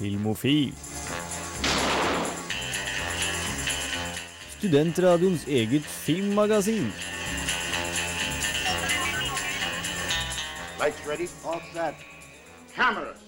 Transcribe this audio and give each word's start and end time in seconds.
Filmofil. 0.00 0.72
Studentradioens 4.58 5.42
eget 5.48 5.84
filmmagasin. 5.84 6.86
Lights 10.80 11.06
ready? 11.06 11.26
All 11.44 11.60
set. 11.74 11.94
Cameras. 12.74 13.20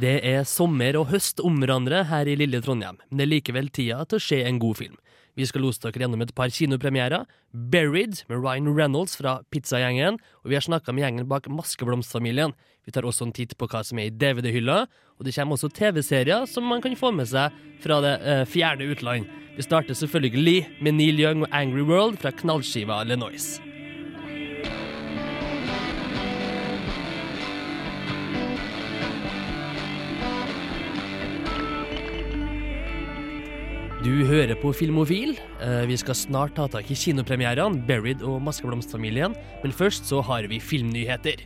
Det 0.00 0.16
er 0.24 0.48
sommer 0.48 0.96
og 0.96 1.10
høst 1.12 1.44
om 1.44 1.60
hverandre 1.60 2.06
her 2.08 2.30
i 2.30 2.38
lille 2.40 2.62
Trondheim, 2.64 2.96
men 3.10 3.20
det 3.20 3.26
er 3.26 3.32
likevel 3.34 3.68
tida 3.68 4.00
til 4.08 4.16
å 4.16 4.26
se 4.30 4.40
en 4.48 4.60
god 4.62 4.80
film. 4.80 4.96
Vi 5.38 5.46
skal 5.46 5.62
lose 5.62 5.78
dere 5.84 6.02
gjennom 6.02 6.24
et 6.24 6.34
par 6.34 6.50
kinopremierer. 6.50 7.28
Buried 7.54 8.24
med 8.26 8.42
Ryan 8.42 8.72
Reynolds 8.74 9.14
fra 9.20 9.38
Pizzagjengen, 9.54 10.18
og 10.42 10.50
vi 10.50 10.58
har 10.58 10.66
snakka 10.66 10.90
med 10.90 11.04
gjengen 11.04 11.28
bak 11.30 11.46
Maskeblomstfamilien. 11.46 12.56
Vi 12.88 12.94
tar 12.94 13.06
også 13.06 13.28
en 13.28 13.34
titt 13.36 13.54
på 13.60 13.68
hva 13.70 13.84
som 13.86 14.00
er 14.02 14.10
i 14.10 14.14
DVD-hylla, 14.14 14.80
og 15.18 15.26
det 15.26 15.36
kommer 15.36 15.54
også 15.54 15.70
TV-serier 15.78 16.48
som 16.50 16.66
man 16.66 16.82
kan 16.82 16.98
få 16.98 17.12
med 17.14 17.30
seg 17.30 17.54
fra 17.84 18.00
det 18.02 18.16
eh, 18.26 18.44
fjerne 18.50 18.90
utland. 18.90 19.30
Vi 19.54 19.66
starter 19.66 19.94
selvfølgelig 19.94 20.82
med 20.82 20.98
Neil 20.98 21.22
Young 21.22 21.46
og 21.46 21.54
Angry 21.54 21.86
World 21.86 22.18
fra 22.22 22.34
knallskiva 22.34 23.04
Lenoise. 23.06 23.67
Du 33.98 34.12
hører 34.28 34.54
på 34.60 34.70
Filmofil. 34.76 35.34
Eh, 35.60 35.86
Vi 35.90 35.96
skal 35.98 36.14
snart 36.14 36.54
ta 36.54 36.68
tak 36.70 36.90
i 36.90 36.94
kinopremierene, 36.94 37.82
Buried 37.86 38.22
og 38.22 38.40
Maskeblomstfamilien, 38.46 39.34
men 39.62 39.72
først 39.74 40.06
så 40.06 40.22
har 40.22 40.46
vi 40.46 40.60
filmnyheter. 40.62 41.42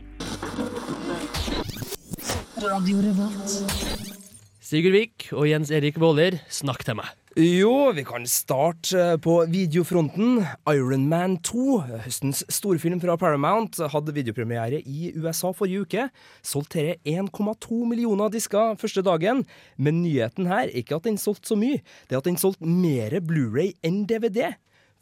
Sigurd 4.62 4.92
Vik 4.94 5.31
og 5.33 5.48
Jens 5.48 5.72
Erik 5.75 5.98
Våler, 6.00 6.39
snakk 6.53 6.84
til 6.84 7.00
meg. 7.00 7.09
Jo, 7.33 7.92
vi 7.97 8.02
kan 8.05 8.27
starte 8.28 8.98
eh, 9.00 9.14
på 9.16 9.38
videofronten. 9.48 10.42
Iron 10.69 11.06
Man 11.08 11.38
2, 11.41 11.78
høstens 12.05 12.42
storfilm 12.52 13.00
fra 13.00 13.14
Paramount, 13.16 13.78
hadde 13.88 14.12
videopremiere 14.12 14.83
i 14.84 15.14
USA 15.16 15.55
forrige 15.56 15.86
uke. 15.86 16.05
Solgte 16.44 16.84
dette 16.84 17.14
1,2 17.14 17.78
millioner 17.88 18.28
disker 18.34 18.77
første 18.77 19.00
dagen. 19.06 19.47
Men 19.80 20.03
nyheten 20.03 20.50
her 20.53 20.66
er 20.66 20.77
ikke 20.77 20.98
at 21.00 21.08
den 21.08 21.16
solgte 21.16 21.55
så 21.55 21.56
mye, 21.56 21.80
det 22.05 22.19
er 22.19 22.20
at 22.20 22.28
den 22.28 22.36
solgte 22.36 22.69
mer 22.69 23.16
Blu-ray 23.25 23.72
enn 23.80 24.03
DVD. 24.05 24.53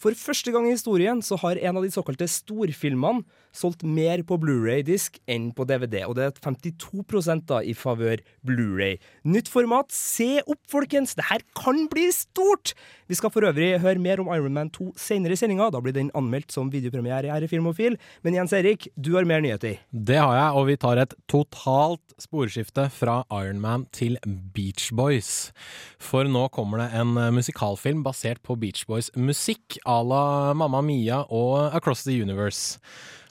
For 0.01 0.17
første 0.17 0.49
gang 0.49 0.65
i 0.65 0.73
historien 0.73 1.19
så 1.21 1.37
har 1.43 1.59
en 1.61 1.77
av 1.77 1.85
de 1.85 1.93
såkalte 1.93 2.25
storfilmene 2.31 3.21
solgt 3.53 3.83
mer 3.85 4.23
på 4.25 4.39
Blu-ray-disk 4.41 5.19
enn 5.29 5.51
på 5.53 5.67
DVD, 5.69 6.05
og 6.07 6.15
det 6.17 6.29
er 6.29 6.39
52 6.39 7.43
da 7.51 7.59
i 7.67 7.75
favør 7.77 8.23
Blu-ray. 8.47 8.97
Nytt 9.29 9.51
format, 9.53 9.91
se 9.93 10.39
opp, 10.47 10.63
folkens! 10.71 11.17
Det 11.19 11.27
her 11.29 11.45
kan 11.59 11.85
bli 11.93 12.07
stort! 12.15 12.73
Vi 13.11 13.19
skal 13.19 13.33
for 13.35 13.45
øvrig 13.45 13.75
høre 13.83 14.01
mer 14.01 14.23
om 14.23 14.31
Iron 14.33 14.55
Man 14.55 14.71
2 14.71 14.93
senere 14.97 15.35
i 15.35 15.41
sendinga. 15.41 15.67
Da 15.75 15.81
blir 15.83 15.93
den 15.97 16.13
anmeldt 16.15 16.55
som 16.55 16.71
videopremiere 16.71 17.33
her 17.35 17.43
i 17.43 17.51
Filmofil. 17.51 17.99
Men 18.23 18.39
Jens 18.39 18.55
Erik, 18.55 18.87
du 18.95 19.17
har 19.17 19.27
mer 19.27 19.43
nyheter. 19.43 19.83
Det 19.91 20.17
har 20.17 20.37
jeg, 20.37 20.55
og 20.55 20.69
vi 20.71 20.79
tar 20.81 21.03
et 21.03 21.17
totalt 21.29 22.15
sporskifte 22.23 22.87
fra 22.95 23.25
Ironman 23.35 23.89
til 23.93 24.17
Beach 24.55 24.93
Boys. 24.95 25.51
For 25.99 26.31
nå 26.31 26.47
kommer 26.55 26.85
det 26.85 26.89
en 27.03 27.19
musikalfilm 27.35 28.05
basert 28.07 28.41
på 28.47 28.55
Beach 28.63 28.87
Boys 28.87 29.11
musikk 29.19 29.81
à 29.91 30.03
la 30.07 30.55
Mamma 30.55 30.83
Mia 30.83 31.25
og 31.29 31.75
Across 31.75 32.07
the 32.07 32.15
Universe. 32.23 32.79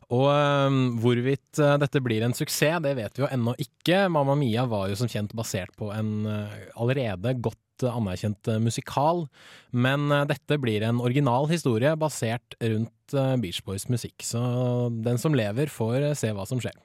Og 0.09 0.25
eh, 0.33 0.77
hvorvidt 1.03 1.61
eh, 1.61 1.77
dette 1.81 2.01
blir 2.01 2.25
en 2.25 2.35
suksess, 2.35 2.81
det 2.83 2.95
vet 2.97 3.15
vi 3.15 3.23
jo 3.23 3.29
ennå 3.29 3.53
ikke. 3.61 4.07
Mamma 4.11 4.35
Mia 4.39 4.65
var 4.69 4.89
jo 4.89 4.97
som 4.97 5.09
kjent 5.11 5.35
basert 5.37 5.75
på 5.79 5.91
en 5.93 6.25
eh, 6.25 6.55
allerede 6.81 7.35
godt 7.37 7.85
eh, 7.85 7.93
anerkjent 7.93 8.49
musikal, 8.63 9.27
men 9.71 10.09
dette 10.29 10.57
blir 10.61 10.83
en 10.87 11.01
original 11.05 11.47
historie 11.51 11.93
basert 11.99 12.57
rundt 12.59 13.15
Beach 13.41 13.61
Boys 13.65 13.87
musikk. 13.89 14.17
Så 14.25 14.39
den 15.05 15.21
som 15.21 15.37
lever, 15.37 15.69
får 15.73 16.11
se 16.17 16.33
hva 16.33 16.45
som 16.49 16.61
skjer. 16.61 16.75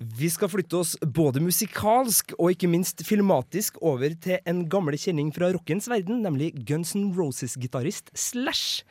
Vi 0.00 0.30
skal 0.32 0.48
flytte 0.50 0.76
oss 0.80 0.96
både 1.02 1.40
musikalsk 1.44 2.32
og 2.38 2.50
ikke 2.54 2.68
minst 2.70 3.02
filmatisk 3.06 3.76
over 3.84 4.14
til 4.22 4.38
en 4.48 4.68
gamle 4.70 4.96
kjenning 4.98 5.32
fra 5.34 5.52
rockens 5.54 5.88
verden, 5.90 6.22
nemlig 6.24 6.66
Guns 6.66 6.94
N' 6.98 7.14
Roses-gitarist 7.14 8.10
Slash. 8.18 8.82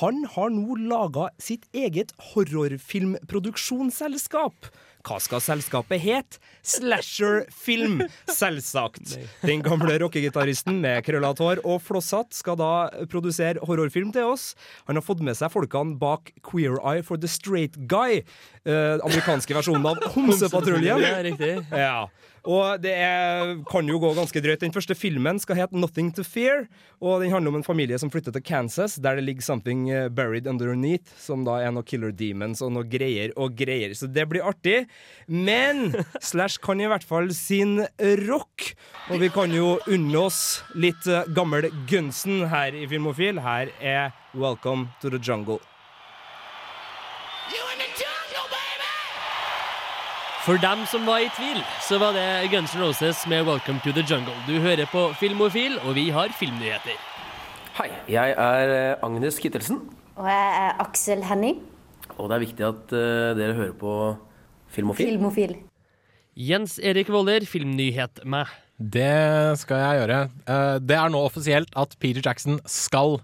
Han 0.00 0.24
har 0.36 0.50
nå 0.54 0.74
laga 0.88 1.28
sitt 1.42 1.64
eget 1.74 2.12
horrorfilmproduksjonsselskap. 2.32 4.54
Hva 5.04 5.18
skal 5.20 5.42
selskapet 5.44 6.00
het? 6.00 6.38
Slasher 6.64 7.42
Film, 7.52 7.98
selvsagt. 8.30 9.14
Den 9.44 9.60
gamle 9.64 9.98
rockegitaristen 10.00 10.78
med 10.80 11.04
krøllete 11.04 11.44
hår 11.44 11.60
og 11.68 11.82
flosshatt 11.84 12.32
skal 12.32 12.56
da 12.56 12.70
produsere 13.12 13.60
horrorfilm 13.68 14.14
til 14.16 14.30
oss. 14.32 14.54
Han 14.88 14.96
har 14.96 15.04
fått 15.04 15.20
med 15.24 15.36
seg 15.36 15.52
folkene 15.52 15.98
bak 16.00 16.32
Queer 16.48 16.78
Eye 16.80 17.04
for 17.04 17.20
the 17.20 17.28
Straight 17.28 17.76
Guy, 17.90 18.22
eh, 18.64 18.96
amerikanske 19.04 19.56
versjonen 19.58 19.90
av 19.92 20.00
Homsepatruljen. 20.16 21.04
Ja, 21.04 21.18
riktig. 21.26 21.52
Ja. 21.68 22.06
Og 22.44 22.82
det 22.84 22.92
er, 23.00 23.54
kan 23.70 23.88
jo 23.88 23.98
gå 24.02 24.10
ganske 24.16 24.40
drøyt. 24.44 24.60
Den 24.60 24.74
første 24.74 24.96
filmen 24.98 25.38
skal 25.40 25.56
hete 25.56 25.80
Nothing 25.80 26.10
to 26.16 26.24
Fear. 26.26 26.66
Og 27.00 27.22
den 27.22 27.32
handler 27.32 27.54
om 27.54 27.58
en 27.60 27.66
familie 27.66 27.98
som 28.00 28.12
flytter 28.12 28.34
til 28.36 28.44
Kansas, 28.44 28.98
der 29.00 29.16
det 29.16 29.24
ligger 29.24 29.46
something 29.46 29.88
eh, 29.88 30.10
buried 30.12 30.46
underneath, 30.50 31.08
som 31.20 31.46
da 31.48 31.56
er 31.64 31.72
noe 31.72 31.86
killer 31.88 32.12
demons 32.12 32.60
og 32.64 32.74
noe 32.76 32.88
greier 32.88 33.32
og 33.40 33.56
greier. 33.56 33.96
Så 33.96 34.10
det 34.12 34.28
blir 34.28 34.44
artig. 34.44 34.84
Men 35.26 35.94
Slash 36.20 36.60
kan 36.64 36.84
i 36.84 36.88
hvert 36.90 37.06
fall 37.06 37.32
sin 37.36 37.80
rock. 38.28 38.74
Og 39.08 39.24
vi 39.24 39.32
kan 39.32 39.52
jo 39.54 39.78
unne 39.88 40.26
oss 40.26 40.60
litt 40.76 41.08
eh, 41.08 41.24
gammel 41.36 41.70
Gunsen 41.88 42.44
her 42.52 42.76
i 42.76 42.84
Filmofil. 42.90 43.40
Her 43.40 43.72
er 43.80 44.12
Welcome 44.34 44.90
to 45.00 45.08
the 45.08 45.22
Jungle. 45.22 45.62
For 50.44 50.60
dem 50.60 50.82
som 50.90 51.06
var 51.08 51.22
i 51.24 51.28
tvil, 51.32 51.60
så 51.86 51.96
var 52.02 52.12
det 52.16 52.24
Guns 52.52 52.74
N' 52.76 52.82
Roses 52.84 53.22
med 53.30 53.46
Welcome 53.48 53.80
to 53.84 53.92
the 53.96 54.04
Jungle. 54.04 54.34
Du 54.46 54.58
hører 54.60 54.84
på 54.92 55.06
Filmofil, 55.16 55.78
og 55.86 55.94
vi 55.96 56.10
har 56.12 56.32
filmnyheter. 56.36 56.98
Hei, 57.78 57.88
jeg 58.12 58.34
er 58.38 58.72
eh, 58.74 59.04
Agnes 59.06 59.38
Kittelsen, 59.42 59.80
Og 60.14 60.28
jeg 60.30 60.50
er 60.60 60.76
Aksel 60.84 61.24
Henning, 61.26 61.62
og 62.18 62.28
det 62.30 62.36
er 62.36 62.42
viktig 62.44 62.66
at 62.68 62.92
uh, 62.94 63.32
dere 63.34 63.56
hører 63.56 63.72
på 63.80 63.94
Filmofil. 64.70 65.08
filmofil. 65.14 65.56
Jens 66.38 66.76
Erik 66.78 67.08
Våler, 67.10 67.42
filmnyhet 67.48 68.20
meg. 68.26 68.52
Det 68.78 69.56
skal 69.58 69.80
jeg 69.80 69.98
gjøre. 70.00 70.18
Eh, 70.50 70.78
Det 70.82 70.96
er 70.98 71.10
nå 71.14 71.20
offisielt 71.24 71.70
at 71.78 71.96
Peter 72.02 72.22
Jackson 72.26 72.60
skal 72.66 73.20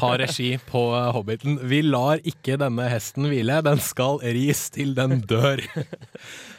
ha 0.00 0.10
regi 0.20 0.56
på 0.72 0.82
Hobbiten. 1.16 1.58
Vi 1.68 1.80
lar 1.84 2.20
ikke 2.24 2.58
denne 2.60 2.88
hesten 2.92 3.28
hvile. 3.30 3.60
Den 3.64 3.80
skal 3.84 4.18
ris 4.24 4.66
til 4.72 4.94
den 4.96 5.20
dør. 5.28 5.60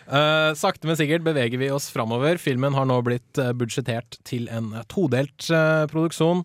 Eh, 0.05 0.51
Sakte, 0.57 0.85
men 0.85 0.97
sikkert 0.99 1.25
beveger 1.25 1.59
vi 1.61 1.71
oss 1.73 1.87
framover. 1.93 2.37
Filmen 2.41 2.75
har 2.77 2.87
nå 2.89 2.97
blitt 3.05 3.39
eh, 3.41 3.53
budsjettert 3.57 4.19
til 4.27 4.47
en 4.53 4.71
todelt 4.91 5.47
uh, 5.49 5.85
produksjon 5.89 6.43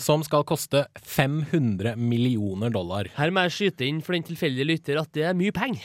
som 0.00 0.22
skal 0.26 0.46
koste 0.48 0.84
500 1.02 1.96
millioner 1.98 2.70
dollar. 2.74 3.10
Her 3.18 3.34
må 3.34 3.46
jeg 3.48 3.56
skyte 3.56 3.88
inn 3.88 4.02
for 4.04 4.16
den 4.16 4.26
tilfeldige 4.26 4.68
lytter 4.68 5.02
at 5.02 5.10
det 5.16 5.26
er 5.30 5.38
mye 5.38 5.54
penger. 5.54 5.82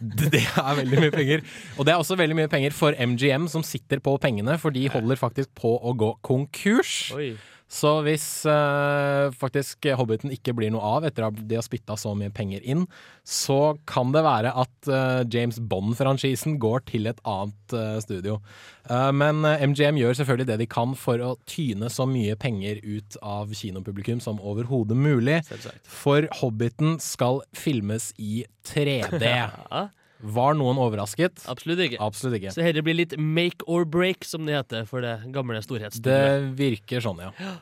Det 0.00 0.30
det 0.32 0.44
er 0.46 0.76
veldig 0.78 1.00
mye 1.02 1.12
penger. 1.12 1.42
Og 1.76 1.86
det 1.86 1.92
er 1.92 2.00
også 2.00 2.16
veldig 2.16 2.38
mye 2.38 2.50
penger 2.52 2.72
for 2.72 2.94
MGM, 2.96 3.50
som 3.52 3.64
sitter 3.66 4.00
på 4.00 4.14
pengene, 4.22 4.54
for 4.62 4.72
de 4.72 4.86
holder 4.92 5.18
faktisk 5.20 5.50
på 5.58 5.74
å 5.76 5.92
gå 5.98 6.14
konkurs. 6.24 7.10
Oi. 7.18 7.34
Så 7.70 7.90
hvis 8.02 8.24
eh, 8.50 9.30
faktisk 9.38 9.86
Hobbiten 9.94 10.32
ikke 10.34 10.54
blir 10.58 10.72
noe 10.74 10.82
av 10.98 11.04
etter 11.06 11.28
at 11.28 11.36
de 11.46 11.54
har 11.54 11.62
spytta 11.62 11.94
så 11.94 12.16
mye 12.18 12.32
penger 12.34 12.64
inn, 12.66 12.82
så 13.22 13.76
kan 13.86 14.10
det 14.10 14.24
være 14.26 14.50
at 14.58 14.90
eh, 14.90 15.20
James 15.30 15.60
Bond-franchisen 15.70 16.58
går 16.62 16.82
til 16.90 17.06
et 17.06 17.22
annet 17.22 17.76
eh, 17.78 18.00
studio. 18.02 18.40
Eh, 18.90 19.12
men 19.14 19.46
eh, 19.46 19.62
MGM 19.70 20.00
gjør 20.02 20.18
selvfølgelig 20.18 20.48
det 20.50 20.58
de 20.64 20.68
kan 20.74 20.96
for 20.98 21.22
å 21.22 21.30
tyne 21.46 21.92
så 21.94 22.08
mye 22.10 22.34
penger 22.42 22.82
ut 22.82 23.20
av 23.22 23.54
kinopublikum 23.54 24.18
som 24.24 24.42
overhodet 24.42 24.98
mulig. 24.98 25.38
For 25.86 26.26
Hobbiten 26.42 26.98
skal 26.98 27.44
filmes 27.54 28.10
i 28.18 28.42
3D. 28.74 29.22
Var 30.20 30.54
noen 30.58 30.78
overrasket? 30.80 31.46
absolutt 31.48 31.80
ikke. 31.86 32.00
Absolutt 32.02 32.36
ikke. 32.40 32.52
Så 32.54 32.64
dette 32.64 32.84
blir 32.84 32.98
litt 32.98 33.16
make 33.16 33.64
or 33.66 33.86
break, 33.88 34.26
som 34.28 34.44
det 34.48 34.58
heter 34.58 34.86
for 34.88 35.04
det 35.04 35.16
gamle 35.32 35.60
Det 36.04 36.22
virker 36.58 37.04
sånn, 37.04 37.26
ja. 37.28 37.32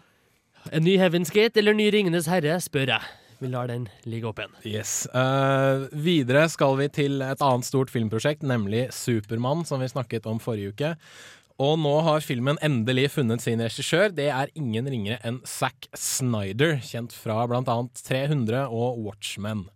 En 0.74 0.82
ny 0.84 0.98
Heaven's 0.98 1.30
Gate 1.32 1.56
eller 1.62 1.72
ny 1.72 1.86
Ringenes 1.94 2.26
herre, 2.28 2.58
spør 2.60 2.90
jeg. 2.90 3.10
Vi 3.38 3.48
lar 3.48 3.68
den 3.70 3.86
ligge 4.10 4.26
åpen. 4.26 4.50
Yes. 4.66 5.06
Uh, 5.14 5.86
videre 5.94 6.48
skal 6.50 6.74
vi 6.80 6.88
til 6.90 7.22
et 7.22 7.42
annet 7.44 7.64
stort 7.64 7.92
filmprosjekt, 7.94 8.42
nemlig 8.42 8.88
Supermann, 8.92 9.62
som 9.64 9.80
vi 9.80 9.88
snakket 9.88 10.26
om 10.26 10.42
forrige 10.42 10.74
uke. 10.74 10.92
Og 11.62 11.78
nå 11.82 11.94
har 12.06 12.22
filmen 12.22 12.58
endelig 12.62 13.12
funnet 13.16 13.42
sin 13.42 13.62
regissør. 13.62 14.12
Det 14.14 14.28
er 14.30 14.50
ingen 14.58 14.86
ringere 14.90 15.18
enn 15.26 15.40
Zack 15.46 15.88
Snyder, 15.94 16.76
kjent 16.82 17.14
fra 17.14 17.46
annet 17.46 18.02
300 18.06 18.66
og 18.66 19.00
Watchmen. 19.06 19.66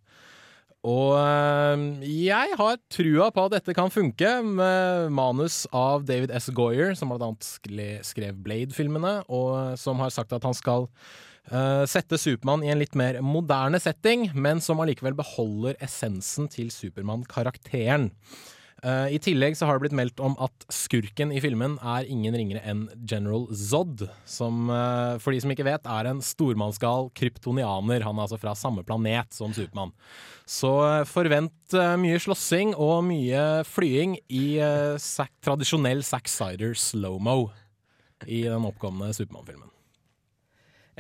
Og 0.82 1.14
eh, 1.14 1.82
jeg 2.26 2.56
har 2.58 2.79
trua 2.90 3.29
på 3.31 3.44
at 3.46 3.55
dette 3.55 3.75
kan 3.76 3.93
funke, 3.93 4.31
med 4.43 5.12
manus 5.14 5.62
av 5.70 6.02
David 6.08 6.32
S. 6.34 6.50
Goyer, 6.55 6.96
som 6.99 7.12
blant 7.12 7.23
annet 7.29 8.06
skrev 8.06 8.40
Blade-filmene, 8.43 9.20
og 9.31 9.79
som 9.79 10.02
har 10.02 10.11
sagt 10.14 10.34
at 10.34 10.43
han 10.43 10.56
skal 10.58 10.88
uh, 11.52 11.84
sette 11.87 12.19
Supermann 12.19 12.67
i 12.67 12.73
en 12.75 12.82
litt 12.82 12.99
mer 12.99 13.20
moderne 13.23 13.79
setting, 13.82 14.26
men 14.34 14.62
som 14.64 14.82
allikevel 14.82 15.14
beholder 15.19 15.79
essensen 15.87 16.50
til 16.50 16.75
Supermann-karakteren. 16.75 18.11
Eh, 18.82 19.14
I 19.14 19.19
tillegg 19.23 19.55
så 19.55 19.69
har 19.69 19.79
det 19.79 19.84
blitt 19.84 19.94
meldt 19.94 20.20
om 20.23 20.32
at 20.43 20.64
skurken 20.75 21.31
i 21.31 21.38
filmen 21.43 21.76
er 21.87 22.08
ingen 22.11 22.34
ringere 22.34 22.64
enn 22.67 22.88
General 22.99 23.44
Zod, 23.55 24.08
som 24.26 24.67
uh, 24.73 25.20
for 25.23 25.31
de 25.31 25.38
som 25.44 25.52
ikke 25.55 25.67
vet 25.69 25.87
er 25.87 26.08
en 26.11 26.23
stormannsgal 26.25 27.12
kryptonianer. 27.19 28.02
Han 28.02 28.19
er 28.19 28.26
altså 28.26 28.40
fra 28.43 28.56
samme 28.58 28.82
planet 28.87 29.31
som 29.37 29.55
Supermann. 29.55 29.94
Så 30.50 30.73
uh, 30.82 31.05
forvent 31.06 31.76
mye 32.02 32.19
slåssing 32.20 32.75
og 32.75 33.05
mye 33.06 33.62
flying 33.64 34.19
i 34.29 34.58
tradisjonell 35.40 36.02
Zack 36.05 36.28
Sider 36.28 36.75
slow-mo 36.76 37.46
i 38.26 38.43
den 38.44 38.67
oppkommende 38.69 39.14
Supermann-filmen. 39.17 39.70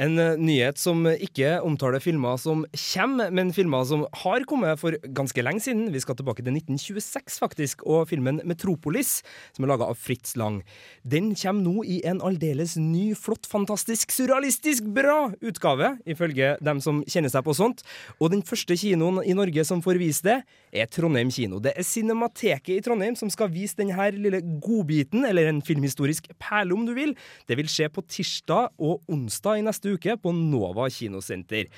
En 0.00 0.16
eh, 0.16 0.38
nyhet 0.40 0.78
som 0.80 1.04
ikke 1.04 1.58
omtaler 1.60 2.00
filmer 2.00 2.38
som 2.40 2.62
kommer, 2.72 3.28
men 3.28 3.50
filmer 3.52 3.84
som 3.84 4.06
har 4.22 4.46
kommet 4.48 4.80
for 4.80 4.96
ganske 5.12 5.44
lenge 5.44 5.60
siden. 5.60 5.90
Vi 5.92 6.00
skal 6.00 6.16
tilbake 6.16 6.40
til 6.40 6.54
1926, 6.56 7.36
faktisk, 7.42 7.84
og 7.84 8.06
filmen 8.08 8.40
Metropolis, 8.48 9.18
som 9.52 9.66
er 9.66 9.72
laga 9.74 9.90
av 9.92 9.98
Fritz 10.00 10.32
Lang. 10.40 10.62
Den 11.04 11.34
kommer 11.36 11.66
nå 11.66 11.84
i 11.84 11.98
en 12.08 12.22
aldeles 12.24 12.78
ny, 12.80 13.10
flott, 13.18 13.44
fantastisk, 13.44 14.14
surrealistisk 14.16 14.88
bra 14.96 15.26
utgave, 15.44 15.98
ifølge 16.08 16.54
dem 16.64 16.80
som 16.80 17.02
kjenner 17.04 17.34
seg 17.34 17.44
på 17.44 17.56
sånt. 17.58 17.84
Og 18.16 18.32
den 18.32 18.40
første 18.48 18.78
kinoen 18.80 19.20
i 19.28 19.36
Norge 19.36 19.66
som 19.68 19.84
får 19.84 20.00
vise 20.00 20.24
det, 20.24 20.38
er 20.72 20.88
Trondheim 20.88 21.28
kino. 21.28 21.60
Det 21.60 21.74
er 21.76 21.84
Cinemateket 21.84 22.78
i 22.78 22.80
Trondheim 22.80 23.12
som 23.18 23.28
skal 23.28 23.52
vise 23.52 23.76
denne 23.76 24.08
lille 24.16 24.40
godbiten, 24.64 25.26
eller 25.28 25.50
en 25.50 25.60
filmhistorisk 25.60 26.32
perle, 26.40 26.72
om 26.72 26.88
du 26.88 26.94
vil. 26.96 27.12
Det 27.44 27.60
vil 27.60 27.68
skje 27.68 27.92
på 27.92 28.08
tirsdag 28.08 28.72
og 28.80 29.04
onsdag 29.12 29.60
i 29.60 29.66
neste 29.66 29.81
uke 29.86 30.16
på 30.20 30.32
Nova 30.36 30.88
kinosenter. 30.92 31.70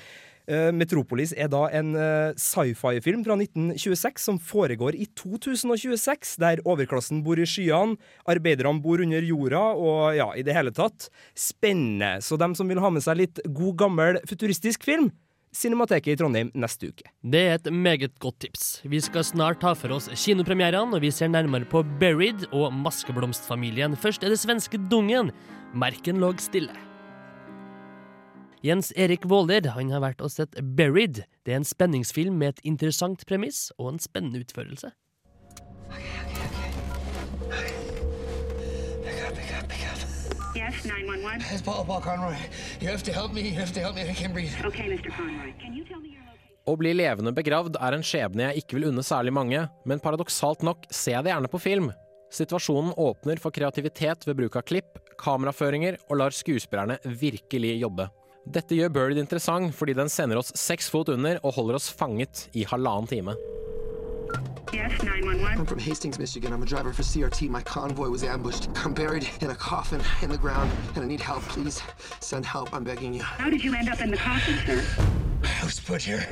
Eh, 0.45 0.69
Metropolis 0.77 1.33
er 1.33 1.49
da 1.49 1.63
en 1.73 1.95
eh, 1.97 2.35
sci-fi-film 2.37 3.23
fra 3.25 3.37
1926 3.39 4.21
som 4.27 4.37
foregår 4.37 4.97
i 4.97 5.07
2026, 5.17 6.35
der 6.43 6.61
overklassen 6.69 7.23
bor 7.25 7.41
i 7.41 7.47
skyene, 7.49 7.97
arbeiderne 8.29 8.83
bor 8.83 9.01
under 9.01 9.25
jorda, 9.25 9.63
og 9.73 10.13
ja, 10.17 10.29
i 10.37 10.45
det 10.45 10.53
hele 10.53 10.73
tatt 10.75 11.09
spennende. 11.33 12.19
Så 12.21 12.37
dem 12.37 12.53
som 12.57 12.69
vil 12.69 12.81
ha 12.83 12.93
med 12.93 13.05
seg 13.05 13.23
litt 13.23 13.41
god, 13.49 13.73
gammel 13.81 14.21
futuristisk 14.29 14.85
film, 14.85 15.09
Cinemateket 15.55 16.11
i 16.11 16.17
Trondheim 16.19 16.49
neste 16.57 16.89
uke. 16.91 17.05
Det 17.23 17.39
er 17.47 17.53
et 17.55 17.69
meget 17.71 18.17
godt 18.19 18.41
tips. 18.43 18.81
Vi 18.83 18.99
skal 18.99 19.23
snart 19.23 19.61
ta 19.63 19.71
for 19.77 19.93
oss 19.95 20.09
kinopremierene, 20.11 20.97
og 20.97 20.99
vi 21.05 21.13
ser 21.15 21.31
nærmere 21.31 21.67
på 21.71 21.79
Buried 22.01 22.49
og 22.51 22.73
Maskeblomstfamilien. 22.75 23.95
Først 23.95 24.27
er 24.27 24.35
det 24.35 24.41
svenske 24.41 24.81
Dungen. 24.91 25.31
Merken 25.71 26.19
lå 26.19 26.33
stille. 26.43 26.75
Jens 28.65 28.93
Erik 28.95 29.25
Våler 29.29 29.67
han 29.75 29.91
har 29.93 30.01
vært 30.01 30.23
og 30.25 30.31
sett 30.33 30.55
Buried. 30.57 31.19
Det 31.45 31.53
er 31.53 31.59
en 31.59 31.67
spenningsfilm 31.69 32.39
med 32.41 32.55
et 32.55 32.63
interessant 32.71 33.21
premiss 33.29 33.67
og 33.75 33.91
en 33.91 33.99
spennende 34.01 34.41
utførelse. 34.41 34.89
Yes, 40.55 40.81
911. 40.81 41.45
It's 41.53 41.61
Paul, 41.61 41.85
Paul 41.85 42.01
Conroy. 42.01 42.33
You 42.81 42.89
have 42.89 43.03
to 43.03 43.13
help 43.13 43.37
me. 43.37 43.45
You 43.45 43.53
have 43.59 43.71
to 43.75 43.85
help 43.85 43.93
me. 43.99 44.01
I 44.01 44.15
can't 44.17 44.33
breathe. 44.33 44.57
Okay, 44.65 44.89
Mr. 44.89 45.13
Conroy. 45.13 45.53
Can 45.61 45.77
you 45.77 45.85
tell 45.85 46.01
me 46.01 46.15
your? 46.15 46.25
Å 46.65 46.73
bli 46.81 46.95
levende 46.97 47.35
begravd 47.37 47.77
er 47.77 47.99
en 47.99 48.07
skjebne 48.07 48.49
jeg 48.49 48.65
ikke 48.65 48.79
vil 48.79 48.89
unne 48.89 49.05
særlig 49.05 49.35
mange, 49.37 49.67
men 49.85 50.01
paradoksalt 50.01 50.65
nok 50.65 50.89
ser 50.89 51.19
jeg 51.19 51.27
det 51.27 51.35
gjerne 51.35 51.53
på 51.53 51.61
film. 51.61 51.93
Situasjonen 52.33 52.97
åpner 52.97 53.37
for 53.37 53.53
kreativitet 53.53 54.25
ved 54.25 54.41
bruk 54.41 54.57
av 54.57 54.65
klipp, 54.65 54.97
kameraføringer 55.21 56.01
og 56.09 56.23
lar 56.23 56.33
skuespillerne 56.33 56.97
virkelig 57.05 57.77
jobbe. 57.85 58.09
Dette 58.45 58.77
gjør 58.77 58.91
Bird 58.93 59.17
interessant 59.17 59.73
fordi 59.75 59.95
den 59.97 60.09
sender 60.11 60.37
oss 60.37 60.53
seks 60.59 60.89
fot 60.93 61.09
under 61.09 61.39
og 61.41 61.55
holder 61.57 61.79
oss 61.79 61.89
fanget 61.89 62.47
i 62.53 62.65
halvannen 62.69 63.09
time. 63.09 63.35
Yes, 64.73 64.91
I'm 65.01 65.65
from 65.65 65.79
Hastings, 65.79 66.19
Michigan. 66.19 66.51
I'm 66.51 66.61
a 66.61 66.65
driver 66.65 66.91
for 66.91 67.03
CRT. 67.03 67.49
My 67.49 67.61
convoy 67.61 68.09
was 68.09 68.23
ambushed. 68.23 68.67
I'm 68.83 68.93
buried 68.93 69.27
in 69.41 69.49
a 69.49 69.55
coffin 69.55 70.01
in 70.21 70.29
the 70.29 70.37
ground, 70.37 70.69
and 70.95 71.05
I 71.05 71.07
need 71.07 71.21
help. 71.21 71.43
Please 71.43 71.81
send 72.19 72.45
help. 72.45 72.73
I'm 72.73 72.83
begging 72.83 73.13
you. 73.13 73.21
How 73.21 73.49
did 73.49 73.63
you 73.63 73.73
end 73.73 73.89
up 73.89 74.01
in 74.01 74.11
the 74.11 74.17
coffin, 74.17 74.55
sir? 74.65 74.83
I 75.61 75.65
was 75.65 75.79
put 75.79 76.01
here. 76.01 76.25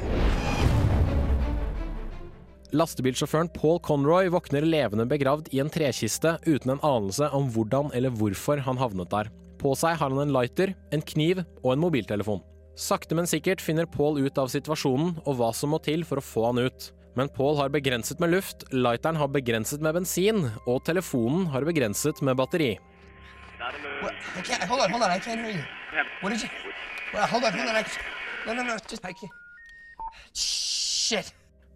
Lastebilsjåføren 2.74 3.50
Paul 3.54 3.80
Conroy 3.80 4.28
våkner 4.28 4.62
levende 4.62 5.06
begravd 5.06 5.48
i 5.52 5.60
en 5.62 5.70
trekiste 5.70 6.38
uten 6.46 6.74
en 6.74 6.82
anelse 6.82 7.30
om 7.30 7.52
hvordan 7.54 7.94
eller 7.94 8.10
hvorfor 8.10 8.58
han 8.66 8.82
havnet 8.82 9.12
der. 9.14 9.30
På 9.64 9.72
seg 9.80 9.96
har 9.96 10.12
han 10.12 10.20
en 10.20 10.34
lighter, 10.36 10.74
en 10.92 11.02
kniv 11.02 11.40
og 11.62 11.70
en 11.72 11.80
mobiltelefon. 11.80 12.42
Sakte, 12.76 13.16
men 13.16 13.30
sikkert 13.30 13.62
finner 13.64 13.88
Paul 13.88 14.18
ut 14.20 14.40
av 14.42 14.50
situasjonen 14.52 15.22
og 15.24 15.38
hva 15.40 15.54
som 15.56 15.72
må 15.72 15.80
til 15.86 16.04
for 16.04 16.20
å 16.20 16.26
få 16.26 16.50
han 16.50 16.60
ut. 16.66 16.90
Men 17.16 17.30
Paul 17.32 17.56
har 17.60 17.72
begrenset 17.72 18.20
med 18.20 18.34
luft, 18.34 18.66
lighteren 18.74 19.20
har 19.22 19.30
begrenset 19.32 19.84
med 19.86 19.96
bensin, 19.96 20.50
og 20.66 20.82
telefonen 20.84 21.46
har 21.54 21.64
begrenset 21.64 22.20
med 22.26 22.36
batteri. 22.42 22.74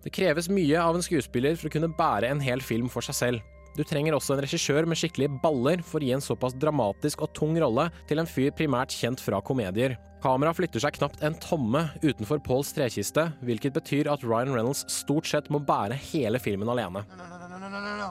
Det 0.04 0.14
kreves 0.18 0.50
mye 0.52 0.82
av 0.82 0.98
en 0.98 1.06
skuespiller 1.06 1.56
for 1.56 1.70
å 1.70 1.78
kunne 1.78 1.94
bære 1.96 2.34
en 2.34 2.44
hel 2.44 2.60
film 2.60 2.92
for 2.92 3.06
seg 3.06 3.16
selv. 3.16 3.46
Du 3.78 3.84
trenger 3.86 4.16
også 4.18 4.34
en 4.34 4.42
regissør 4.42 4.88
med 4.90 4.98
skikkelige 4.98 5.38
baller 5.44 5.84
for 5.86 6.02
å 6.02 6.08
gi 6.08 6.16
en 6.16 6.24
såpass 6.24 6.56
dramatisk 6.58 7.22
og 7.22 7.30
tung 7.38 7.54
rolle 7.62 7.86
til 8.10 8.18
en 8.18 8.30
fyr 8.30 8.50
primært 8.58 8.96
kjent 8.96 9.22
fra 9.22 9.38
komedier. 9.46 9.94
Kamera 10.24 10.50
flytter 10.58 10.82
seg 10.82 10.96
knapt 10.98 11.22
en 11.22 11.38
tomme 11.38 11.84
utenfor 12.02 12.42
Pauls 12.42 12.74
trekiste, 12.74 13.28
hvilket 13.46 13.76
betyr 13.78 14.10
at 14.10 14.26
Ryan 14.26 14.56
Reynolds 14.56 14.82
stort 14.90 15.30
sett 15.30 15.52
må 15.54 15.62
bære 15.62 16.00
hele 16.10 16.42
filmen 16.42 16.74
alene. 16.74 17.06
No, 17.06 17.28
no, 17.28 17.70
no. 17.70 18.10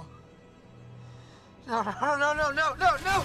No, 1.67 1.83
no, 1.83 2.31
no, 2.31 2.47
no, 2.55 2.71
no, 2.79 2.95
no. 3.03 3.17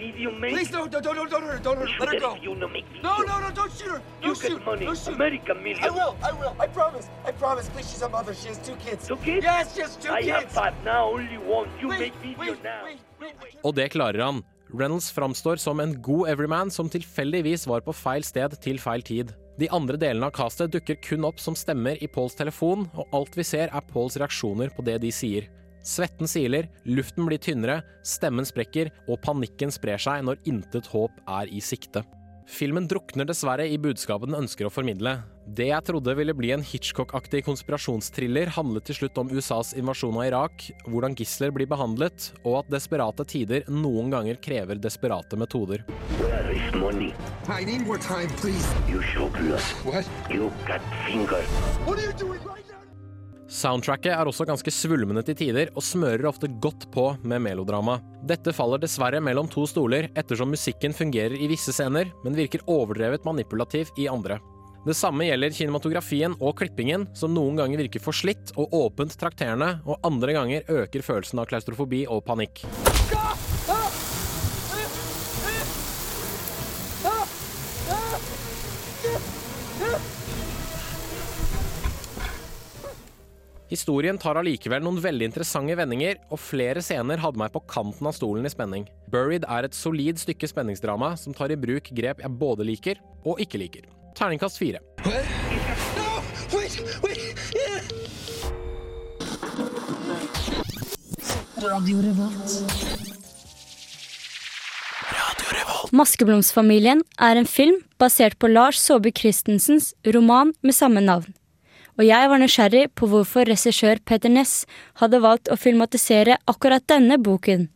Leave 0.00 0.18
you, 0.18 0.30
mate. 0.32 0.52
Please, 0.54 0.70
no, 0.72 0.86
don't, 0.88 1.04
don't, 1.04 1.16
don't, 1.16 1.30
don't 1.30 1.42
hurt 1.42 1.58
her. 1.58 1.62
Don't 1.62 1.78
hurt 1.78 1.90
her. 1.90 2.04
Let 2.06 2.14
her 2.14 2.20
go. 2.20 2.36
You 2.42 2.54
no 2.54 2.68
make 2.68 2.86
video. 2.86 3.02
No, 3.02 3.16
no, 3.30 3.40
no, 3.40 3.50
don't 3.50 3.72
shoot 3.78 3.90
her. 3.94 4.02
You 4.22 4.34
shoot. 4.34 4.56
get 4.56 4.64
money. 4.64 4.86
Don't 4.86 4.98
shoot. 4.98 5.14
America 5.14 5.54
million. 5.54 5.84
I 5.84 5.90
will, 5.90 6.16
I 6.28 6.32
will. 6.32 6.54
I 6.58 6.66
promise. 6.78 7.08
I 7.26 7.32
promise. 7.32 7.68
Please, 7.68 7.90
she's 7.90 8.02
a 8.02 8.08
mother. 8.08 8.34
She 8.34 8.48
has 8.48 8.58
two 8.68 8.76
kids. 8.76 9.06
Two 9.08 9.16
kids? 9.16 9.44
Yes, 9.44 9.74
she 9.74 9.82
has 9.82 9.96
two 9.96 10.12
I 10.12 10.22
kids. 10.22 10.32
have 10.32 10.50
five 10.50 10.74
now, 10.84 11.10
only 11.10 11.38
one. 11.38 11.68
You 11.80 11.88
Wait, 11.88 12.00
make 12.00 12.14
video 12.22 12.52
wait, 12.52 12.64
now. 12.64 12.84
wait, 12.84 12.98
wait, 13.20 13.34
wait. 13.42 13.60
Og 13.64 13.76
det 13.76 13.90
klarer 13.92 14.24
han. 14.24 14.42
Reynolds 14.72 15.10
framstår 15.12 15.56
som 15.56 15.80
en 15.80 15.96
god 16.02 16.28
everyman 16.30 16.70
som 16.70 16.88
tilfeldigvis 16.88 17.66
var 17.66 17.80
på 17.82 17.92
feil 17.92 18.24
sted 18.24 18.54
til 18.62 18.78
feil 18.78 19.02
tid. 19.02 19.32
De 19.58 19.68
andre 19.68 19.98
delene 20.00 20.30
av 20.30 20.32
castet 20.32 20.72
dukker 20.72 20.96
kun 21.04 21.26
opp 21.28 21.40
som 21.42 21.56
stemmer 21.58 21.98
i 22.00 22.08
Pauls 22.08 22.38
telefon, 22.38 22.86
og 22.94 23.10
alt 23.12 23.34
vi 23.36 23.44
ser 23.44 23.68
er 23.68 23.88
Pauls 23.92 24.16
reaksjoner 24.16 24.70
på 24.72 24.84
det 24.86 25.00
de 25.02 25.10
sier. 25.12 25.50
Svetten 25.80 26.28
siler, 26.28 26.68
luften 26.84 27.24
blir 27.24 27.40
tynnere, 27.40 27.80
stemmen 28.04 28.44
sprekker, 28.44 28.90
og 29.08 29.20
panikken 29.24 29.72
sprer 29.72 30.00
seg 30.00 30.24
når 30.26 30.40
intet 30.48 30.90
håp 30.92 31.12
er 31.40 31.48
i 31.48 31.60
sikte. 31.64 32.04
Filmen 32.50 32.88
drukner 32.90 33.24
dessverre 33.28 33.62
i 33.70 33.78
budskapet 33.78 34.26
den 34.26 34.40
ønsker 34.40 34.66
å 34.66 34.72
formidle. 34.74 35.12
Det 35.46 35.68
jeg 35.68 35.86
trodde 35.86 36.14
ville 36.18 36.34
bli 36.34 36.50
en 36.52 36.64
Hitchcock-aktig 36.66 37.44
konspirasjonstriller, 37.46 38.50
handlet 38.56 38.88
til 38.90 38.98
slutt 38.98 39.20
om 39.22 39.30
USAs 39.30 39.70
invasjon 39.78 40.18
av 40.18 40.26
Irak, 40.26 40.66
hvordan 40.90 41.14
gisler 41.18 41.54
blir 41.54 41.70
behandlet, 41.70 42.32
og 42.42 42.60
at 42.64 42.72
desperate 42.74 43.24
tider 43.30 43.62
noen 43.70 44.10
ganger 44.12 44.40
krever 44.42 44.82
desperate 44.82 45.38
metoder. 45.38 45.86
Time, 47.46 47.78
right? 51.26 52.69
Soundtracket 53.50 54.12
er 54.14 54.28
også 54.30 54.46
ganske 54.46 54.70
svulmende 54.70 55.24
til 55.26 55.34
tider, 55.34 55.72
og 55.74 55.82
smører 55.82 56.28
ofte 56.30 56.46
godt 56.62 56.86
på 56.94 57.08
med 57.26 57.42
melodrama. 57.42 57.96
Dette 58.22 58.54
faller 58.54 58.78
dessverre 58.78 59.18
mellom 59.18 59.50
to 59.50 59.64
stoler, 59.66 60.06
ettersom 60.14 60.52
musikken 60.54 60.94
fungerer 60.94 61.34
i 61.34 61.48
visse 61.50 61.74
scener, 61.74 62.12
men 62.22 62.38
virker 62.38 62.62
overdrevet 62.70 63.26
manipulativ 63.26 63.90
i 63.98 64.06
andre. 64.12 64.38
Det 64.86 64.94
samme 64.96 65.26
gjelder 65.26 65.52
kinematografien 65.52 66.38
og 66.38 66.54
klippingen, 66.62 67.08
som 67.12 67.34
noen 67.34 67.58
ganger 67.58 67.82
virker 67.82 68.00
forslitt 68.00 68.54
og 68.54 68.72
åpent 68.72 69.18
trakterende, 69.18 69.74
og 69.84 69.98
andre 70.06 70.38
ganger 70.38 70.70
øker 70.70 71.04
følelsen 71.04 71.42
av 71.42 71.50
klaustrofobi 71.50 72.06
og 72.06 72.22
panikk. 72.30 72.62
Historien 83.70 84.18
tar 84.18 84.34
allikevel 84.40 84.82
noen 84.82 84.98
veldig 84.98 85.28
interessante 85.30 85.76
vendinger, 85.78 86.18
og 86.34 86.42
flere 86.42 86.82
scener 86.82 87.22
hadde 87.22 87.38
meg 87.38 87.52
på 87.54 87.62
kanten 87.70 88.08
av 88.10 88.16
stolen 88.16 88.46
i 88.46 88.50
spenning. 88.50 88.88
Buried 89.14 89.46
er 89.46 89.68
et 89.68 89.78
solid 89.78 90.18
stykke 90.18 90.50
spenningsdrama 90.50 91.14
som 91.20 91.36
tar 91.36 91.54
i 91.54 91.58
bruk 91.60 91.92
grep 91.94 92.24
jeg 92.24 92.38
både 92.40 92.66
liker 92.66 92.98
og 93.22 93.38
ikke 93.42 93.62
liker. 93.62 93.86
Terningkast 94.18 94.58
fire. 94.58 94.82
Yeah! 95.06 95.50
Maskeblomstfamilien 105.90 107.02
er 107.18 107.38
en 107.38 107.48
film 107.48 107.80
basert 108.00 108.38
på 108.40 108.48
Lars 108.50 108.78
Saabye 108.80 109.14
Christensens 109.16 109.92
roman 110.14 110.54
med 110.62 110.76
samme 110.76 111.02
navn. 111.04 111.34
Og 112.00 112.06
jeg 112.08 112.28
var 112.32 112.40
nysgjerrig 112.40 112.86
på 112.96 113.06
hvorfor 113.12 113.44
regissør 113.44 113.98
Peter 114.08 114.32
Ness 114.32 114.62
hadde 115.02 115.18
valgt 115.20 115.50
å 115.52 115.58
filmatisere 115.60 116.38
akkurat 116.48 116.86
denne 116.88 117.18
boken. 117.20 117.66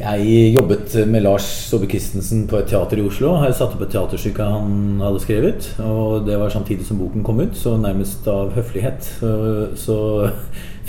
Jeg 0.00 0.48
jobbet 0.56 0.96
med 1.06 1.22
Lars 1.22 1.46
Saabye 1.70 1.92
Christensen 1.92 2.42
på 2.50 2.58
et 2.58 2.66
teater 2.72 2.98
i 2.98 3.04
Oslo. 3.06 3.36
Jeg 3.46 3.54
satte 3.54 3.78
opp 3.78 3.84
et 3.86 3.94
teaterstykke 3.94 4.48
han 4.50 4.98
hadde 4.98 5.22
skrevet. 5.22 5.70
Og 5.86 6.26
det 6.26 6.40
var 6.42 6.50
samtidig 6.50 6.88
som 6.88 6.98
boken 6.98 7.22
kom 7.22 7.38
ut, 7.38 7.54
så 7.54 7.76
nærmest 7.78 8.26
av 8.26 8.50
høflighet 8.58 9.12
så, 9.20 9.32
så 9.78 9.98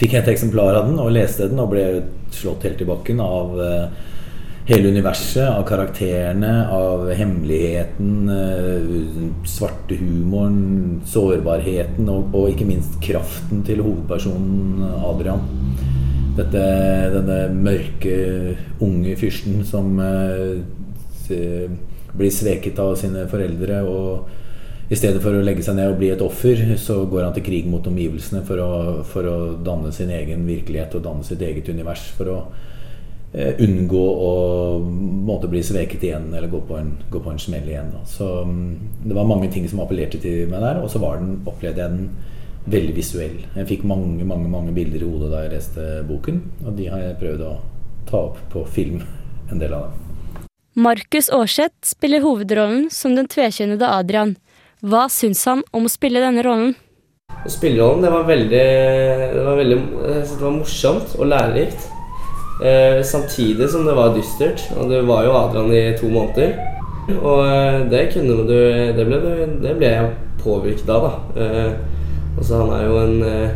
fikk 0.01 0.17
jeg 0.17 0.23
et 0.23 0.33
eksemplar 0.33 0.81
av 0.81 0.89
den 0.89 0.97
og 0.97 1.13
leste 1.13 1.45
den 1.51 1.61
og 1.61 1.69
ble 1.75 1.85
slått 2.33 2.65
helt 2.65 2.81
i 2.81 2.89
bakken 2.89 3.21
av 3.21 3.53
eh, 3.69 4.08
hele 4.69 4.91
universet, 4.93 5.47
av 5.49 5.63
karakterene, 5.65 6.69
av 6.69 7.07
hemmeligheten, 7.17 8.29
eh, 8.29 9.45
svarte 9.49 9.97
humoren, 9.97 11.01
sårbarheten 11.09 12.09
og, 12.09 12.35
og 12.37 12.51
ikke 12.51 12.67
minst 12.69 12.99
kraften 13.01 13.63
til 13.65 13.81
hovedpersonen 13.81 14.83
Adrian. 15.09 15.41
Dette, 16.37 16.61
denne 17.15 17.39
mørke, 17.55 18.19
unge 18.85 19.17
fyrsten 19.17 19.63
som 19.65 19.97
eh, 20.05 20.61
blir 22.13 22.33
sveket 22.33 22.77
av 22.79 22.93
sine 22.97 23.25
foreldre. 23.29 23.81
og 23.89 24.37
i 24.89 24.97
stedet 24.97 25.21
for 25.21 25.37
å 25.37 25.43
legge 25.45 25.61
seg 25.61 25.75
ned 25.77 25.91
og 25.91 25.99
bli 25.99 26.07
et 26.09 26.21
offer, 26.25 26.61
så 26.81 27.03
går 27.09 27.27
han 27.27 27.33
til 27.35 27.45
krig 27.45 27.67
mot 27.69 27.85
omgivelsene 27.85 28.41
for 28.45 28.61
å, 28.61 28.71
for 29.05 29.25
å 29.29 29.35
danne 29.65 29.91
sin 29.93 30.09
egen 30.09 30.47
virkelighet 30.47 30.95
og 30.97 31.03
danne 31.05 31.25
sitt 31.25 31.41
eget 31.45 31.69
univers. 31.69 32.07
For 32.17 32.31
å 32.33 32.39
unngå 33.33 34.01
å 34.01 34.29
måtte 34.81 35.47
bli 35.51 35.61
sveket 35.61 36.01
igjen 36.03 36.31
eller 36.33 36.49
gå 36.49 36.63
på 36.65 36.79
en, 36.79 36.95
gå 37.13 37.19
på 37.21 37.29
en 37.29 37.41
smell 37.41 37.67
igjen. 37.69 37.91
Da. 37.93 38.01
Så 38.09 38.25
mm, 38.47 39.05
det 39.05 39.13
var 39.13 39.29
mange 39.29 39.51
ting 39.53 39.67
som 39.69 39.83
appellerte 39.83 40.21
til 40.21 40.49
meg 40.49 40.63
der, 40.65 40.81
og 40.81 40.89
så 40.89 41.01
var 41.03 41.21
den, 41.21 41.37
opplevde 41.45 41.83
jeg 41.83 41.93
den 41.93 42.09
veldig 42.69 42.95
visuell. 42.97 43.37
Jeg 43.55 43.69
fikk 43.69 43.85
mange 43.87 44.25
mange, 44.25 44.49
mange 44.49 44.73
bilder 44.73 45.03
i 45.03 45.09
hodet 45.09 45.29
da 45.31 45.43
jeg 45.45 45.53
leste 45.53 45.87
boken, 46.09 46.41
og 46.65 46.75
de 46.77 46.89
har 46.89 47.05
jeg 47.05 47.19
prøvd 47.21 47.45
å 47.45 47.55
ta 48.09 48.23
opp 48.31 48.41
på 48.53 48.65
film, 48.73 49.03
en 49.51 49.61
del 49.61 49.77
av 49.77 49.89
dem. 49.89 50.05
Markus 50.79 51.29
Aarseth 51.33 51.89
spiller 51.89 52.23
hovedrollen 52.23 52.87
som 52.93 53.15
den 53.17 53.27
tvekjønnede 53.29 53.89
Adrian. 53.89 54.37
Hva 54.81 55.07
syns 55.11 55.43
han 55.49 55.61
om 55.75 55.85
å 55.85 55.91
spille 55.91 56.21
denne 56.23 56.45
rollen? 56.45 56.73
Spillerollen, 57.49 58.01
det 58.03 58.11
var 58.11 58.25
veldig, 58.27 58.65
det 59.35 59.43
var 59.45 59.57
veldig 59.59 59.79
det 60.01 60.41
var 60.41 60.55
morsomt 60.55 61.15
og 61.19 61.29
lærerikt. 61.29 61.87
Eh, 62.61 63.03
samtidig 63.03 63.69
som 63.71 63.85
det 63.87 63.95
var 63.95 64.11
dystert. 64.15 64.65
Og 64.77 64.89
det 64.91 65.03
var 65.07 65.23
jo 65.23 65.31
Adrian 65.37 65.71
i 65.73 65.97
to 65.97 66.09
måneder. 66.11 66.57
Og 67.21 67.45
eh, 67.47 67.85
det 67.89 68.09
kunne 68.13 68.35
du 68.47 68.53
Det 68.97 69.05
ble, 69.07 69.19
du- 69.23 69.61
det 69.63 69.77
ble 69.77 69.87
jeg 69.87 70.09
påvirket 70.43 70.89
av, 70.89 71.01
da. 71.07 71.41
Eh, 71.41 71.71
altså, 72.37 72.57
han 72.61 72.69
er 72.75 72.83
jo 72.85 72.97
en 72.99 73.23
eh, 73.23 73.49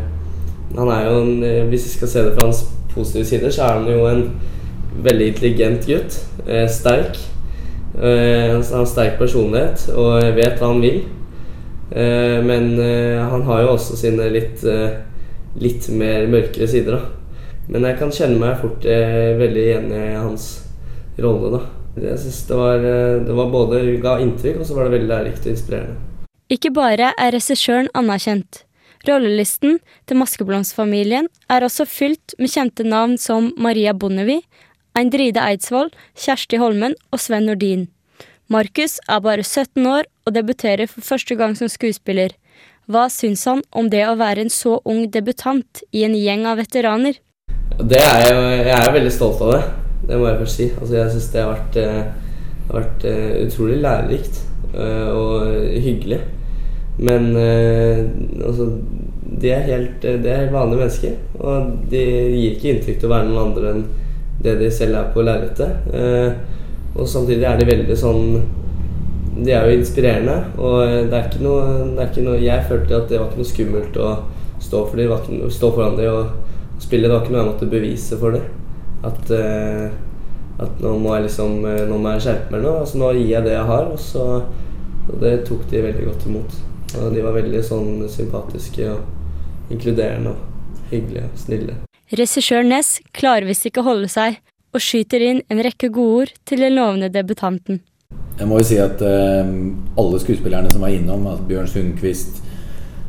Han 0.78 0.88
er 0.90 1.04
jo 1.06 1.20
en 1.22 1.44
eh, 1.44 1.66
Hvis 1.70 1.84
vi 1.86 1.90
skal 1.98 2.08
se 2.08 2.24
det 2.26 2.34
fra 2.34 2.48
hans 2.48 2.64
positive 2.96 3.26
sider, 3.26 3.50
så 3.52 3.62
er 3.64 3.74
han 3.80 3.88
jo 3.92 4.08
en 4.08 4.24
veldig 5.04 5.28
intelligent 5.28 5.86
gutt. 5.88 6.18
Eh, 6.48 6.68
sterk. 6.70 7.18
Eh, 8.02 8.54
han 8.54 8.64
har 8.74 8.86
sterk 8.86 9.18
personlighet 9.20 9.90
og 9.96 10.22
vet 10.36 10.60
hva 10.60 10.68
han 10.72 10.82
vil. 10.82 11.02
Eh, 11.92 12.40
men 12.46 12.78
han 13.30 13.42
har 13.44 13.62
jo 13.62 13.74
også 13.76 13.98
sine 13.98 14.30
litt, 14.34 14.64
litt 15.62 15.90
mer 15.94 16.26
mørkere 16.28 16.68
sider, 16.68 16.98
da. 16.98 17.02
Men 17.72 17.88
jeg 17.88 18.00
kan 18.02 18.12
kjenne 18.12 18.42
meg 18.42 18.60
fort 18.60 18.86
eh, 18.90 19.34
veldig 19.40 19.64
igjen 19.64 19.88
i 19.96 20.04
hans 20.18 20.50
rolle, 21.22 21.54
da. 21.56 21.62
Jeg 22.04 22.18
synes 22.24 22.42
det 22.50 22.58
var, 22.58 22.84
eh, 22.90 23.22
det 23.24 23.38
var 23.38 23.54
både 23.54 23.82
ga 24.04 24.18
inntrykk, 24.24 24.60
og 24.60 24.68
så 24.68 24.76
var 24.78 24.88
det 24.90 24.98
veldig 24.98 25.12
lærerikt 25.12 25.48
og 25.48 25.54
inspirerende. 25.54 26.28
Ikke 26.52 26.74
bare 26.76 27.14
er 27.18 27.34
regissøren 27.34 27.90
anerkjent. 27.98 28.64
Rollelisten 29.08 29.80
til 30.08 30.20
Maskeblomstfamilien 30.20 31.28
er 31.52 31.66
også 31.66 31.86
fylt 31.88 32.36
med 32.40 32.52
kjente 32.52 32.86
navn 32.88 33.18
som 33.20 33.52
Maria 33.60 33.92
Bonnevie, 33.94 34.44
Eindride 34.96 35.42
Eidsvoll, 35.42 35.90
Kjersti 36.16 36.60
Holmen 36.62 36.96
og 37.12 37.20
Sven 37.20 37.48
Nordin. 37.50 37.88
Markus 38.52 39.00
er 39.10 39.24
bare 39.24 39.44
17 39.44 39.86
år 39.88 40.08
og 40.28 40.36
debuterer 40.36 40.88
for 40.88 41.02
første 41.04 41.36
gang 41.36 41.56
som 41.58 41.72
skuespiller. 41.72 42.36
Hva 42.88 43.08
syns 43.12 43.46
han 43.48 43.64
om 43.72 43.90
det 43.90 44.04
å 44.08 44.18
være 44.20 44.46
en 44.46 44.54
så 44.54 44.78
ung 44.86 45.08
debutant 45.12 45.84
i 45.92 46.04
en 46.08 46.16
gjeng 46.16 46.46
av 46.48 46.60
veteraner? 46.62 47.20
Det 47.80 47.98
er 47.98 48.20
jeg, 48.22 48.66
jeg 48.68 48.76
er 48.78 48.92
veldig 48.94 49.12
stolt 49.14 49.40
av 49.42 49.56
det. 49.56 49.62
Det 50.06 50.18
må 50.20 50.28
jeg 50.28 50.40
først 50.44 50.60
si. 50.60 50.66
Altså, 50.78 50.94
jeg 50.94 51.14
syns 51.14 51.30
det 51.34 51.42
har 51.42 51.54
vært, 51.56 51.78
uh, 51.82 52.34
har 52.68 52.76
vært 52.78 53.06
uh, 53.10 53.32
utrolig 53.48 53.78
lærerikt 53.82 54.42
uh, 54.76 55.10
og 55.10 55.48
hyggelig. 55.82 56.20
Men 56.94 57.32
altså 57.34 58.68
De 59.42 59.50
er 59.50 59.64
helt, 59.66 60.04
de 60.04 60.30
helt 60.30 60.52
vanlige 60.54 60.78
mennesker. 60.84 61.16
Og 61.40 61.72
de 61.90 62.04
gir 62.04 62.52
ikke 62.52 62.76
inntrykk 62.76 63.00
til 63.02 63.10
å 63.10 63.14
være 63.16 63.30
noen 63.32 63.48
andre 63.48 63.72
enn 63.72 63.82
det 64.44 64.54
de 64.60 64.70
selv 64.72 65.00
er 65.00 65.08
på 65.16 65.24
lerretet. 65.26 65.90
Og 66.94 67.10
samtidig 67.10 67.48
er 67.50 67.58
de 67.58 67.66
veldig 67.66 67.98
sånn 67.98 68.28
De 69.40 69.50
er 69.50 69.66
jo 69.66 69.80
inspirerende. 69.80 70.38
Og 70.62 71.10
det 71.10 71.18
er 71.18 71.26
ikke 71.26 71.42
noe, 71.48 71.66
det 71.96 72.06
er 72.06 72.12
ikke 72.12 72.28
noe 72.28 72.46
Jeg 72.46 72.70
følte 72.70 73.00
at 73.00 73.10
det 73.10 73.18
var 73.18 73.32
ikke 73.32 73.42
noe 73.42 73.54
skummelt 73.56 73.98
å 73.98 74.14
stå 74.62 74.86
for 74.92 75.02
noe, 75.02 75.50
stå 75.58 75.74
foran 75.74 75.98
dem 75.98 76.53
spille. 76.84 77.08
Det 77.08 77.16
var 77.16 77.24
ikke 77.24 77.36
noe 77.36 77.42
jeg 77.42 77.52
måtte 77.52 77.72
bevise 77.72 78.20
for 78.22 78.36
det. 78.36 78.44
At, 79.04 79.32
uh, 79.36 80.64
at 80.64 80.84
nå 80.84 80.94
må 81.02 81.16
jeg 81.18 81.26
liksom 81.26 81.66
eh, 81.68 81.82
Nå 81.90 81.98
må 82.00 82.14
jeg 82.14 82.24
skjerpe 82.28 82.54
meg 82.54 82.62
nå. 82.64 82.76
Altså, 82.84 83.00
nå 83.02 83.10
gir 83.18 83.32
jeg 83.34 83.48
det 83.48 83.56
jeg 83.56 83.70
har. 83.72 83.90
Og, 83.92 84.00
så, 84.00 84.28
og 85.10 85.16
det 85.24 85.34
tok 85.50 85.66
de 85.72 85.84
veldig 85.88 86.08
godt 86.12 86.28
imot. 86.30 86.60
Og 87.02 87.10
de 87.16 87.24
var 87.26 87.36
veldig 87.36 87.64
sånn 87.66 88.06
sympatiske 88.12 88.92
og 88.94 89.74
inkluderende 89.74 90.36
og 90.36 90.92
hyggelige 90.92 91.26
og 91.26 91.40
snille. 91.42 91.80
Regissør 92.14 92.66
Ness 92.68 93.00
klarer 93.16 93.48
visst 93.50 93.66
ikke 93.66 93.82
å 93.82 93.88
holde 93.88 94.10
seg, 94.12 94.38
og 94.74 94.84
skyter 94.84 95.24
inn 95.26 95.42
en 95.50 95.62
rekke 95.66 95.90
godord 95.94 96.34
til 96.46 96.62
den 96.62 96.76
lovende 96.78 97.10
debutanten. 97.10 97.82
Jeg 98.38 98.50
må 98.50 98.60
jo 98.60 98.68
si 98.68 98.78
at 98.82 99.02
uh, 99.02 99.50
alle 99.98 100.20
skuespillerne 100.22 100.70
som 100.74 100.86
var 100.86 100.94
innom, 100.94 101.26
altså 101.30 101.48
Bjørn 101.50 101.70
Sundquist, 101.70 102.43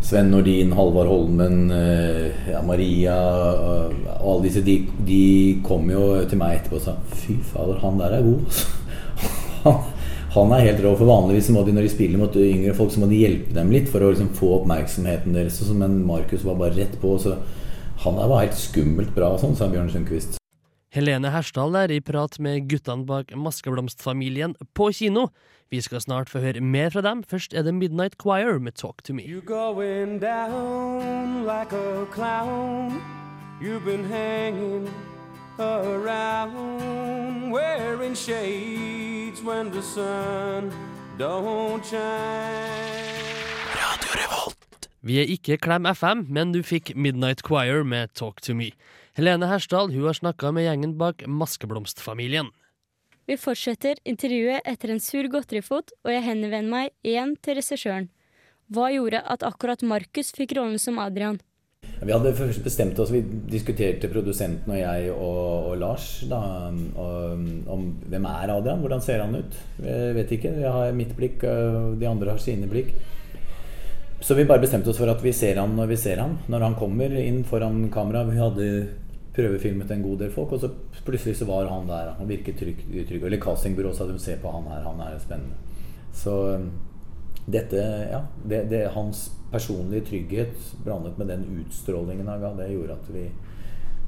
Sven 0.05 0.29
Nordin, 0.31 0.73
Halvard 0.77 1.09
Holmen, 1.09 1.71
eh, 1.71 2.51
ja, 2.51 2.61
Maria 2.63 3.15
eh, 3.17 3.95
og 4.21 4.35
alle 4.35 4.45
disse, 4.45 4.61
de, 4.61 4.75
de 5.07 5.23
kom 5.65 5.89
jo 5.89 6.03
til 6.29 6.41
meg 6.41 6.59
etterpå 6.59 6.77
og 6.77 6.85
sa 6.85 6.97
Fy 7.23 7.39
fader, 7.49 7.79
han 7.81 7.97
der 8.03 8.19
er 8.19 8.27
god. 8.27 8.59
han, 9.65 9.81
han 10.37 10.53
er 10.53 10.67
helt 10.67 10.85
rå. 10.85 10.93
For 11.01 11.09
vanligvis 11.09 11.49
må 11.57 11.65
de 11.65 11.73
når 11.73 11.89
de 11.89 11.95
spiller 11.95 12.21
mot 12.21 12.37
yngre 12.37 12.77
folk, 12.77 12.93
så 12.93 13.01
må 13.01 13.09
de 13.09 13.23
hjelpe 13.23 13.57
dem 13.57 13.73
litt 13.73 13.89
for 13.89 14.05
å 14.05 14.13
liksom, 14.13 14.35
få 14.37 14.53
oppmerksomheten 14.59 15.37
deres. 15.39 15.63
Men 15.73 16.03
Markus 16.05 16.45
var 16.45 16.61
bare 16.61 16.77
rett 16.77 17.01
på. 17.01 17.17
Så 17.23 17.39
han 18.05 18.21
der 18.21 18.29
var 18.29 18.45
helt 18.45 18.61
skummelt 18.61 19.15
bra, 19.17 19.33
sånn, 19.41 19.57
sa 19.57 19.71
Bjørn 19.73 19.89
Sundquist. 19.95 20.37
Helene 20.95 21.33
Hersdal 21.33 21.73
der 21.75 21.97
i 21.97 22.03
prat 22.05 22.37
med 22.45 22.69
guttene 22.71 23.09
bak 23.09 23.33
Maskeblomstfamilien 23.35 24.53
på 24.77 24.93
kino. 24.95 25.31
Vi 25.75 25.81
skal 25.81 26.01
snart 26.01 26.31
få 26.31 26.39
høre 26.39 26.61
mer 26.61 26.91
fra 26.95 27.01
dem. 27.03 27.25
Først 27.27 27.55
er 27.55 27.63
det 27.67 27.75
Midnight 27.75 28.15
Choir 28.23 28.59
med 28.63 28.73
Talk 28.73 29.03
to 29.05 29.15
Me. 29.15 29.23
You're 29.23 29.47
going 29.47 30.21
down 30.21 31.43
like 31.43 31.73
a 31.73 32.07
clown. 32.13 33.03
You've 33.63 33.85
been 33.85 34.05
hanging 34.05 34.89
around, 35.59 37.51
wearing 37.51 38.15
shades 38.15 39.43
when 39.43 39.73
the 39.73 39.83
sun 39.83 40.71
don't 41.19 41.83
shine. 41.83 43.25
Vi 45.03 45.19
er 45.19 45.27
ikke 45.27 45.57
Klem 45.57 45.87
FM, 45.87 46.27
men 46.29 46.53
du 46.53 46.63
fikk 46.63 46.97
Midnight 46.97 47.43
Choir 47.47 47.83
med 47.83 48.09
Talk 48.15 48.43
to 48.43 48.55
Me. 48.55 48.71
Helene 49.17 49.47
Hersdal 49.47 49.91
hun 49.91 50.07
har 50.07 50.13
snakka 50.13 50.51
med 50.51 50.63
gjengen 50.69 50.99
bak 50.99 51.27
Maskeblomstfamilien. 51.27 52.47
Vi 53.25 53.39
fortsetter 53.41 53.97
intervjuet 54.05 54.67
etter 54.69 54.91
en 54.93 55.01
sur 55.01 55.25
godterifot, 55.33 55.95
og 56.05 56.13
jeg 56.13 56.27
henvender 56.27 56.69
meg 56.69 56.93
igjen 57.07 57.33
til 57.41 57.57
regissøren. 57.57 58.11
Hva 58.69 58.91
gjorde 58.93 59.23
at 59.25 59.45
akkurat 59.47 59.85
Markus 59.85 60.33
fikk 60.37 60.53
rollen 60.59 60.77
som 60.81 61.01
Adrian? 61.01 61.39
Vi 62.05 62.13
hadde 62.13 62.35
først 62.37 62.61
bestemt 62.65 62.99
oss, 63.01 63.13
vi 63.13 63.23
diskuterte 63.49 64.11
produsenten 64.13 64.73
og 64.73 64.79
jeg 64.79 65.11
og, 65.13 65.71
og 65.71 65.77
Lars 65.81 66.09
da, 66.29 66.41
og, 67.01 67.45
om 67.71 67.87
hvem 68.13 68.29
er 68.29 68.53
Adrian, 68.53 68.85
hvordan 68.85 69.05
ser 69.05 69.25
han 69.25 69.37
ut. 69.41 69.57
Jeg 69.81 70.17
vet 70.19 70.35
ikke, 70.37 70.53
jeg 70.65 70.73
har 70.77 70.97
mitt 70.97 71.15
blikk, 71.17 71.45
de 72.01 72.09
andre 72.09 72.35
har 72.35 72.43
sine 72.45 72.69
blikk. 72.69 72.93
Så 74.25 74.37
vi 74.37 74.47
bare 74.49 74.61
bestemte 74.61 74.89
oss 74.93 75.01
for 75.01 75.09
at 75.13 75.21
vi 75.25 75.33
ser 75.37 75.59
han 75.61 75.75
når 75.77 75.91
vi 75.91 76.01
ser 76.01 76.21
han. 76.23 76.39
Når 76.49 76.63
han 76.65 76.77
kommer 76.81 77.13
inn 77.21 77.43
foran 77.45 77.91
kamera. 77.93 78.23
Vi 78.25 78.39
hadde 78.41 78.69
prøvefilmet 79.35 79.91
en 79.91 80.03
god 80.03 80.19
del 80.23 80.33
folk, 80.35 80.53
og 80.55 80.61
så 80.63 80.71
plutselig 81.05 81.37
så 81.41 81.49
var 81.49 81.67
han 81.71 81.89
der. 81.89 82.15
Han 82.19 82.29
virket 82.31 82.59
trygg. 82.61 82.85
trygg. 83.09 83.23
Eller 83.23 83.41
castingbyrået 83.43 83.97
sa 83.97 84.07
de 84.07 84.19
se 84.19 84.37
på 84.41 84.51
han 84.51 84.69
her, 84.71 84.85
han 84.87 85.01
er 85.03 85.19
spennende. 85.19 85.57
Så 86.15 86.35
dette, 87.47 87.81
ja, 88.11 88.21
det, 88.49 88.65
det, 88.71 88.87
hans 88.95 89.33
personlige 89.53 90.07
trygghet 90.07 90.77
blandet 90.85 91.19
med 91.19 91.29
den 91.29 91.45
utstrålingen 91.61 92.29
han 92.29 92.41
ga, 92.41 92.55
det 92.59 92.71
gjorde 92.73 92.95
at 92.95 93.11
vi, 93.15 93.25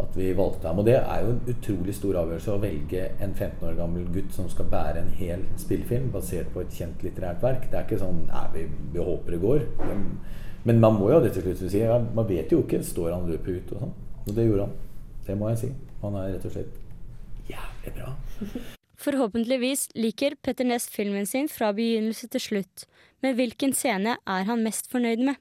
at 0.00 0.16
vi 0.16 0.30
valgte 0.38 0.68
ham. 0.68 0.78
Og 0.78 0.86
det 0.86 0.96
er 1.00 1.24
jo 1.24 1.34
en 1.34 1.42
utrolig 1.50 1.96
stor 1.98 2.20
avgjørelse 2.22 2.54
å 2.54 2.62
velge 2.62 3.10
en 3.18 3.34
15 3.34 3.66
år 3.66 3.76
gammel 3.82 4.06
gutt 4.14 4.32
som 4.34 4.48
skal 4.52 4.70
bære 4.72 5.02
en 5.02 5.12
hel 5.18 5.44
spillefilm 5.58 6.08
basert 6.14 6.54
på 6.54 6.62
et 6.62 6.78
kjent 6.78 7.04
litterært 7.04 7.42
verk. 7.42 7.68
Det 7.70 7.80
er 7.80 7.88
ikke 7.88 8.02
sånn 8.02 8.24
Nei, 8.30 8.46
vi, 8.54 8.66
vi 8.94 9.10
håper 9.10 9.36
det 9.36 9.42
går. 9.42 9.68
Men 10.66 10.82
man 10.82 10.98
må 10.98 11.10
jo 11.12 11.20
det 11.22 11.34
til 11.34 11.44
slutt 11.46 11.66
si. 11.70 11.84
Man 12.14 12.26
vet 12.30 12.50
jo 12.50 12.64
ikke. 12.64 12.82
Står 12.82 13.12
han 13.14 13.28
løpet 13.30 13.60
ut 13.60 13.76
og 13.76 13.84
sånn? 13.84 13.96
Og 14.26 14.34
det 14.34 14.48
gjorde 14.48 14.66
han. 14.66 14.85
Det 15.26 15.36
må 15.38 15.50
jeg 15.52 15.62
si. 15.64 15.70
Han 16.02 16.18
er 16.18 16.34
rett 16.34 16.46
og 16.48 16.54
slett 16.54 16.82
jævlig 17.50 17.94
bra. 17.96 18.12
Forhåpentligvis 19.06 19.88
liker 19.98 20.38
Petter 20.42 20.66
Næss 20.66 20.88
filmen 20.90 21.26
sin 21.28 21.50
fra 21.52 21.72
begynnelse 21.76 22.30
til 22.32 22.42
slutt, 22.42 22.86
men 23.22 23.36
hvilken 23.36 23.74
scene 23.76 24.16
er 24.16 24.46
han 24.48 24.64
mest 24.64 24.88
fornøyd 24.92 25.24
med? 25.26 25.36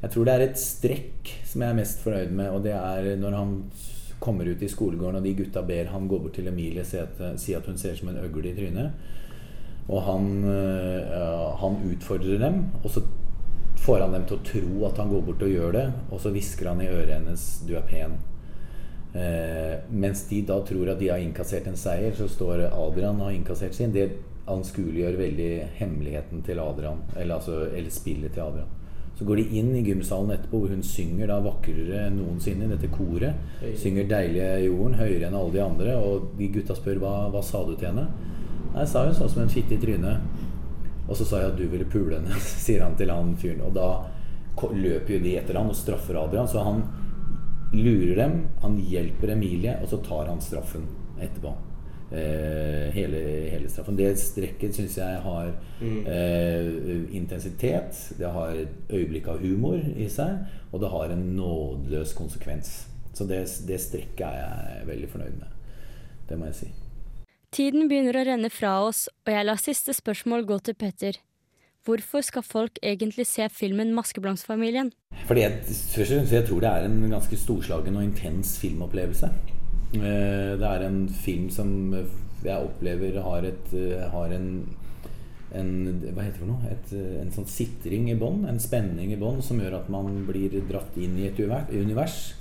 Jeg 0.00 0.12
tror 0.14 0.28
det 0.28 0.34
er 0.34 0.44
et 0.46 0.60
strekk 0.60 1.32
som 1.44 1.64
jeg 1.64 1.74
er 1.74 1.80
mest 1.80 2.04
fornøyd 2.04 2.30
med, 2.32 2.52
og 2.54 2.62
det 2.64 2.76
er 2.76 3.10
når 3.20 3.36
han 3.36 3.56
kommer 4.20 4.48
ut 4.48 4.62
i 4.62 4.68
skolegården, 4.68 5.18
og 5.18 5.26
de 5.26 5.34
gutta 5.36 5.62
ber 5.66 5.90
han 5.92 6.08
gå 6.08 6.20
bort 6.20 6.36
til 6.36 6.48
Emilie 6.48 6.84
og 6.84 6.88
si 7.40 7.54
at, 7.56 7.66
hun 7.66 7.78
ser 7.80 7.96
ut 7.96 8.00
som 8.00 8.12
en 8.12 8.20
øgle 8.22 8.52
i 8.52 8.56
trynet. 8.56 8.92
Og 9.90 10.02
han, 10.06 10.44
øh, 10.44 11.56
han 11.60 11.78
utfordrer 11.90 12.38
dem, 12.38 12.62
og 12.84 12.90
så 12.94 13.02
får 13.80 14.04
han 14.04 14.14
dem 14.14 14.26
til 14.28 14.36
å 14.36 14.44
tro 14.46 14.84
at 14.86 15.00
han 15.00 15.10
går 15.10 15.24
bort 15.26 15.42
og 15.42 15.54
gjør 15.54 15.72
det, 15.76 15.86
og 16.12 16.20
så 16.20 16.32
hvisker 16.34 16.68
han 16.68 16.82
i 16.84 16.90
øret 16.92 17.16
hennes 17.16 17.46
'du 17.66 17.74
er 17.76 17.88
pen'. 17.88 18.20
Eh, 19.14 19.78
mens 19.90 20.28
de 20.28 20.42
da 20.46 20.60
tror 20.66 20.92
at 20.92 21.00
de 21.00 21.08
har 21.10 21.22
innkassert 21.22 21.66
en 21.66 21.78
seier, 21.78 22.12
så 22.14 22.28
står 22.30 22.68
Adrian 22.70 23.18
og 23.18 23.30
har 23.30 23.38
innkassert 23.38 23.74
sin. 23.74 23.94
Det 23.94 24.10
anskueliggjør 24.50 25.18
veldig 25.18 25.50
hemmeligheten 25.78 26.44
til 26.46 26.60
Adrian, 26.62 27.02
eller, 27.16 27.38
altså, 27.38 27.64
eller 27.70 27.90
spillet 27.90 28.32
til 28.34 28.46
Adrian. 28.46 28.76
Så 29.18 29.26
går 29.28 29.36
de 29.36 29.58
inn 29.60 29.74
i 29.76 29.82
gymsalen 29.84 30.32
etterpå, 30.32 30.62
hvor 30.62 30.70
hun 30.72 30.82
synger 30.86 31.28
da 31.28 31.42
vakrere 31.44 32.06
enn 32.06 32.14
noensinne 32.22 32.64
i 32.64 32.70
dette 32.70 32.88
koret. 32.94 33.36
Synger 33.76 34.06
'Deilige 34.08 34.62
jorden' 34.64 34.96
høyere 34.96 35.26
enn 35.28 35.36
alle 35.36 35.52
de 35.52 35.60
andre, 35.60 35.96
og 35.96 36.30
de 36.38 36.48
gutta 36.54 36.76
spør 36.78 37.02
hva, 37.02 37.12
hva 37.34 37.42
sa 37.44 37.60
du 37.66 37.74
til 37.74 37.90
henne? 37.90 38.06
Nei, 38.72 38.86
sa 38.86 39.04
hun 39.04 39.14
sånn 39.18 39.28
som 39.28 39.42
en 39.42 39.52
fitte 39.52 39.76
i 39.76 39.82
trynet. 39.82 40.24
Og 41.08 41.18
så 41.18 41.26
sa 41.26 41.42
jeg 41.42 41.52
at 41.52 41.58
du 41.58 41.66
ville 41.68 41.90
pule 41.90 42.16
henne, 42.16 42.40
sier 42.64 42.86
han 42.86 42.96
til 42.96 43.12
han 43.12 43.34
fyren. 43.36 43.60
Og 43.66 43.76
da 43.76 43.90
løper 44.72 45.18
jo 45.18 45.20
de 45.26 45.36
etter 45.36 45.58
han 45.58 45.68
og 45.68 45.76
straffer 45.76 46.16
Adrian. 46.16 46.48
Så 46.48 46.64
han 46.64 46.80
lurer 47.72 48.16
dem, 48.16 48.48
han 48.62 48.78
hjelper 48.90 49.32
Emilie, 49.34 49.76
og 49.82 49.88
så 49.88 50.00
tar 50.04 50.26
han 50.30 50.40
straffen 50.42 50.86
etterpå. 51.20 51.52
Eh, 52.10 52.88
hele, 52.90 53.18
hele 53.52 53.68
straffen. 53.70 53.94
Det 53.96 54.08
strekket 54.18 54.74
syns 54.74 54.96
jeg 54.98 55.20
har 55.22 55.52
Mm. 55.80 56.06
eh, 56.06 57.14
intensitet, 57.16 57.94
det 58.18 58.30
har 58.32 58.50
et 58.50 58.90
øyeblikk 58.90 59.28
av 59.28 59.38
humor 59.38 59.78
i 59.96 60.08
seg, 60.08 60.46
og 60.72 60.80
det 60.80 60.90
har 60.90 61.10
en 61.10 61.36
nådeløs 61.36 62.12
konsekvens. 62.14 62.86
Så 63.14 63.26
det, 63.28 63.46
det 63.66 63.80
strekket 63.80 64.26
er 64.26 64.36
jeg 64.76 64.86
veldig 64.86 65.08
fornøyd 65.08 65.38
med. 65.38 65.48
Det 66.28 66.38
må 66.38 66.44
jeg 66.46 66.54
si. 66.54 66.68
Tiden 67.52 67.88
begynner 67.88 68.14
å 68.14 68.26
renne 68.26 68.50
fra 68.50 68.74
oss, 68.86 69.08
og 69.26 69.32
jeg 69.32 69.46
lar 69.46 69.58
siste 69.58 69.94
spørsmål 69.94 70.44
gå 70.46 70.58
til 70.62 70.74
Petter. 70.74 71.16
Hvorfor 71.84 72.20
skal 72.20 72.42
folk 72.44 72.78
egentlig 72.82 73.26
se 73.26 73.48
filmen 73.48 73.94
'Maskeblomstfamilien'? 73.94 74.90
Fordi 75.26 75.40
jeg, 75.40 75.52
jeg 76.30 76.44
tror 76.48 76.60
det 76.60 76.68
er 76.70 76.84
en 76.84 77.10
ganske 77.10 77.36
storslagen 77.36 77.96
og 77.96 78.04
intens 78.04 78.58
filmopplevelse. 78.60 79.30
Eh, 79.94 80.58
Det 80.60 80.68
er 80.68 80.86
en 80.86 81.08
film 81.08 81.50
som 81.50 81.94
jeg 82.44 82.56
opplever 82.56 83.22
har, 83.22 83.44
et, 83.44 83.72
eh, 83.72 84.10
har 84.10 84.32
en, 84.32 84.68
en 85.54 85.70
Hva 86.14 86.22
heter 86.22 86.32
det 86.32 86.38
for 86.38 86.46
noe? 86.46 86.70
Et, 86.70 86.92
eh, 86.92 87.22
en 87.22 87.32
sånn 87.32 87.48
sitring 87.48 88.10
i 88.10 88.14
bånn. 88.14 88.46
En 88.48 88.60
spenning 88.60 89.12
i 89.12 89.16
bånn 89.16 89.42
som 89.42 89.58
gjør 89.58 89.80
at 89.80 89.90
man 89.90 90.26
blir 90.26 90.60
dratt 90.68 90.96
inn 90.96 91.18
i 91.18 91.28
et 91.28 91.40
univers 91.40 92.34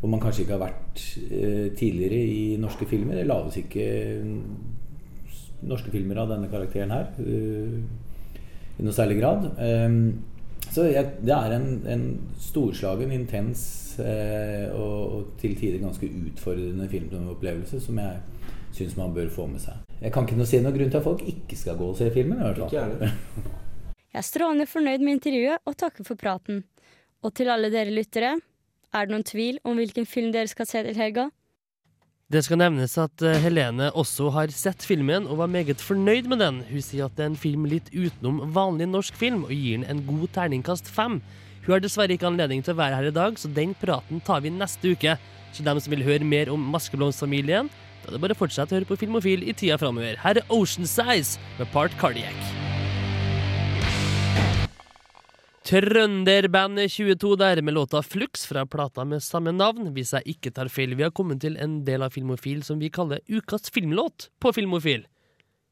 hvor 0.00 0.10
man 0.12 0.20
kanskje 0.20 0.44
ikke 0.44 0.58
har 0.58 0.68
vært 0.68 1.04
eh, 1.32 1.68
tidligere 1.76 2.18
i 2.20 2.56
norske 2.60 2.86
filmer. 2.86 3.16
Det 3.16 3.26
lages 3.26 3.56
ikke 3.56 3.86
mm, 4.22 4.42
norske 5.66 5.90
filmer 5.90 6.20
av 6.20 6.28
denne 6.34 6.50
karakteren 6.52 6.92
her 6.92 7.08
eh, 7.22 7.80
i 8.76 8.86
noe 8.86 8.94
særlig 8.94 9.20
grad. 9.20 9.50
Um, 9.58 10.00
så 10.72 10.86
jeg, 10.90 11.12
det 11.22 11.32
er 11.32 11.54
en, 11.56 11.68
en 11.88 12.06
storslagen, 12.42 13.12
intens 13.14 13.60
eh, 14.02 14.66
og, 14.74 14.96
og 15.16 15.28
til 15.40 15.54
tider 15.56 15.78
ganske 15.80 16.08
utfordrende 16.08 16.88
filmopplevelse 16.90 17.80
som 17.80 18.00
jeg 18.02 18.18
syns 18.76 18.96
man 18.98 19.14
bør 19.16 19.30
få 19.32 19.46
med 19.48 19.62
seg. 19.62 19.78
Jeg 20.02 20.12
kan 20.12 20.26
ikke 20.26 20.36
noe 20.36 20.48
si 20.48 20.60
noen 20.60 20.74
grunn 20.74 20.90
til 20.92 21.00
at 21.00 21.06
folk 21.06 21.22
ikke 21.24 21.56
skal 21.56 21.78
gå 21.78 21.92
og 21.92 21.96
se 21.96 22.10
filmen. 22.12 22.42
i 22.42 22.50
hvert 22.50 22.60
fall. 22.66 23.14
Jeg 24.16 24.22
er 24.22 24.24
strålende 24.24 24.64
fornøyd 24.68 25.02
med 25.04 25.18
intervjuet 25.18 25.68
og 25.68 25.74
takker 25.76 26.04
for 26.06 26.16
praten. 26.16 26.62
Og 27.24 27.34
til 27.36 27.50
alle 27.52 27.68
dere 27.72 27.92
lyttere, 27.92 28.36
er 28.96 29.08
det 29.08 29.12
noen 29.12 29.26
tvil 29.28 29.58
om 29.68 29.76
hvilken 29.76 30.06
film 30.08 30.30
dere 30.32 30.48
skal 30.48 30.68
se 30.68 30.80
til 30.86 30.96
helga? 30.96 31.26
Det 32.26 32.40
skal 32.42 32.58
nevnes 32.58 32.96
at 32.98 33.22
eh, 33.22 33.36
Helene 33.38 33.92
også 33.94 34.32
har 34.34 34.50
sett 34.50 34.82
filmen 34.82 35.28
og 35.30 35.38
var 35.38 35.50
meget 35.52 35.78
fornøyd 35.78 36.26
med 36.26 36.40
den. 36.42 36.58
Hun 36.66 36.82
sier 36.82 37.06
at 37.06 37.14
det 37.14 37.22
er 37.22 37.30
en 37.30 37.38
film 37.38 37.68
litt 37.70 37.92
utenom 37.94 38.40
vanlig 38.56 38.88
norsk 38.90 39.14
film, 39.14 39.44
og 39.46 39.54
gir 39.54 39.78
den 39.78 39.86
en 39.86 40.02
god 40.08 40.26
terningkast 40.34 40.90
fem. 40.90 41.20
Hun 41.62 41.76
har 41.76 41.86
dessverre 41.86 42.18
ikke 42.18 42.26
anledning 42.26 42.66
til 42.66 42.74
å 42.74 42.80
være 42.82 42.98
her 42.98 43.12
i 43.12 43.14
dag, 43.14 43.38
så 43.38 43.46
den 43.46 43.78
praten 43.78 44.18
tar 44.26 44.42
vi 44.42 44.50
neste 44.50 44.96
uke. 44.98 45.14
Så 45.54 45.62
dem 45.62 45.78
som 45.78 45.94
vil 45.94 46.02
høre 46.02 46.26
mer 46.26 46.50
om 46.50 46.66
Maskeblomstfamilien, 46.74 47.70
da 48.02 48.10
er 48.10 48.18
det 48.18 48.24
bare 48.26 48.34
å 48.34 48.42
fortsette 48.42 48.74
å 48.74 48.80
høre 48.80 48.90
på 48.90 48.98
Filmofil 49.06 49.46
i 49.46 49.54
tida 49.54 49.78
framover. 49.78 50.18
Her 50.26 50.42
er 50.42 50.50
Ocean 50.50 50.90
Size 50.90 51.38
med 51.60 51.70
Part 51.70 51.94
Cardiac. 52.02 52.65
Trønderbandet 55.66 56.92
22 56.94 57.32
der 57.40 57.58
med 57.62 57.74
låta 57.74 57.98
Flux 58.02 58.44
fra 58.46 58.62
plata 58.70 59.02
med 59.04 59.22
samme 59.24 59.50
navn. 59.50 59.88
Hvis 59.96 60.12
jeg 60.14 60.36
ikke 60.36 60.52
tar 60.54 60.70
feil, 60.70 60.94
vi 60.94 61.02
har 61.02 61.10
kommet 61.10 61.40
til 61.42 61.56
en 61.58 61.80
del 61.82 62.04
av 62.06 62.14
Filmofil 62.14 62.60
som 62.62 62.78
vi 62.78 62.86
kaller 62.94 63.18
ukas 63.26 63.66
filmlåt 63.74 64.28
på 64.38 64.52
Filmofil. 64.54 65.02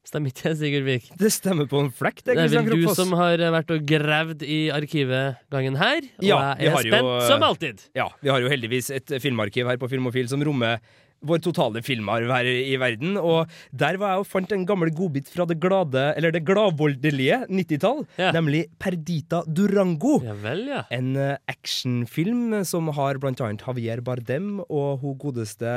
Stemmer 0.04 0.35
ikke 0.35 0.50
det, 0.50 0.57
Sigurd 0.59 0.88
Vik? 0.88 1.07
Det 1.20 1.30
stemmer 1.33 1.68
på 1.70 1.78
en 1.80 1.92
flekk, 1.94 2.24
det, 2.24 2.35
Det 2.37 2.42
er 2.42 2.66
vel 2.66 2.83
du 2.83 2.90
som 2.92 3.14
har 3.16 3.38
vært 3.54 3.70
og 3.72 3.87
gravd 3.88 4.42
i 4.42 4.59
arkivet 4.74 5.38
gangen 5.54 5.78
her, 5.80 6.02
og 6.02 6.26
Ja, 6.26 6.40
jeg 6.59 6.74
er 6.74 6.76
spent 6.76 6.90
jo, 6.90 6.98
spent 6.98 7.14
eh, 7.14 7.28
som 7.30 7.46
alltid. 7.46 7.87
Ja, 7.96 8.09
vi 8.20 8.35
har 8.35 8.42
jo 8.42 8.50
heldigvis 8.50 8.90
et 8.98 9.14
filmarkiv 9.22 9.70
her 9.70 9.78
på 9.80 9.88
Filmofil 9.94 10.26
som 10.28 10.42
rommer 10.44 10.83
vår 11.26 11.42
totale 11.44 11.82
filmarv 11.84 12.30
her 12.34 12.48
i 12.48 12.76
verden. 12.80 13.18
Og 13.20 13.50
der 13.72 13.98
var 14.00 14.14
jeg 14.14 14.24
og 14.24 14.30
fant 14.30 14.54
en 14.54 14.66
gammel 14.68 14.92
godbit 14.94 15.30
fra 15.32 15.46
det 15.48 15.58
glade, 15.62 16.06
eller 16.18 16.34
det 16.34 16.44
gladvoldelige 16.46 17.42
90-tall, 17.48 18.04
nemlig 18.37 18.64
Perdita 18.80 19.42
Durango. 19.48 20.18
Ja 20.24 20.37
vel, 20.44 20.64
ja. 20.70 20.84
En 20.94 21.14
eh, 21.20 21.37
actionfilm 21.50 22.60
som 22.68 22.90
har 22.96 23.20
blant 23.22 23.40
annet 23.44 23.64
Javier 23.64 24.02
Bardem 24.04 24.60
og 24.64 25.02
hun 25.02 25.18
godeste 25.20 25.74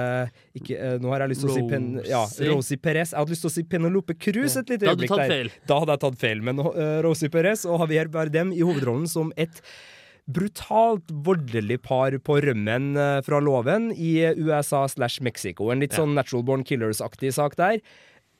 ikke, 0.57 0.75
eh, 0.75 0.95
Nå 1.01 1.11
har 1.13 1.23
jeg 1.23 1.33
lyst 1.33 1.45
til 1.45 1.51
å 1.51 1.57
si 1.57 1.65
Pen, 1.67 1.89
ja, 2.07 2.23
Rosie. 2.51 2.79
Perez. 2.81 3.11
Jeg 3.13 3.19
hadde 3.19 3.33
lyst 3.33 3.45
til 3.45 3.51
å 3.51 3.55
si 3.55 3.63
Penelope 3.67 4.15
Cruz 4.19 4.57
et 4.59 4.71
lite 4.71 4.89
øyeblikk 4.89 5.13
der. 5.17 5.51
Da 5.69 5.81
hadde 5.81 5.95
jeg 5.95 6.03
tatt 6.05 6.19
feil. 6.21 6.41
Men 6.45 6.61
uh, 6.63 6.99
Rosie 7.05 7.31
Perez 7.33 7.65
og 7.67 7.81
Javier 7.85 8.11
Bardem 8.13 8.53
i 8.55 8.63
hovedrollen 8.65 9.07
som 9.11 9.31
et 9.39 9.61
brutalt 10.27 11.07
voldelig 11.25 11.79
par 11.87 12.15
på 12.19 12.39
rømmen 12.43 12.91
eh, 12.99 13.19
fra 13.23 13.39
loven 13.43 13.89
i 13.95 14.19
USA 14.35 14.83
slash 14.91 15.23
Mexico. 15.23 15.71
En 15.71 15.83
litt 15.83 15.95
sånn 15.95 16.17
Natural 16.17 16.43
Born 16.47 16.65
Killers-aktig 16.67 17.31
sak 17.37 17.55
der. 17.59 17.79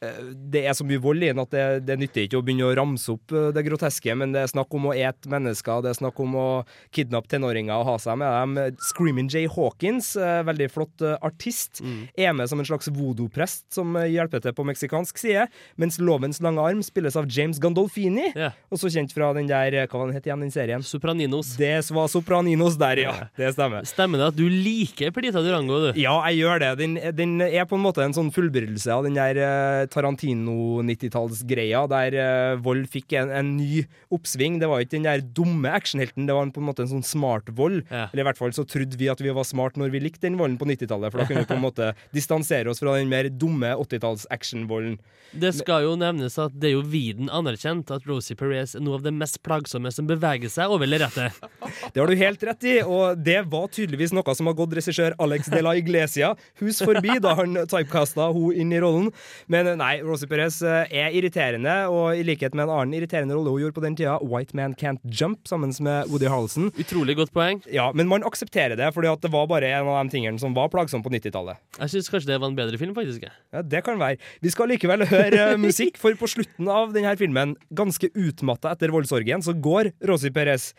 Eh, 0.03 0.17
Det 0.53 0.62
er 0.69 0.75
så 0.77 0.86
mye 0.86 1.01
vold 1.01 1.23
i 1.25 1.29
den 1.31 1.39
at 1.41 1.49
det, 1.53 1.63
det 1.88 1.95
nytter 1.97 2.27
ikke 2.27 2.38
å 2.38 2.43
begynne 2.45 2.67
å 2.69 2.75
ramse 2.77 3.10
opp 3.15 3.31
eh, 3.33 3.47
det 3.55 3.63
groteske, 3.65 4.13
men 4.17 4.31
det 4.36 4.43
er 4.43 4.51
snakk 4.51 4.73
om 4.77 4.89
å 4.91 4.93
ete 4.93 5.29
mennesker, 5.31 5.81
det 5.81 5.89
er 5.93 5.97
snakk 5.97 6.19
om 6.21 6.36
å 6.38 6.47
kidnappe 6.93 7.31
tenåringer 7.31 7.73
og 7.79 7.88
ha 7.89 7.95
seg 8.01 8.19
med 8.21 8.29
dem. 8.29 8.77
Screaming 8.91 9.29
Jay 9.33 9.47
Hawkins, 9.49 10.12
eh, 10.15 10.43
veldig 10.47 10.67
flott 10.73 11.01
artist, 11.01 11.25
artist, 11.38 11.81
er 12.17 12.33
med 12.38 12.49
som 12.49 12.60
en 12.62 12.65
slags 12.67 12.88
voodoo-prest 12.93 13.65
som 13.73 13.95
eh, 13.99 14.07
hjelper 14.13 14.41
til 14.45 14.53
på 14.57 14.65
meksikansk 14.69 15.17
side, 15.21 15.47
mens 15.81 15.97
Lovens 16.01 16.39
lange 16.45 16.62
arm 16.62 16.83
spilles 16.86 17.17
av 17.19 17.25
James 17.33 17.57
Gandolfini, 17.63 18.29
også 18.73 18.89
kjent 18.93 19.13
fra 19.17 19.31
den 19.38 19.49
der, 19.49 19.73
eh, 19.81 19.88
hva 19.89 20.01
var 20.03 20.12
den 20.12 20.17
het 20.19 20.29
igjen, 20.29 20.45
den 20.45 20.53
serien? 20.53 20.86
Sopraninos. 20.86 21.55
Det 21.57 21.73
var 21.93 22.07
Sopraninos 22.13 22.77
der, 22.77 23.01
ja. 23.07 23.15
Det 23.38 23.49
stemmer. 23.57 23.86
Stemmer 23.89 24.21
det 24.21 24.29
at 24.31 24.38
du 24.38 24.45
liker 24.49 25.12
Perdita 25.15 25.41
Durango, 25.45 25.81
du? 25.88 25.99
Ja, 26.01 26.15
jeg 26.29 26.43
gjør 26.43 26.62
det. 26.63 26.71
Den, 26.83 26.97
den 27.17 27.36
er 27.41 27.65
på 27.69 27.77
en 27.79 27.86
måte 27.86 28.05
en 28.05 28.13
sånn 28.15 28.29
fullbyrdelse 28.36 28.93
av 28.93 29.05
den 29.07 29.17
der 29.17 29.41
eh, 29.41 29.87
Tarantino-90-tallsgreia, 29.93 31.84
der 31.91 32.17
uh, 32.17 32.62
vold 32.63 32.88
fikk 32.91 33.17
en, 33.19 33.32
en 33.34 33.54
ny 33.58 33.84
oppsving. 34.13 34.60
Det 34.62 34.69
var 34.71 34.84
ikke 34.84 34.97
den 34.97 35.08
der 35.08 35.23
dumme 35.23 35.73
actionhelten, 35.73 36.28
det 36.30 36.36
var 36.36 36.47
en, 36.47 36.54
på 36.56 36.63
en 36.63 36.69
måte 36.69 36.86
en 36.86 36.93
sånn 36.95 37.06
smart 37.06 37.52
vold. 37.58 37.84
Eller 37.91 38.23
i 38.23 38.28
hvert 38.28 38.39
fall 38.39 38.56
så 38.56 38.65
trodde 38.67 39.00
vi 39.00 39.12
at 39.12 39.21
vi 39.23 39.34
var 39.34 39.47
smart 39.47 39.78
når 39.80 39.93
vi 39.93 40.04
likte 40.04 40.26
den 40.28 40.39
volden 40.39 40.60
på 40.60 40.69
90-tallet, 40.69 41.13
for 41.13 41.21
da 41.21 41.28
kunne 41.30 41.43
vi 41.45 41.52
på 41.52 41.58
en 41.58 41.65
måte 41.65 41.91
distansere 42.17 42.71
oss 42.71 42.82
fra 42.84 42.97
den 42.97 43.12
mer 43.12 43.30
dumme 43.32 43.73
80-talls 43.78 44.28
actionvolden. 44.34 44.97
Det 45.32 45.52
skal 45.58 45.84
jo 45.84 45.95
nevnes 46.00 46.38
at 46.39 46.56
det 46.56 46.69
er 46.69 46.78
jo 46.78 46.84
viden 46.88 47.32
anerkjent 47.34 47.91
at 47.93 48.06
Rosie 48.08 48.38
Perez 48.39 48.76
er 48.78 48.84
noe 48.84 49.00
av 49.00 49.04
det 49.06 49.12
mest 49.15 49.41
plagsomme 49.45 49.91
som 49.93 50.08
beveger 50.10 50.52
seg 50.52 50.71
over 50.71 50.89
lerretet. 50.89 51.36
Det 51.93 52.02
har 52.02 52.10
du 52.10 52.19
helt 52.19 52.43
rett 52.43 52.65
i, 52.67 52.73
og 52.84 53.19
det 53.23 53.39
var 53.50 53.69
tydeligvis 53.73 54.12
noe 54.15 54.34
som 54.38 54.50
har 54.50 54.56
gått 54.58 54.73
regissør 54.78 55.15
Alex 55.23 55.50
de 55.52 55.62
la 55.63 55.73
Iglesia 55.78 56.34
hus 56.62 56.80
forbi 56.84 57.17
da 57.23 57.34
han 57.39 57.56
typecasta 57.69 58.28
hun 58.36 58.56
inn 58.56 58.73
i 58.76 58.82
rollen. 58.82 59.10
Men 59.52 59.76
nei, 59.79 59.99
Rosie 60.05 60.27
Perez 60.29 60.59
eh, 60.65 60.89
er 61.03 61.13
irriterende, 61.15 61.73
og 61.93 62.17
i 62.17 62.23
likhet 62.27 62.55
med 62.57 62.65
en 62.67 62.73
annen 62.75 62.95
irriterende 62.97 63.35
rolle 63.37 63.53
hun 63.53 63.61
gjorde 63.63 63.77
på 63.77 63.83
den 63.85 63.97
tida, 63.99 64.17
White 64.25 64.57
Man 64.57 64.75
Can't 64.79 65.01
Jump, 65.07 65.43
sammen 65.49 65.73
med 65.85 66.09
Woody 66.11 66.27
Harrelson. 66.31 66.71
Utrolig 66.81 67.15
godt 67.19 67.33
poeng. 67.35 67.61
Ja, 67.73 67.89
men 67.95 68.09
man 68.11 68.25
aksepterer 68.27 68.77
det, 68.79 68.89
fordi 68.95 69.11
at 69.11 69.23
det 69.23 69.31
var 69.33 69.47
bare 69.51 69.69
en 69.77 69.89
av 69.91 69.99
de 70.07 70.13
tingene 70.17 70.41
som 70.41 70.55
var 70.57 70.71
plagsom 70.73 71.03
på 71.05 71.13
90-tallet. 71.13 71.61
Jeg 71.79 71.93
syns 71.95 72.11
kanskje 72.13 72.33
det 72.33 72.39
var 72.43 72.51
en 72.51 72.59
bedre 72.59 72.79
film, 72.81 72.95
faktisk. 72.97 73.27
Ja, 73.53 73.61
Det 73.61 73.83
kan 73.85 73.99
være. 74.01 74.17
Vi 74.43 74.53
skal 74.53 74.73
likevel 74.73 75.05
høre 75.09 75.43
eh, 75.53 75.57
musikk, 75.61 75.99
for 76.01 76.17
på 76.17 76.29
slutten 76.31 76.69
av 76.71 76.95
denne 76.95 77.13
filmen, 77.19 77.55
ganske 77.77 78.09
utmatta 78.13 78.73
etter 78.75 78.93
voldsorgien, 78.93 79.43
så 79.45 79.53
går 79.55 79.93
Rosie 80.09 80.33
Perez 80.33 80.71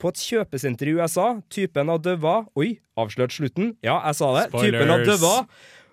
på 0.00 0.08
et 0.08 0.22
kjøpesenter 0.24 0.88
i 0.88 0.94
USA. 0.96 1.26
Typen 1.52 1.90
av 1.92 2.00
døva 2.00 2.38
Oi, 2.58 2.78
avslørt 3.00 3.34
slutten. 3.36 3.74
Ja, 3.84 3.98
jeg 4.08 4.16
sa 4.16 4.30
det. 4.38 4.46
Typen 4.54 4.88
av 4.88 5.02
Spoilers. 5.02 5.20
døva. 5.20 5.34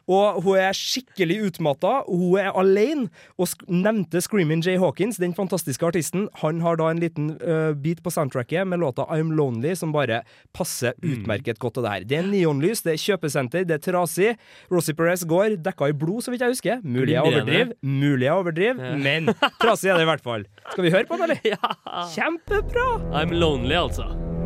Og 0.08 0.38
hun 0.46 0.56
er 0.62 0.72
skikkelig 0.78 1.36
utmatta, 1.50 2.04
hun 2.08 2.38
er 2.40 2.54
alene. 2.56 3.10
Og 3.38 3.50
sk 3.52 3.66
nevnte 3.68 4.22
Screaming 4.24 4.62
Jay 4.64 4.78
Hawkins, 4.80 5.18
den 5.20 5.34
fantastiske 5.36 5.84
artisten, 5.84 6.30
han 6.42 6.62
har 6.64 6.78
da 6.80 6.88
en 6.94 7.02
liten 7.04 7.34
uh, 7.42 7.74
beat 7.76 8.00
på 8.06 8.14
soundtracket 8.16 8.64
med 8.72 8.80
låta 8.80 9.04
I'm 9.12 9.34
Lonely, 9.36 9.74
som 9.76 9.92
bare 9.92 10.22
passer 10.56 10.96
utmerket 11.04 11.60
godt 11.60 11.78
til 11.78 11.84
det 11.84 11.92
her. 11.92 12.08
Det 12.08 12.20
er 12.22 12.30
neonlys, 12.32 12.82
det 12.88 12.96
er 12.96 13.04
kjøpesenter, 13.04 13.68
det 13.68 13.80
er 13.80 13.84
trasig. 13.92 14.32
Rosie 14.72 14.96
Perez 14.96 15.26
går 15.28 15.58
dekka 15.66 15.92
i 15.92 15.98
blod, 15.98 16.24
så 16.24 16.32
vidt 16.32 16.46
jeg 16.46 16.56
husker. 16.56 16.80
Mulig 16.88 17.18
jeg 17.18 17.28
overdriver, 17.28 17.76
mulig 17.84 18.30
jeg 18.30 18.34
overdriver, 18.40 18.84
Ja. 18.88 18.96
men 18.96 19.34
trasig 19.60 19.92
er 19.92 20.00
det 20.00 20.08
i 20.08 20.12
hvert 20.14 20.24
fall. 20.24 20.48
Skal 20.72 20.88
vi 20.88 20.96
høre 20.96 21.06
på 21.12 21.20
den, 21.20 21.36
eller? 21.36 21.78
Kjempebra! 22.16 22.88
I'm 23.12 23.36
lonely, 23.36 23.76
altså. 23.76 24.37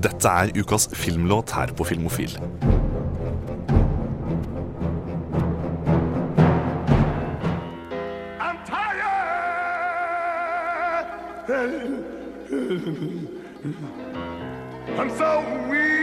Dette 0.00 0.28
er 0.28 0.48
ukas 0.56 0.88
filmlåt 0.96 1.50
her 1.52 1.66
på 1.76 1.84
Filmofil. 1.84 2.38
I'm 14.98 15.10
so 15.18 15.42
weak. 15.68 16.00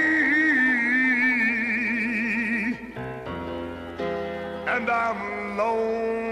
And 4.67 4.89
I'm 4.89 5.57
lonely. 5.57 6.26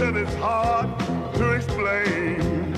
Until 0.00 0.16
it's 0.22 0.34
hard 0.36 0.96
to 1.34 1.50
explain. 1.54 2.72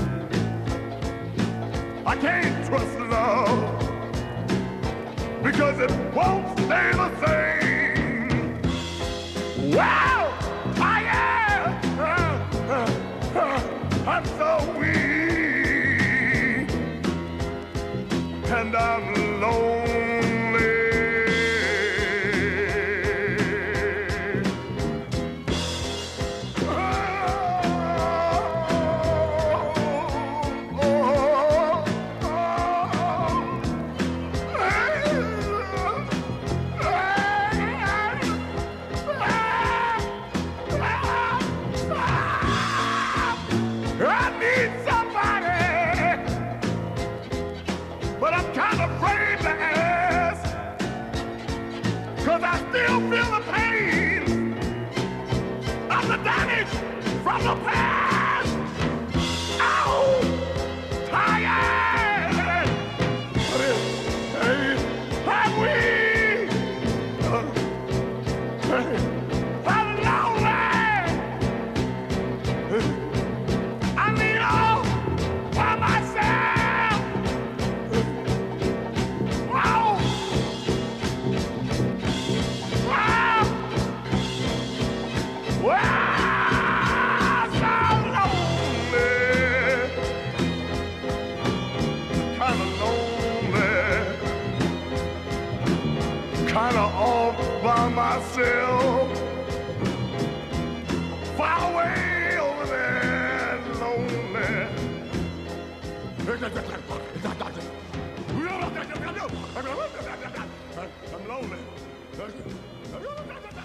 I 2.07 2.17
can't 2.17 2.67
trust 2.67 2.99
love 2.99 3.79
because 5.43 5.81
it 5.81 5.91
won't 6.15 6.59
stay 6.61 6.93
the 6.93 7.11
same. 7.27 8.63
Wow! 9.71 10.30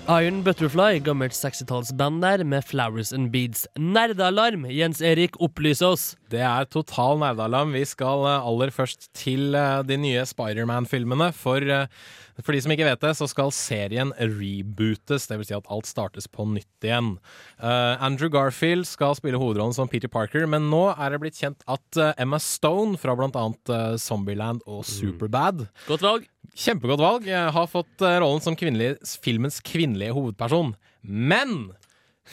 Iron 0.05 0.43
Butterfly, 0.45 0.99
gammelt 1.01 1.33
60-tallsband 1.33 2.21
der, 2.21 2.43
med 2.45 2.61
Flowers 2.61 3.09
and 3.13 3.31
Beads. 3.33 3.63
Nerdealarm! 3.73 4.67
Jens 4.69 4.99
Erik, 5.01 5.33
opplys 5.41 5.81
oss. 5.81 6.11
Det 6.29 6.43
er 6.45 6.67
total 6.69 7.17
nerdealarm. 7.23 7.73
Vi 7.73 7.81
skal 7.89 8.21
eh, 8.29 8.45
aller 8.45 8.69
først 8.69 9.07
til 9.17 9.57
eh, 9.57 9.79
de 9.81 9.97
nye 9.97 10.21
Spiderman-filmene. 10.29 11.31
For, 11.33 11.57
eh, 11.57 11.89
for 12.37 12.53
de 12.53 12.61
som 12.61 12.75
ikke 12.75 12.85
vet 12.85 13.01
det, 13.01 13.15
så 13.17 13.25
skal 13.31 13.49
serien 13.55 14.13
rebootes. 14.19 15.25
Det 15.25 15.39
vil 15.41 15.49
si 15.49 15.57
at 15.57 15.73
alt 15.73 15.89
startes 15.89 16.29
på 16.29 16.45
nytt 16.53 16.85
igjen. 16.85 17.15
Andrew 17.57 18.29
Garfield 18.29 18.85
skal 18.85 19.17
spille 19.17 19.39
hovedrollen 19.41 19.73
som 19.73 19.89
Peter 19.89 20.11
Parker, 20.11 20.45
men 20.45 20.69
nå 20.69 20.83
er 20.93 21.15
det 21.15 21.21
blitt 21.23 21.41
kjent 21.41 21.65
at 21.65 22.01
Emma 22.21 22.37
Stone 22.37 23.01
fra 23.01 23.17
eh, 23.17 23.97
Zombieland 23.97 24.61
og 24.69 24.85
Superbad 24.85 25.65
Godt 25.89 26.05
valg. 26.05 26.29
Kjempegodt 26.55 27.03
valg. 27.03 27.25
Jeg 27.27 27.51
Har 27.55 27.67
fått 27.71 28.03
eh, 28.05 28.19
rollen 28.23 28.43
som 28.43 28.55
kvinnelig, 28.55 28.95
filmens 29.23 29.59
kvinnelige 29.65 30.15
hovedperson. 30.15 30.73
Men 31.03 31.73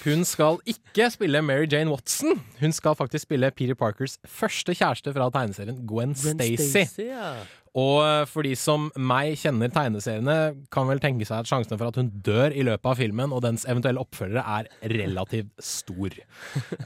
hun 0.04 0.22
skal 0.24 0.60
ikke 0.64 1.10
spille 1.12 1.42
Mary 1.44 1.66
Jane 1.68 1.90
Watson. 1.92 2.38
Hun 2.62 2.72
skal 2.72 2.94
faktisk 2.96 3.26
spille 3.26 3.50
Peter 3.52 3.76
Parkers 3.76 4.16
første 4.24 4.72
kjæreste 4.78 5.12
fra 5.12 5.26
tegneserien 5.34 5.82
Gwen, 5.88 6.14
Stacy. 6.16 7.02
ja. 7.10 7.34
Og 7.78 8.02
eh, 8.04 8.24
for 8.28 8.44
de 8.44 8.52
som 8.58 8.90
meg 9.00 9.38
kjenner 9.40 9.70
tegneseriene, 9.72 10.36
kan 10.72 10.88
vel 10.90 11.00
tenke 11.00 11.24
seg 11.28 11.40
at 11.40 11.48
sjansene 11.48 11.78
for 11.80 11.88
at 11.88 11.98
hun 12.00 12.10
dør 12.24 12.52
i 12.52 12.64
løpet 12.68 12.90
av 12.90 13.00
filmen 13.00 13.32
og 13.32 13.44
dens 13.46 13.64
eventuelle 13.64 14.02
oppfølgere 14.02 14.44
er 14.58 14.68
relativt 14.92 15.52
stor. 15.62 16.18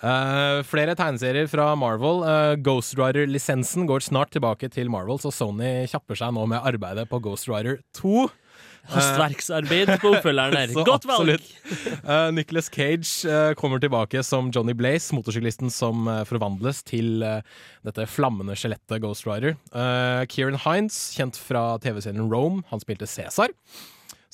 uh, 0.05 0.63
flere 0.71 0.95
tegneserier 0.99 1.51
fra 1.51 1.73
Marvel. 1.79 2.23
Uh, 2.23 2.55
Ghost 2.63 2.95
Rider-lisensen 2.99 3.89
går 3.91 4.07
snart 4.07 4.31
tilbake 4.37 4.71
til 4.73 4.93
Marvel, 4.93 5.19
så 5.23 5.35
Sony 5.35 5.89
kjapper 5.91 6.23
seg 6.23 6.37
nå 6.37 6.47
med 6.55 6.63
arbeidet 6.63 7.09
på 7.11 7.23
Ghost 7.25 7.51
Rider 7.51 7.81
2. 7.99 8.29
Hastverksarbeid 8.91 9.91
på 10.03 10.13
oppfølgeren 10.15 10.55
der. 10.57 10.73
Godt 10.89 11.07
valg! 11.09 11.43
Uh, 12.05 12.31
Nicholas 12.35 12.71
Cage 12.73 13.27
uh, 13.27 13.53
kommer 13.59 13.83
tilbake 13.83 14.23
som 14.27 14.53
Johnny 14.55 14.77
Blaze, 14.77 15.15
motorsyklisten 15.17 15.73
som 15.73 16.07
uh, 16.11 16.23
forvandles 16.29 16.83
til 16.87 17.25
dette 17.87 18.07
flammende 18.11 18.57
skjelettet 18.59 19.03
Ghost 19.03 19.27
Rider. 19.29 19.57
Kieran 20.31 20.59
Hines, 20.65 20.97
kjent 21.17 21.39
fra 21.39 21.77
TV-serien 21.83 22.27
Rome, 22.33 22.65
han 22.71 22.83
spilte 22.83 23.09
Cæsar. 23.11 23.53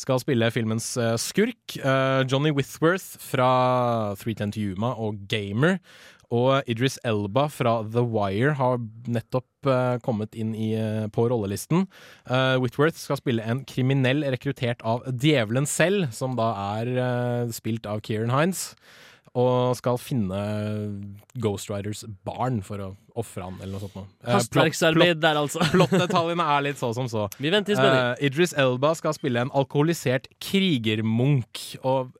Skal 0.00 0.22
spille 0.22 0.48
filmens 0.50 0.94
skurk. 1.20 1.76
Johnny 2.26 2.50
Withworth 2.56 3.20
fra 3.20 3.50
310 4.18 4.54
to 4.56 4.64
Yuma 4.72 4.94
og 4.96 5.20
Gamer. 5.30 5.76
Og 6.32 6.64
Idris 6.70 6.96
Elba 7.04 7.46
fra 7.52 7.78
The 7.84 8.02
Wire 8.08 8.54
har 8.56 8.80
nettopp 9.10 9.68
uh, 9.68 9.98
kommet 10.04 10.34
inn 10.38 10.54
i, 10.56 10.72
uh, 10.78 11.06
på 11.12 11.26
rollelisten. 11.28 11.86
Uh, 12.24 12.56
Whitworth 12.62 12.96
skal 13.00 13.20
spille 13.20 13.44
en 13.44 13.62
kriminell 13.68 14.24
rekruttert 14.32 14.80
av 14.86 15.04
djevelen 15.12 15.68
selv, 15.68 16.08
som 16.16 16.36
da 16.38 16.52
er 16.80 17.52
spilt 17.52 17.88
av 17.88 18.00
Kieran 18.06 18.32
Hines. 18.32 18.70
Og 19.32 19.72
skal 19.78 19.96
finne 19.96 20.38
Ghost 21.40 21.70
Riders 21.72 22.02
barn 22.26 22.58
for 22.64 22.82
å 22.84 22.88
ofre 23.16 23.46
han, 23.46 23.56
eller 23.62 23.78
noe 23.78 23.86
sånt. 23.86 24.10
Hastverksarbeid 24.28 25.14
plott- 25.14 25.22
der, 25.24 25.40
altså. 25.40 25.64
Plottdetaljene 25.72 26.48
er 26.56 26.66
litt 26.68 26.80
så 26.80 26.92
som 26.96 27.08
så. 27.08 27.28
Vi 27.40 27.52
venter 27.52 27.72
i 27.72 27.78
spenning. 27.78 28.20
Idris 28.28 28.52
Elba 28.60 28.92
skal 28.98 29.16
spille 29.16 29.46
en 29.46 29.52
alkoholisert 29.56 30.28
krigermunk. 30.36 31.62
Og 31.80 32.12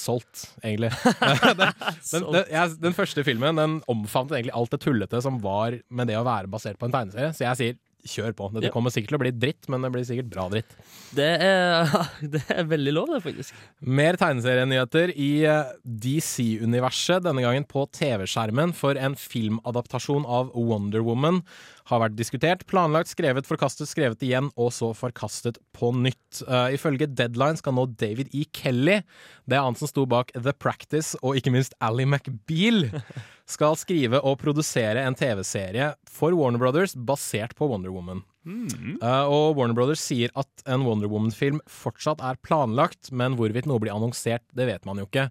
solgt, 0.00 0.46
egentlig. 0.62 0.90
den, 1.02 1.72
den, 2.12 2.28
den, 2.32 2.44
jeg, 2.52 2.76
den 2.82 2.96
første 2.96 3.24
filmen 3.26 3.60
den 3.60 3.78
omfavnet 3.90 4.38
egentlig 4.38 4.56
alt 4.58 4.74
det 4.74 4.82
tullete 4.84 5.22
som 5.24 5.40
var 5.44 5.78
med 5.88 6.10
det 6.10 6.18
å 6.20 6.26
være 6.26 6.50
basert 6.52 6.80
på 6.80 6.88
en 6.88 6.94
tegneserie. 6.94 7.32
Så 7.36 7.46
jeg 7.46 7.60
sier 7.60 7.82
kjør 8.06 8.34
på. 8.36 8.48
Dette 8.54 8.68
Ja. 8.68 8.72
kommer 8.74 8.90
sikkert 8.90 9.08
til 9.14 9.18
å 9.18 9.22
bli 9.22 9.32
dritt, 9.32 9.68
men 9.72 9.82
det 9.82 9.92
blir 9.94 10.04
sikkert 10.04 10.30
bra 10.30 10.48
dritt. 10.52 10.74
Det 11.14 11.30
er, 11.42 11.86
det 12.34 12.42
er 12.52 12.64
veldig 12.64 12.92
lov, 12.94 13.08
det, 13.14 13.22
faktisk. 13.24 13.54
Mer 13.80 14.18
tegneserienyheter 14.20 15.14
i 15.16 15.30
eh, 15.44 15.72
DC-universet, 15.84 17.24
denne 17.24 17.42
gangen 17.44 17.64
på 17.68 17.86
TV-skjermen, 17.96 18.74
for 18.76 18.98
en 19.00 19.16
filmadaptasjon 19.18 20.26
av 20.26 20.52
Wonder 20.54 21.02
Woman 21.06 21.42
har 21.86 22.00
vært 22.02 22.16
diskutert, 22.18 22.64
planlagt, 22.66 23.12
skrevet, 23.12 23.46
forkastet, 23.46 23.86
skrevet 23.90 24.22
igjen, 24.26 24.48
og 24.58 24.72
så 24.74 24.90
forkastet 24.96 25.60
på 25.76 25.92
nytt. 25.94 26.40
Uh, 26.48 26.66
ifølge 26.74 27.06
Deadline 27.06 27.60
skal 27.60 27.76
nå 27.76 27.84
David 27.94 28.32
E. 28.34 28.42
Kelly, 28.56 29.00
det 29.46 29.58
er 29.58 29.62
han 29.66 29.78
som 29.78 29.86
sto 29.90 30.02
bak 30.10 30.32
The 30.34 30.54
Practice, 30.56 31.14
og 31.22 31.38
ikke 31.38 31.52
minst 31.54 31.76
Ally 31.84 32.06
McBeal, 32.08 32.88
skal 33.46 33.76
skrive 33.78 34.20
og 34.26 34.40
produsere 34.42 35.04
en 35.06 35.16
TV-serie 35.16 35.92
for 36.10 36.34
Warner 36.36 36.60
Brothers 36.62 36.96
basert 36.96 37.54
på 37.58 37.68
Wonder 37.70 37.94
Woman. 37.94 38.24
Eh, 38.46 39.24
og 39.26 39.58
Warner 39.58 39.74
Brothers 39.74 40.02
sier 40.02 40.30
at 40.38 40.66
en 40.70 40.84
Wonder 40.86 41.10
Woman-film 41.10 41.60
fortsatt 41.70 42.22
er 42.24 42.38
planlagt, 42.46 43.10
men 43.10 43.38
hvorvidt 43.38 43.66
noe 43.66 43.82
blir 43.82 43.94
annonsert, 43.94 44.44
det 44.54 44.68
vet 44.70 44.86
man 44.86 45.02
jo 45.02 45.08
ikke. 45.08 45.28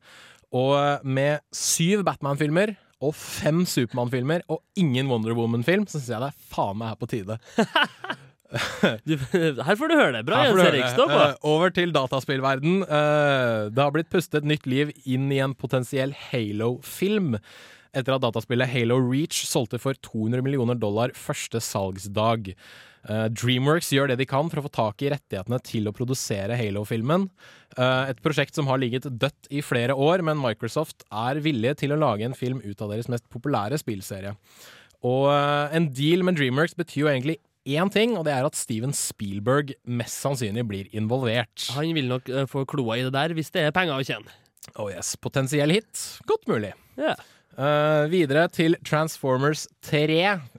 Og 0.56 0.76
eh, 0.80 1.06
med 1.08 1.44
syv 1.56 2.04
Batman-filmer 2.08 2.76
og 3.04 3.16
fem 3.18 3.64
Supermann-filmer 3.68 4.46
og 4.52 4.64
ingen 4.80 5.12
Wonder 5.12 5.36
Woman-film, 5.38 5.88
så 5.88 6.00
syns 6.00 6.14
jeg 6.14 6.24
det 6.24 6.32
er 6.32 6.54
faen 6.56 6.80
meg 6.80 6.94
her 6.94 7.02
på 7.02 7.12
tide. 7.12 7.42
Du, 9.04 9.18
her 9.18 9.76
får 9.76 9.90
du 9.90 9.96
høre 9.98 10.12
det. 10.16 10.22
Bra, 10.28 10.46
Jens 10.46 10.62
Erik. 10.64 10.86
Stå 10.94 11.08
på. 11.10 11.18
Uh, 11.18 11.48
over 11.50 11.74
til 11.76 11.90
dataspillverden. 11.92 12.86
Uh, 12.88 13.68
det 13.74 13.82
har 13.82 13.92
blitt 13.92 14.12
pustet 14.14 14.46
nytt 14.48 14.70
liv 14.70 14.94
inn 15.04 15.26
i 15.34 15.42
en 15.44 15.56
potensiell 15.58 16.14
Halo-film. 16.30 17.34
Etter 17.96 18.18
at 18.18 18.26
dataspillet 18.26 18.68
Halo 18.74 18.98
Reach 19.00 19.46
solgte 19.48 19.80
for 19.80 19.96
200 20.04 20.44
millioner 20.44 20.76
dollar 20.76 21.14
første 21.16 21.62
salgsdag. 21.64 22.52
Eh, 23.06 23.26
Dreamworks 23.30 23.92
gjør 23.94 24.10
det 24.12 24.18
de 24.22 24.28
kan 24.30 24.50
for 24.50 24.60
å 24.60 24.66
få 24.66 24.72
tak 24.74 25.04
i 25.06 25.12
rettighetene 25.14 25.60
til 25.66 25.88
å 25.88 25.94
produsere 25.96 26.58
Halo-filmen. 26.60 27.28
Eh, 27.78 28.12
et 28.12 28.22
prosjekt 28.26 28.58
som 28.58 28.68
har 28.72 28.82
ligget 28.82 29.08
dødt 29.08 29.50
i 29.54 29.62
flere 29.66 29.96
år, 29.96 30.24
men 30.26 30.42
Microsoft 30.42 31.06
er 31.12 31.42
villige 31.46 31.78
til 31.84 31.94
å 31.94 32.00
lage 32.02 32.26
en 32.28 32.38
film 32.38 32.64
ut 32.66 32.82
av 32.82 32.92
deres 32.94 33.12
mest 33.12 33.28
populære 33.34 33.80
spillserie. 33.82 34.34
Og 35.06 35.30
eh, 35.32 35.76
en 35.78 35.92
deal 35.94 36.26
med 36.26 36.40
Dreamworks 36.40 36.78
betyr 36.80 37.04
jo 37.06 37.12
egentlig 37.12 37.38
én 37.66 37.90
ting, 37.94 38.18
og 38.18 38.26
det 38.28 38.34
er 38.34 38.46
at 38.46 38.58
Steven 38.58 38.94
Spielberg 38.94 39.76
mest 39.86 40.20
sannsynlig 40.22 40.66
blir 40.70 40.90
involvert. 40.98 41.70
Han 41.78 41.94
vil 41.98 42.10
nok 42.10 42.30
få 42.50 42.66
kloa 42.70 43.00
i 43.00 43.06
det 43.06 43.14
der 43.16 43.34
hvis 43.38 43.54
det 43.54 43.64
er 43.66 43.74
penger 43.76 44.02
å 44.02 44.06
tjene. 44.06 44.42
Oh 44.82 44.90
yes, 44.90 45.14
Potensiell 45.22 45.74
hit. 45.74 45.94
Godt 46.30 46.50
mulig. 46.50 46.74
Ja. 46.98 47.14
Eh, 47.56 48.06
videre 48.12 48.50
til 48.52 48.76
Transformers 48.84 49.64
3. 49.88 50.18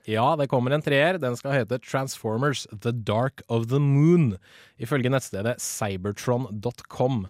Ja, 0.09 0.27
det 0.41 0.49
kommer 0.49 0.73
en 0.73 0.85
treer. 0.85 1.19
Den 1.21 1.37
skal 1.37 1.53
hete 1.53 1.77
Transformers 1.85 2.65
The 2.73 2.95
Dark 2.95 3.43
of 3.53 3.69
the 3.69 3.81
Moon, 3.83 4.39
ifølge 4.81 5.13
nettstedet 5.13 5.59
cybertron.com. 5.61 7.27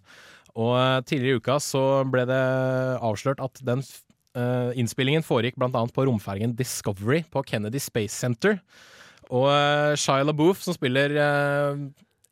Og 0.56 0.72
uh, 0.72 1.02
tidligere 1.04 1.36
i 1.36 1.40
uka 1.42 1.58
så 1.60 1.82
ble 2.08 2.22
det 2.30 2.42
avslørt 3.04 3.42
at 3.44 3.58
den 3.66 3.82
uh, 4.38 4.70
innspillingen 4.78 5.26
foregikk 5.26 5.58
annet 5.60 5.92
på 5.92 6.06
romfergen 6.06 6.54
Discovery 6.56 7.24
på 7.28 7.42
Kennedy 7.44 7.82
Space 7.82 8.14
Center. 8.14 8.60
Og 9.28 9.50
uh, 9.50 9.98
Shia 9.98 10.22
LaBeouf, 10.22 10.62
som 10.62 10.78
spiller 10.78 11.12
eh, 11.18 11.82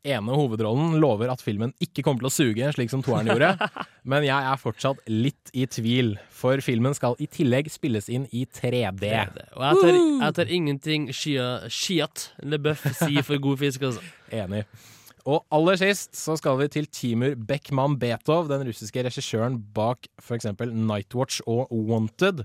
ene 0.05 0.35
hovedrollen, 0.37 0.95
lover 1.01 1.31
at 1.33 1.41
filmen 1.43 1.73
ikke 1.83 2.03
kommer 2.05 2.23
til 2.25 2.29
å 2.29 2.33
suge, 2.35 2.71
slik 2.75 2.91
som 2.93 3.01
toeren 3.05 3.27
gjorde. 3.31 3.51
Men 4.11 4.25
jeg 4.27 4.37
er 4.53 4.61
fortsatt 4.61 5.01
litt 5.09 5.51
i 5.57 5.65
tvil, 5.67 6.13
for 6.29 6.61
filmen 6.65 6.93
skal 6.97 7.17
i 7.21 7.27
tillegg 7.31 7.69
spilles 7.73 8.07
inn 8.13 8.27
i 8.31 8.45
3D. 8.45 9.09
Og 9.57 9.63
jeg 9.65 9.81
tar, 9.81 9.95
jeg 10.25 10.37
tar 10.39 10.51
ingenting 10.59 11.07
Shia- 11.15 11.65
Shiat 11.71 12.29
LeBøff 12.45 12.85
sier 13.01 13.25
for 13.25 13.41
god 13.41 13.63
fisk, 13.65 13.87
altså. 13.89 14.05
Enig. 14.43 14.65
Og 15.25 15.41
aller 15.57 15.79
sist 15.81 16.13
så 16.13 16.35
skal 16.37 16.59
vi 16.59 16.67
til 16.69 16.85
Timur 16.93 17.33
Bekmambetov, 17.49 18.45
den 18.51 18.61
russiske 18.67 19.01
regissøren 19.07 19.55
bak 19.73 20.05
f.eks. 20.21 20.45
Nightwatch 20.69 21.39
og 21.49 21.71
Wanted. 21.73 22.43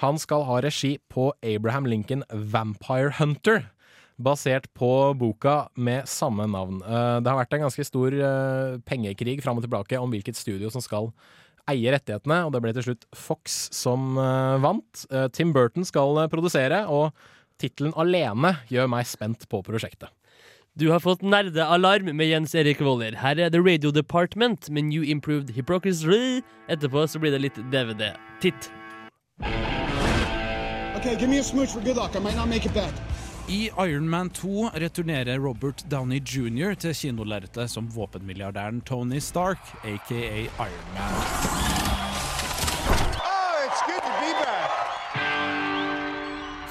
Han 0.00 0.16
skal 0.22 0.46
ha 0.48 0.62
regi 0.64 0.94
på 1.12 1.28
Abraham 1.44 1.84
Lincoln 1.92 2.24
Vampire 2.32 3.12
Hunter. 3.18 3.66
Basert 4.20 4.68
på 4.76 4.88
boka 5.18 5.68
med 5.76 6.08
samme 6.08 6.46
navn. 6.50 6.82
Eh, 6.82 7.20
Det 7.20 7.30
har 7.30 7.38
vært 7.38 7.54
en 7.56 7.64
ganske 7.66 7.84
stor 7.86 8.12
eh, 8.12 8.78
pengekrig 8.84 9.42
fram 9.42 9.56
og 9.58 9.64
tilbake 9.64 9.98
om 9.98 10.10
hvilket 10.12 10.36
studio 10.36 10.70
som 10.70 10.82
skal 10.84 11.12
eie 11.70 11.92
rettighetene, 11.94 12.40
og 12.44 12.52
det 12.52 12.60
ble 12.62 12.72
til 12.74 12.82
slutt 12.88 13.06
Fox 13.14 13.68
som 13.72 14.18
eh, 14.18 14.58
vant. 14.62 15.06
Tim 15.32 15.52
Burton 15.52 15.84
skal 15.84 16.26
produsere, 16.28 16.84
og 16.90 17.12
tittelen 17.62 17.94
alene 17.96 18.56
gjør 18.68 18.90
meg 18.90 19.06
spent 19.06 19.48
på 19.48 19.62
prosjektet. 19.62 20.10
Du 20.74 20.86
har 20.88 21.02
fått 21.04 21.20
nerdealarm 21.20 22.08
med 22.16 22.30
Jens 22.30 22.54
Erik 22.56 22.80
Woller. 22.80 23.12
Her 23.20 23.36
er 23.36 23.50
The 23.52 23.60
Radio 23.60 23.90
Department 23.92 24.70
med 24.72 24.84
New 24.88 25.02
Improved 25.04 25.50
Hypocrisy. 25.52 26.40
Etterpå 26.72 27.04
så 27.06 27.20
blir 27.20 27.34
det 27.34 27.42
litt 27.44 27.58
DVD-titt. 27.68 28.70
Okay, 30.96 31.16
give 31.18 31.28
me 31.28 31.38
a 31.38 31.42
smooch 31.42 31.68
for 31.74 31.80
good 31.80 31.96
luck. 31.96 32.16
I 32.16 32.20
might 32.20 32.36
not 32.36 32.48
make 32.48 32.64
it 32.64 32.72
back. 32.72 32.94
I 33.52 33.70
Iron 33.78 34.08
Man 34.08 34.30
2 34.30 34.70
returnerer 34.74 35.38
Robert 35.38 35.84
Downey 35.90 36.22
jr. 36.24 36.72
til 36.74 36.94
kinolerretet 36.96 37.68
som 37.68 37.88
våpenmilliardæren 37.92 38.78
Tony 38.88 39.18
Stark, 39.20 39.60
aka 39.84 40.20
Iron 40.46 40.94
Man. 40.94 41.12
Oh. 43.20 43.42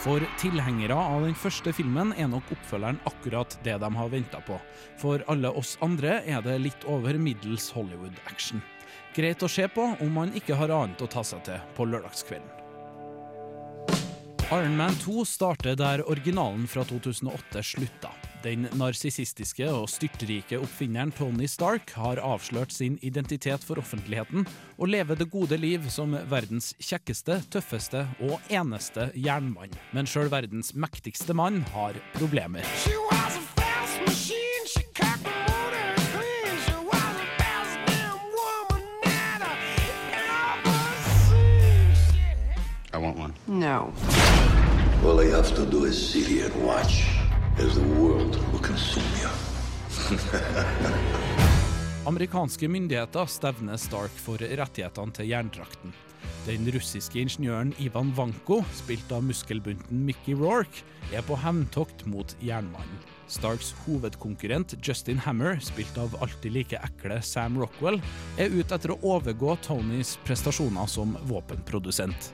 For 0.02 0.26
tilhengere 0.42 0.98
av 0.98 1.22
den 1.28 1.36
første 1.38 1.70
filmen 1.78 2.16
er 2.18 2.32
nok 2.32 2.50
oppfølgeren 2.56 2.98
akkurat 3.06 3.54
det 3.62 3.76
de 3.84 3.92
har 4.00 4.10
venta 4.10 4.42
på. 4.48 4.58
For 4.98 5.22
alle 5.30 5.52
oss 5.54 5.76
andre 5.86 6.24
er 6.26 6.42
det 6.42 6.58
litt 6.64 6.88
over 6.90 7.20
middels 7.22 7.70
Hollywood-action. 7.76 8.66
Greit 9.14 9.46
å 9.46 9.52
se 9.52 9.70
på 9.70 9.86
om 10.02 10.18
man 10.18 10.34
ikke 10.34 10.58
har 10.58 10.74
annet 10.74 11.06
å 11.06 11.12
ta 11.14 11.22
seg 11.22 11.46
til 11.46 11.62
på 11.78 11.86
lørdagskvelden. 11.94 12.61
Iron 14.52 14.76
Man 14.76 14.96
2 14.96 15.26
starter 15.26 15.76
der 15.80 16.02
originalen 16.10 16.68
fra 16.68 16.84
2008 16.84 17.64
slutta. 17.64 18.10
Den 18.44 18.66
narsissistiske 18.76 19.70
og 19.72 19.86
styrtrike 19.88 20.58
oppfinneren 20.60 21.14
Tony 21.16 21.48
Stark 21.48 21.94
har 21.96 22.20
avslørt 22.20 22.74
sin 22.76 22.98
identitet 23.00 23.64
for 23.64 23.80
offentligheten 23.80 24.44
og 24.76 24.92
lever 24.92 25.16
det 25.16 25.30
gode 25.32 25.56
liv 25.56 25.88
som 25.88 26.18
verdens 26.28 26.74
kjekkeste, 26.84 27.40
tøffeste 27.54 28.04
og 28.28 28.42
eneste 28.52 29.08
jernmann. 29.16 29.72
Men 29.96 30.10
sjøl 30.10 30.28
verdens 30.34 30.74
mektigste 30.76 31.38
mann 31.38 31.64
har 31.72 31.96
problemer. 32.20 32.68
I 42.94 42.98
want 42.98 43.18
one. 43.18 43.34
No. 43.48 43.94
All 45.06 45.20
I 45.20 45.30
have 45.30 45.56
to 45.56 45.66
do 45.66 45.86
is 45.86 45.98
sit 46.12 46.28
here 46.28 46.46
and 46.46 46.66
watch 46.66 47.08
as 47.58 47.76
the 47.76 47.88
world 48.00 48.36
will 48.52 48.60
consume 48.60 49.04
you. 49.22 49.30
Amerikanske 52.06 52.68
myndigheter 52.68 53.26
stevner 53.26 53.78
Stark 53.78 54.12
for 54.12 54.38
rettighetene 54.42 55.12
til 55.14 55.30
jerndrakten. 55.30 55.94
Den 56.46 56.66
russiske 56.74 57.22
ingeniøren 57.22 57.72
Ivan 57.80 58.12
Vanko, 58.18 58.64
spilt 58.74 59.12
av 59.14 59.24
muskelbunten 59.24 60.04
Mickey 60.06 60.34
Rourke, 60.34 60.82
er 61.14 61.22
på 61.22 61.38
hevntokt 61.38 62.06
mot 62.10 62.36
jernmannen. 62.42 63.00
Starks 63.32 63.72
hovedkonkurrent 63.86 64.74
Justin 64.84 65.22
Hammer, 65.22 65.62
spilt 65.64 65.98
av 66.02 66.18
alltid 66.20 66.52
like 66.58 66.82
ekle 66.82 67.22
Sam 67.24 67.62
Rockwell, 67.62 68.02
er 68.42 68.52
ute 68.52 68.76
etter 68.76 68.96
å 68.96 69.00
overgå 69.16 69.56
Tonys 69.64 70.18
prestasjoner 70.26 70.90
som 70.90 71.16
våpenprodusent. 71.30 72.34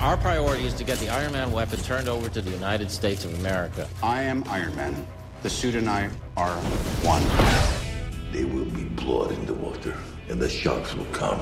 Our 0.00 0.16
priority 0.16 0.64
is 0.64 0.72
to 0.80 0.84
get 0.84 0.98
the 0.98 1.10
Iron 1.10 1.32
Man 1.32 1.52
weapon 1.52 1.78
turned 1.80 2.08
over 2.08 2.30
to 2.30 2.40
the 2.40 2.50
United 2.50 2.90
States 2.90 3.26
of 3.26 3.34
America. 3.40 3.86
I 4.02 4.22
am 4.22 4.44
Iron 4.48 4.74
Man. 4.74 4.94
The 5.42 5.50
suit 5.50 5.74
and 5.74 5.90
I 5.90 6.08
are 6.38 6.56
one. 7.04 7.20
There 8.32 8.46
will 8.46 8.70
be 8.72 8.84
blood 8.96 9.32
in 9.32 9.44
the 9.44 9.52
water, 9.52 9.94
and 10.30 10.40
the 10.40 10.48
sharks 10.48 10.94
will 10.94 11.10
come. 11.12 11.38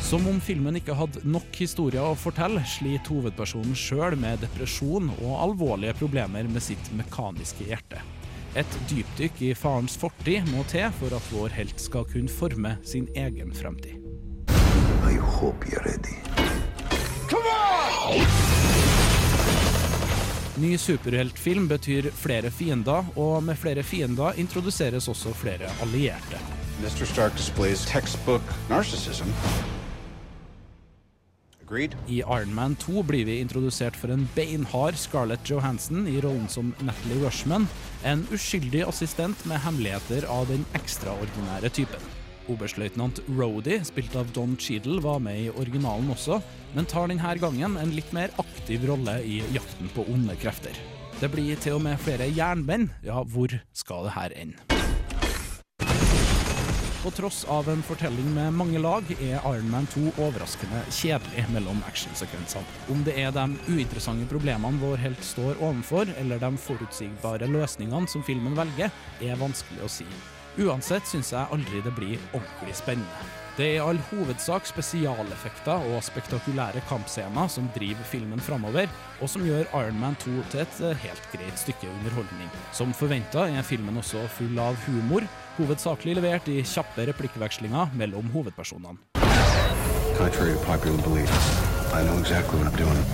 Som 0.00 0.26
om 0.26 0.40
filmen 0.40 0.80
ikke 0.80 0.98
hadde 0.98 1.22
nok 1.22 1.54
historier 1.54 2.02
å 2.02 2.18
fortelle, 2.18 2.64
sliter 2.66 3.14
hovedpersonen 3.14 3.78
sjøl 3.78 4.18
med 4.18 4.42
depresjon 4.42 5.12
og 5.20 5.38
alvorlige 5.46 5.94
problemer 6.02 6.50
med 6.50 6.66
sitt 6.66 6.90
mekaniske 6.98 7.70
hjerte. 7.70 8.02
Et 8.58 8.78
dypdykk 8.90 9.44
i 9.46 9.54
farens 9.54 9.94
fortid 9.94 10.50
må 10.50 10.66
til 10.74 10.90
for 10.98 11.14
at 11.14 11.30
vår 11.30 11.54
helt 11.54 11.78
skal 11.78 12.10
kunne 12.10 12.34
forme 12.42 12.80
sin 12.82 13.06
egen 13.14 13.54
fremtid. 13.54 13.94
I 15.06 15.14
hope 15.22 15.70
you're 15.70 15.86
ready. 15.86 16.18
Ny 20.62 20.76
superheltfilm 20.78 21.68
betyr 21.70 22.10
flere 22.14 22.50
fiender, 22.50 23.06
og 23.16 23.42
med 23.42 23.56
flere 23.56 23.82
fiender 23.82 24.36
introduseres 24.38 25.08
også 25.08 25.32
flere 25.34 25.70
allierte. 25.82 26.40
Mr. 26.82 27.06
Stark 27.06 27.36
displays 27.36 27.86
textbook 27.86 28.42
narcissism. 28.70 29.30
Agreed? 31.62 31.94
I 32.08 32.18
Iron 32.20 32.54
Man 32.54 32.76
2 32.76 33.02
blir 33.02 33.24
vi 33.24 33.38
introdusert 33.40 33.96
for 33.96 34.12
en 34.12 34.28
beinhard 34.36 34.98
Scarlett 35.00 35.50
Johansson 35.50 36.08
i 36.08 36.18
rollen 36.20 36.48
som 36.48 36.74
Natalie 36.84 37.22
Rushman, 37.24 37.68
en 38.04 38.26
uskyldig 38.32 38.82
assistent 38.88 39.46
med 39.46 39.62
hemmeligheter 39.64 40.28
av 40.28 40.50
den 40.52 40.66
ekstraordinære 40.76 41.72
typen. 41.72 42.12
Oberstløytnant 42.50 43.20
Rhodey, 43.28 43.82
spilt 43.86 44.16
av 44.18 44.32
Don 44.34 44.56
Cheadle, 44.58 44.98
var 45.04 45.22
med 45.22 45.44
i 45.44 45.52
originalen 45.52 46.10
også, 46.14 46.40
men 46.74 46.88
tar 46.90 47.12
denne 47.12 47.36
gangen 47.42 47.78
en 47.78 47.94
litt 47.94 48.10
mer 48.16 48.34
aktiv 48.42 48.88
rolle 48.88 49.20
i 49.22 49.42
jakten 49.54 49.92
på 49.94 50.06
onde 50.10 50.36
krefter. 50.42 50.76
Det 51.20 51.30
blir 51.30 51.58
til 51.62 51.78
og 51.78 51.84
med 51.84 52.00
flere 52.02 52.26
jernmenn. 52.32 52.88
Ja, 53.06 53.22
hvor 53.22 53.52
skal 53.76 54.08
det 54.08 54.16
her 54.16 54.34
ende? 54.34 54.72
På 57.02 57.10
tross 57.10 57.44
av 57.50 57.66
en 57.68 57.80
fortelling 57.82 58.28
med 58.34 58.52
mange 58.54 58.78
lag, 58.78 59.08
er 59.18 59.40
Iron 59.42 59.70
Man 59.70 59.88
2 59.90 60.12
overraskende 60.22 60.84
kjedelig 60.86 61.48
mellom 61.50 61.80
actionsekvensene. 61.88 62.62
Om 62.94 63.02
det 63.02 63.16
er 63.18 63.32
de 63.34 63.48
uinteressante 63.66 64.28
problemene 64.30 64.78
vår 64.78 65.02
helt 65.02 65.24
står 65.26 65.58
overfor, 65.58 66.12
eller 66.22 66.38
de 66.38 66.52
forutsigbare 66.62 67.50
løsningene 67.50 68.06
som 68.06 68.22
filmen 68.22 68.54
velger, 68.54 68.94
er 69.18 69.42
vanskelig 69.42 69.82
å 69.82 69.90
si. 69.90 70.06
Uansett 70.60 71.06
syns 71.08 71.30
jeg 71.32 71.48
aldri 71.54 71.80
det 71.80 71.94
blir 71.96 72.18
ordentlig 72.36 72.74
spennende. 72.76 73.28
Det 73.56 73.66
er 73.66 73.74
i 73.76 73.80
all 73.84 73.98
hovedsak 74.08 74.64
spesialeffekter 74.68 75.84
og 75.92 76.04
spektakulære 76.04 76.80
kampscener 76.88 77.48
som 77.52 77.68
driver 77.74 78.04
filmen 78.08 78.40
framover, 78.40 78.88
og 79.20 79.28
som 79.28 79.44
gjør 79.44 79.66
Iron 79.80 80.00
Man 80.00 80.16
2 80.20 80.30
til 80.52 80.62
et 80.64 80.80
eh, 80.80 81.02
helt 81.04 81.26
greit 81.34 81.60
stykke 81.60 81.88
underholdning. 81.88 82.48
Som 82.72 82.94
forventa 82.96 83.44
er 83.48 83.64
filmen 83.64 84.00
også 84.00 84.24
full 84.38 84.56
av 84.60 84.76
humor, 84.86 85.28
hovedsakelig 85.58 86.16
levert 86.20 86.48
i 86.48 86.62
kjappe 86.64 87.08
replikkvekslinger 87.12 87.92
mellom 87.96 88.32
hovedpersonene. 88.32 88.96
Contrary 90.16 90.54
to 90.54 90.64
popular 90.64 91.02
belief, 91.02 91.32
I 91.92 92.04
know 92.04 92.18
exactly 92.20 92.58
what 92.58 92.72
I'm 92.72 92.76
doing. 92.76 93.04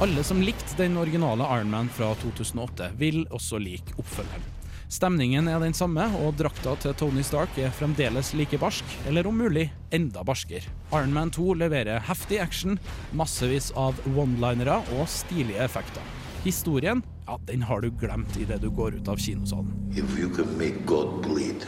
Alle 0.00 0.22
som 0.24 0.38
likte 0.42 0.76
den 0.76 0.96
originale 0.96 1.42
Iron 1.58 1.70
Man 1.70 1.88
fra 1.90 2.12
2008, 2.14 2.92
vil 2.96 3.24
også 3.34 3.58
like 3.58 3.96
oppfølgeren. 3.98 4.44
Stemningen 4.88 5.48
er 5.50 5.58
den 5.58 5.74
samme, 5.74 6.04
og 6.22 6.36
drakta 6.38 6.76
til 6.78 6.94
Tony 7.00 7.24
Stark 7.26 7.58
er 7.58 7.74
fremdeles 7.74 8.30
like 8.38 8.60
barsk, 8.62 8.86
eller 9.10 9.26
om 9.26 9.34
mulig 9.42 9.66
enda 9.90 10.22
barskere. 10.22 10.70
Iron 10.92 11.10
Man 11.12 11.34
2 11.34 11.58
leverer 11.64 11.98
heftig 12.06 12.38
action, 12.38 12.78
massevis 13.10 13.72
av 13.74 13.98
one-linere 14.14 14.78
og 15.00 15.10
stilige 15.10 15.66
effekter. 15.66 16.06
Historien 16.46 17.02
ja, 17.26 17.34
den 17.50 17.66
har 17.66 17.82
du 17.82 17.90
glemt 17.90 18.38
idet 18.38 18.62
du 18.62 18.70
går 18.70 19.00
ut 19.02 19.10
av 19.10 19.18
kinosalen. 19.18 19.74
If 19.98 20.14
you 20.14 20.30
can 20.30 20.54
make 20.62 20.86
God 20.86 21.26
bleed, 21.26 21.66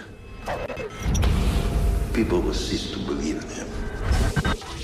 people 2.14 2.38
will 2.38 2.54
cease 2.54 2.94
to 2.94 3.02
believe 3.10 3.42
in 3.42 3.50
him. 3.58 4.79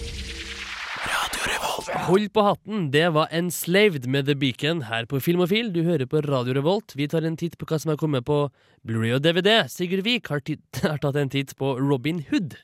Hold 1.86 2.32
på 2.34 2.42
hatten, 2.42 2.88
det 2.90 3.04
var 3.14 3.30
Enslaved 3.30 4.06
med 4.10 4.26
The 4.26 4.34
Beacon 4.34 4.82
her 4.88 5.06
på 5.06 5.20
Filmofil. 5.22 5.68
Du 5.70 5.84
hører 5.86 6.08
på 6.10 6.22
Radio 6.24 6.56
Revolt. 6.56 6.96
Vi 6.98 7.06
tar 7.06 7.22
en 7.22 7.36
titt 7.38 7.54
på 7.60 7.68
hva 7.68 7.78
som 7.78 7.92
er 7.92 8.00
kommet 8.00 8.26
på 8.26 8.48
Blu-ray 8.86 9.14
og 9.14 9.22
DVD. 9.22 9.68
Sigurd 9.70 10.02
Vik 10.06 10.30
har, 10.32 10.42
har 10.82 10.98
tatt 11.02 11.18
en 11.20 11.30
titt 11.30 11.54
på 11.58 11.76
Robin 11.78 12.24
Hood. 12.30 12.56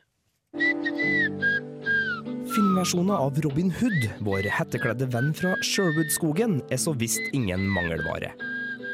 Filmversjonen 2.52 3.14
av 3.14 3.38
Robin 3.46 3.70
Hood, 3.78 4.08
vår 4.26 4.48
hettekledde 4.58 5.06
venn 5.14 5.30
fra 5.36 5.54
Sherwood-skogen, 5.62 6.58
er 6.72 6.82
så 6.82 6.96
visst 6.98 7.22
ingen 7.32 7.68
mangelvare. 7.70 8.34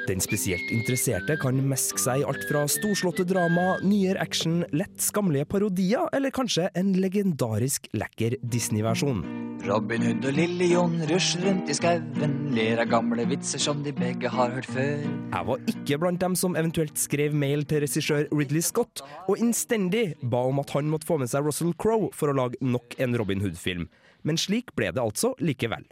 Den 0.08 0.22
spesielt 0.24 0.70
interesserte 0.72 1.34
kan 1.36 1.58
meske 1.68 2.00
seg 2.00 2.22
i 2.22 2.24
alt 2.24 2.46
fra 2.48 2.62
storslåtte 2.72 3.26
drama, 3.28 3.74
nyere 3.84 4.22
action, 4.22 4.62
lett 4.72 5.02
skammelige 5.04 5.44
parodier, 5.52 6.06
eller 6.16 6.32
kanskje 6.32 6.70
en 6.80 6.94
legendarisk 6.96 7.90
lekker 7.92 8.38
Disney-versjon. 8.40 9.20
Robin 9.68 10.06
Hood 10.06 10.24
og 10.30 10.38
Lille 10.38 10.70
John 10.70 10.94
rusler 11.10 11.50
rundt 11.50 11.68
i 11.68 11.76
skauen, 11.76 12.38
ler 12.56 12.80
av 12.80 12.88
gamle 12.88 13.26
vitser 13.28 13.60
som 13.60 13.82
de 13.84 13.92
begge 13.92 14.32
har 14.32 14.54
hørt 14.54 14.70
før. 14.70 15.04
Jeg 15.04 15.48
var 15.50 15.68
ikke 15.74 16.00
blant 16.00 16.24
dem 16.24 16.38
som 16.40 16.56
eventuelt 16.56 16.96
skrev 16.96 17.36
mail 17.36 17.66
til 17.68 17.84
regissør 17.84 18.24
Ridley 18.32 18.64
Scott 18.64 19.04
og 19.26 19.36
innstendig 19.36 20.14
ba 20.22 20.46
om 20.48 20.64
at 20.64 20.72
han 20.78 20.88
måtte 20.88 21.10
få 21.10 21.20
med 21.20 21.28
seg 21.28 21.44
Russell 21.44 21.76
Crowe 21.76 22.08
for 22.16 22.32
å 22.32 22.38
lage 22.38 22.62
nok 22.64 22.96
en 22.96 23.20
Robin 23.20 23.44
Hood-film. 23.44 23.90
Men 24.24 24.40
slik 24.40 24.72
ble 24.78 24.88
det 24.94 25.04
altså 25.04 25.34
likevel. 25.36 25.84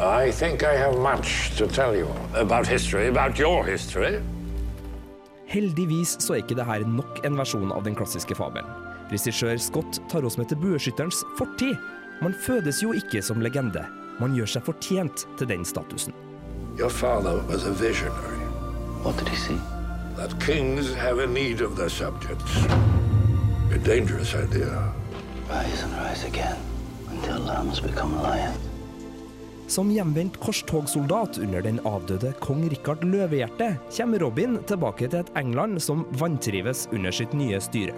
I 0.00 0.30
think 0.30 0.62
I 0.62 0.76
have 0.76 0.96
much 0.96 1.56
to 1.56 1.66
tell 1.66 1.96
you 1.96 2.06
about 2.34 2.68
history, 2.68 3.08
about 3.08 3.36
your 3.36 3.64
history. 3.64 4.20
Heldigvis 5.46 6.16
så 6.22 6.36
er 6.36 6.42
ikke 6.44 6.54
dette 6.54 6.86
nok 6.86 7.18
en 7.26 7.34
versjon 7.34 7.72
av 7.74 7.82
den 7.82 7.96
klassiske 7.98 8.36
fabelen. 8.38 8.68
Regissør 9.10 9.58
Scott 9.58 9.98
tar 10.12 10.22
oss 10.22 10.38
med 10.38 10.52
til 10.52 10.60
bueskytterens 10.62 11.24
fortid. 11.38 11.74
Man 12.22 12.36
fødes 12.46 12.78
jo 12.82 12.92
ikke 12.94 13.22
som 13.26 13.42
legende. 13.42 13.82
Man 14.20 14.36
gjør 14.38 14.52
seg 14.54 14.68
fortjent 14.68 15.26
til 15.40 15.50
den 15.50 15.66
statusen. 15.66 16.14
Your 16.78 16.90
father 16.90 17.42
was 17.50 17.66
a 17.66 17.74
visionary. 17.74 18.38
What 19.02 19.18
did 19.18 19.26
he 19.28 19.36
see? 19.36 19.58
That 20.14 20.38
kings 20.38 20.94
have 20.94 21.18
a 21.18 21.26
need 21.26 21.60
of 21.60 21.74
their 21.74 21.90
subjects. 21.90 22.54
A 23.74 23.78
dangerous 23.82 24.34
idea. 24.34 24.92
Rise 25.50 25.82
and 25.82 25.92
rise 25.98 26.24
again 26.24 26.58
until 27.10 27.40
lambs 27.40 27.80
become 27.80 28.14
lions. 28.22 28.67
Som 29.68 29.90
hjemvendt 29.92 30.38
korstogsoldat 30.40 31.38
under 31.38 31.60
den 31.60 31.76
avdøde 31.84 32.30
kong 32.40 32.62
Rikard 32.72 33.02
Løvehjerte 33.04 33.74
kommer 33.92 34.22
Robin 34.24 34.56
tilbake 34.64 35.10
til 35.12 35.20
et 35.20 35.32
England 35.36 35.82
som 35.84 36.06
vantrives 36.16 36.86
under 36.88 37.12
sitt 37.12 37.34
nye 37.36 37.60
styre. 37.60 37.92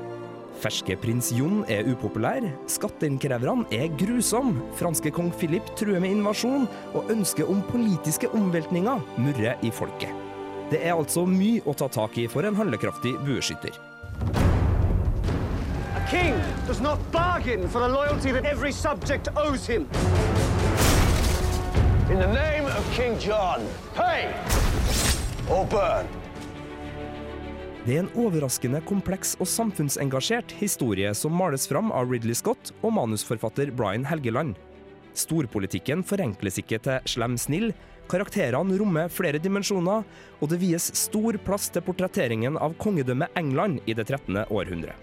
Ferske 0.60 0.96
prins 0.98 1.30
Jon 1.32 1.62
er 1.70 1.86
upopulær, 1.86 2.42
skatteinnkreverne 2.68 3.70
er 3.70 3.86
grusom, 4.02 4.56
franske 4.80 5.14
kong 5.14 5.30
Philip 5.38 5.70
truer 5.78 6.02
med 6.02 6.16
invasjon, 6.18 6.66
og 6.90 7.14
ønsket 7.14 7.46
om 7.48 7.62
politiske 7.70 8.28
omveltninger 8.34 9.06
murrer 9.22 9.62
i 9.62 9.70
folket. 9.70 10.10
Det 10.74 10.82
er 10.82 10.98
altså 10.98 11.22
mye 11.22 11.62
å 11.70 11.76
ta 11.78 11.86
tak 11.86 12.18
i 12.18 12.26
for 12.26 12.50
en 12.50 12.58
handlekraftig 12.58 13.14
bueskytter. 13.22 13.78
A 15.94 16.02
king 16.10 16.34
does 16.66 16.82
not 16.82 16.98
bargain 17.14 17.68
for 17.68 17.78
the 17.78 17.88
loyalty 17.88 18.32
that 18.34 18.44
every 18.44 18.72
subject 18.72 19.30
owes 19.36 19.70
him. 19.70 19.86
In 22.10 22.18
the 22.18 22.26
name 22.26 22.66
of 22.66 22.96
King 22.96 23.14
John, 23.20 23.60
pay 23.94 24.34
or 25.48 25.62
burn. 25.70 26.08
Det 27.84 27.94
er 27.94 28.00
en 28.02 28.08
overraskende 28.18 28.80
kompleks 28.82 29.36
og 29.38 29.46
samfunnsengasjert 29.46 30.50
historie 30.58 31.12
som 31.14 31.36
males 31.38 31.68
fram 31.70 31.92
av 31.94 32.10
Ridley 32.10 32.34
Scott 32.34 32.72
og 32.80 32.96
manusforfatter 32.96 33.70
Brian 33.78 34.08
Helgeland. 34.10 34.56
Storpolitikken 35.14 36.02
forenkles 36.02 36.58
ikke 36.58 36.80
til 36.82 37.06
slem-snill, 37.14 37.70
karakterene 38.10 38.80
rommer 38.82 39.06
flere 39.06 39.38
dimensjoner, 39.38 40.02
og 40.42 40.50
det 40.50 40.58
vies 40.64 40.90
stor 40.98 41.38
plass 41.46 41.70
til 41.70 41.86
portretteringen 41.86 42.58
av 42.58 42.74
kongedømmet 42.82 43.38
England 43.38 43.86
i 43.86 43.94
det 43.94 44.08
13. 44.10 44.48
århundre. 44.50 44.98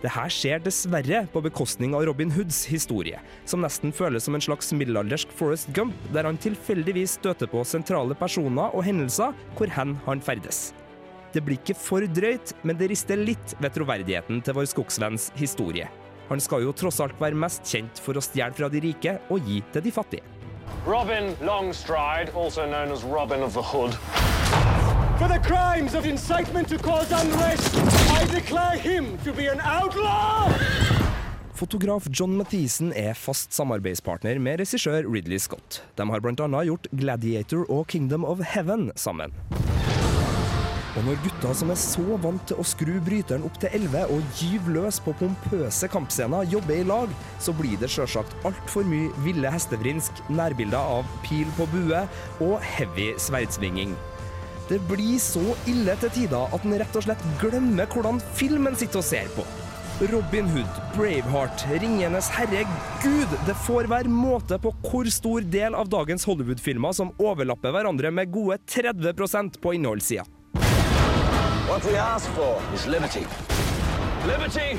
Det 0.00 0.08
her 0.14 0.32
skjer 0.32 0.62
dessverre 0.64 1.26
på 1.28 1.42
bekostning 1.44 1.92
av 1.92 2.06
Robin 2.08 2.30
Hoods 2.32 2.62
historie, 2.70 3.18
som 3.44 3.60
nesten 3.60 3.92
føles 3.92 4.24
som 4.24 4.36
en 4.36 4.44
slags 4.44 4.72
middelaldersk 4.72 5.32
Forest 5.36 5.68
Gump, 5.76 5.92
der 6.14 6.24
han 6.24 6.40
tilfeldigvis 6.40 7.18
støter 7.18 7.50
på 7.50 7.60
sentrale 7.68 8.16
personer 8.16 8.72
og 8.72 8.86
hendelser 8.86 9.36
hvor 9.58 9.72
hen 9.76 9.98
han 10.06 10.24
ferdes. 10.24 10.70
Det 11.34 11.44
blir 11.44 11.60
ikke 11.60 11.76
for 11.78 12.08
drøyt, 12.08 12.54
men 12.64 12.80
det 12.80 12.88
rister 12.90 13.20
litt 13.20 13.54
ved 13.60 13.76
troverdigheten 13.76 14.40
til 14.40 14.56
vår 14.56 14.70
skogsvenns 14.72 15.28
historie. 15.38 15.90
Han 16.30 16.40
skal 16.40 16.64
jo 16.64 16.72
tross 16.72 17.02
alt 17.04 17.20
være 17.20 17.36
mest 17.36 17.68
kjent 17.68 18.00
for 18.00 18.16
å 18.16 18.24
stjele 18.24 18.56
fra 18.56 18.72
de 18.72 18.80
rike 18.80 19.18
og 19.28 19.44
gi 19.44 19.60
til 19.74 19.84
de 19.84 19.92
fattige. 19.94 20.24
Robin 20.86 21.34
Longstride, 21.44 22.32
also 22.32 22.64
known 22.64 22.88
as 22.90 23.04
Robin 23.04 23.42
of 23.42 23.52
the 23.52 23.62
Hood. 23.62 23.92
For 25.20 25.28
the 25.28 25.38
crimes 25.38 25.94
of 25.94 26.06
incitement 26.06 26.66
to 26.68 26.78
cause 26.78 27.12
unrest, 27.12 27.76
I 28.08 28.24
declare 28.34 28.78
him 28.78 29.18
to 29.18 29.34
be 29.34 29.48
an 29.48 29.60
outlaw! 29.60 30.48
Fotograf 31.52 32.06
John 32.08 32.38
Mathisen 32.38 32.94
er 32.96 33.12
fast 33.12 33.52
samarbeidspartner 33.52 34.38
med 34.40 34.62
regissør 34.62 35.04
Ridley 35.04 35.36
Scott. 35.36 35.82
De 36.00 36.06
har 36.08 36.24
bl.a. 36.24 36.62
gjort 36.64 36.88
Gladiator 36.96 37.68
og 37.68 37.84
Kingdom 37.92 38.24
of 38.24 38.40
Heaven 38.40 38.88
sammen. 38.96 39.36
Og 40.96 41.04
når 41.04 41.20
gutta 41.26 41.52
som 41.52 41.68
er 41.68 41.78
så 41.82 42.16
vant 42.24 42.48
til 42.48 42.56
å 42.56 42.64
skru 42.64 42.96
bryteren 43.04 43.44
opp 43.44 43.60
til 43.60 43.76
11 43.76 44.14
og 44.16 44.40
gyve 44.40 44.72
løs 44.78 45.02
på 45.04 45.12
pompøse 45.20 45.90
kampscener, 45.92 46.48
jobber 46.48 46.80
i 46.80 46.86
lag, 46.88 47.12
så 47.36 47.52
blir 47.60 47.76
det 47.76 47.92
sjølsagt 47.92 48.32
altfor 48.48 48.88
mye 48.88 49.12
ville 49.26 49.52
hestevrinsk, 49.52 50.24
nærbilder 50.32 50.96
av 50.96 51.12
pil 51.28 51.52
på 51.60 51.68
bue 51.76 52.06
og 52.40 52.56
heavy 52.64 53.12
sverdsvinging. 53.20 53.92
Det 54.70 54.78
blir 54.86 55.18
så 55.18 55.42
ille 55.66 55.96
til 55.98 56.12
tider 56.14 56.52
at 56.54 56.62
en 56.62 56.76
rett 56.78 56.94
og 56.94 57.02
slett 57.02 57.22
glemmer 57.40 57.90
hvordan 57.90 58.20
filmen 58.38 58.76
sitter 58.78 59.00
og 59.00 59.06
ser 59.08 59.32
på. 59.34 59.42
Robin 60.12 60.46
Hood, 60.48 60.76
Braveheart, 60.94 61.64
Ringenes 61.82 62.28
herre, 62.30 62.62
gud, 63.02 63.34
det 63.48 63.56
får 63.66 63.90
være 63.90 64.08
måte 64.08 64.60
på 64.62 64.70
hvor 64.86 65.10
stor 65.10 65.42
del 65.42 65.74
av 65.74 65.90
dagens 65.90 66.22
Hollywood-filmer 66.24 66.94
som 66.94 67.10
overlapper 67.18 67.74
hverandre 67.74 68.14
med 68.14 68.30
gode 68.30 68.60
30% 68.70 69.58
på 69.58 69.74
innholdssida. 69.74 70.24
Liberty. 72.86 73.26
Liberty. 74.30 74.70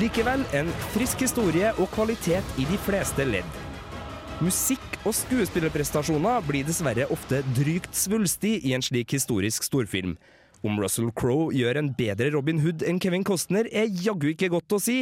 Likevel 0.00 0.48
en 0.56 0.76
frisk 0.96 1.28
historie 1.28 1.76
og 1.76 1.92
kvalitet 1.92 2.56
i 2.56 2.64
de 2.72 2.84
fleste 2.88 3.28
ledd. 3.28 3.67
Musikk 4.38 5.00
og 5.02 5.16
skuespillerprestasjoner 5.18 6.44
blir 6.46 6.66
dessverre 6.66 7.08
ofte 7.10 7.40
drygt 7.56 7.90
svulstig 7.98 8.60
i 8.62 8.74
en 8.76 8.84
slik 8.86 9.10
historisk 9.16 9.66
storfilm. 9.66 10.14
Om 10.62 10.78
Russell 10.78 11.10
Crowe 11.14 11.50
gjør 11.54 11.80
en 11.80 11.90
bedre 11.98 12.30
Robin 12.34 12.62
Hood 12.62 12.84
enn 12.86 13.00
Kevin 13.02 13.26
Costner, 13.26 13.66
er 13.70 13.90
jaggu 13.90 14.30
ikke 14.30 14.50
godt 14.54 14.74
å 14.74 14.80
si, 14.82 15.00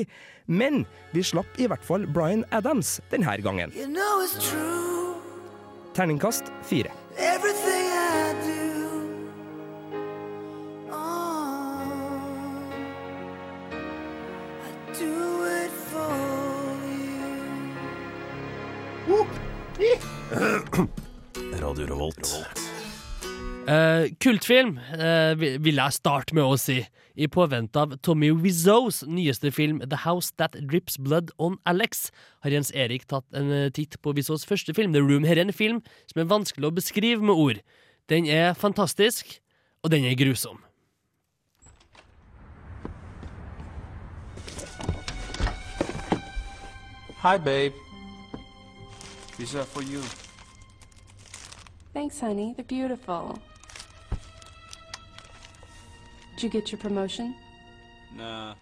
men 0.48 0.84
vi 1.12 1.24
slapp 1.24 1.60
i 1.60 1.68
hvert 1.68 1.84
fall 1.84 2.08
Bryan 2.08 2.44
Adams 2.48 2.98
denne 3.12 3.36
gangen. 3.44 3.76
You 3.76 3.88
know. 3.92 4.24
Terningkast 5.96 6.52
fire. 6.64 6.92
Radio 21.60 21.84
Revolt. 21.86 22.46
Uh, 23.68 24.06
kultfilm 24.22 24.78
uh, 24.78 25.36
vil 25.36 25.76
jeg 25.76 25.92
starte 25.92 26.32
med 26.36 26.46
å 26.46 26.56
si. 26.60 26.78
I 27.16 27.28
påvente 27.32 27.80
av 27.80 27.92
Tommy 28.04 28.30
Wiseaus 28.32 29.02
nyeste 29.08 29.50
film 29.52 29.82
The 29.84 29.98
House 30.04 30.32
That 30.40 30.56
Drips 30.68 30.96
Blood 31.00 31.30
On 31.36 31.58
Alex 31.68 32.10
har 32.44 32.56
Jens 32.56 32.72
Erik 32.76 33.06
tatt 33.08 33.24
en 33.36 33.48
eh, 33.52 33.70
titt 33.72 33.96
på 34.04 34.12
Wiseaus 34.16 34.44
første 34.48 34.74
film, 34.76 34.92
The 34.92 35.00
Room. 35.00 35.24
Her 35.24 35.40
er 35.40 35.46
en 35.46 35.56
film 35.56 35.80
som 36.12 36.20
er 36.20 36.28
vanskelig 36.28 36.68
å 36.68 36.76
beskrive 36.76 37.24
med 37.24 37.32
ord. 37.32 37.64
Den 38.12 38.28
er 38.28 38.52
fantastisk, 38.52 39.40
og 39.80 39.92
den 39.96 40.04
er 40.04 40.16
grusom. 40.16 40.60
Hi, 47.24 47.40
babe. 47.40 47.86
These 49.38 49.54
are 49.54 49.64
for 49.64 49.82
you. 49.82 50.02
Thanks, 51.92 52.20
honey. 52.20 52.54
They're 52.56 52.64
beautiful. 52.64 53.38
Did 56.34 56.42
you 56.42 56.50
get 56.50 56.72
your 56.72 56.80
promotion? 56.80 57.34
Nah. 58.16 58.54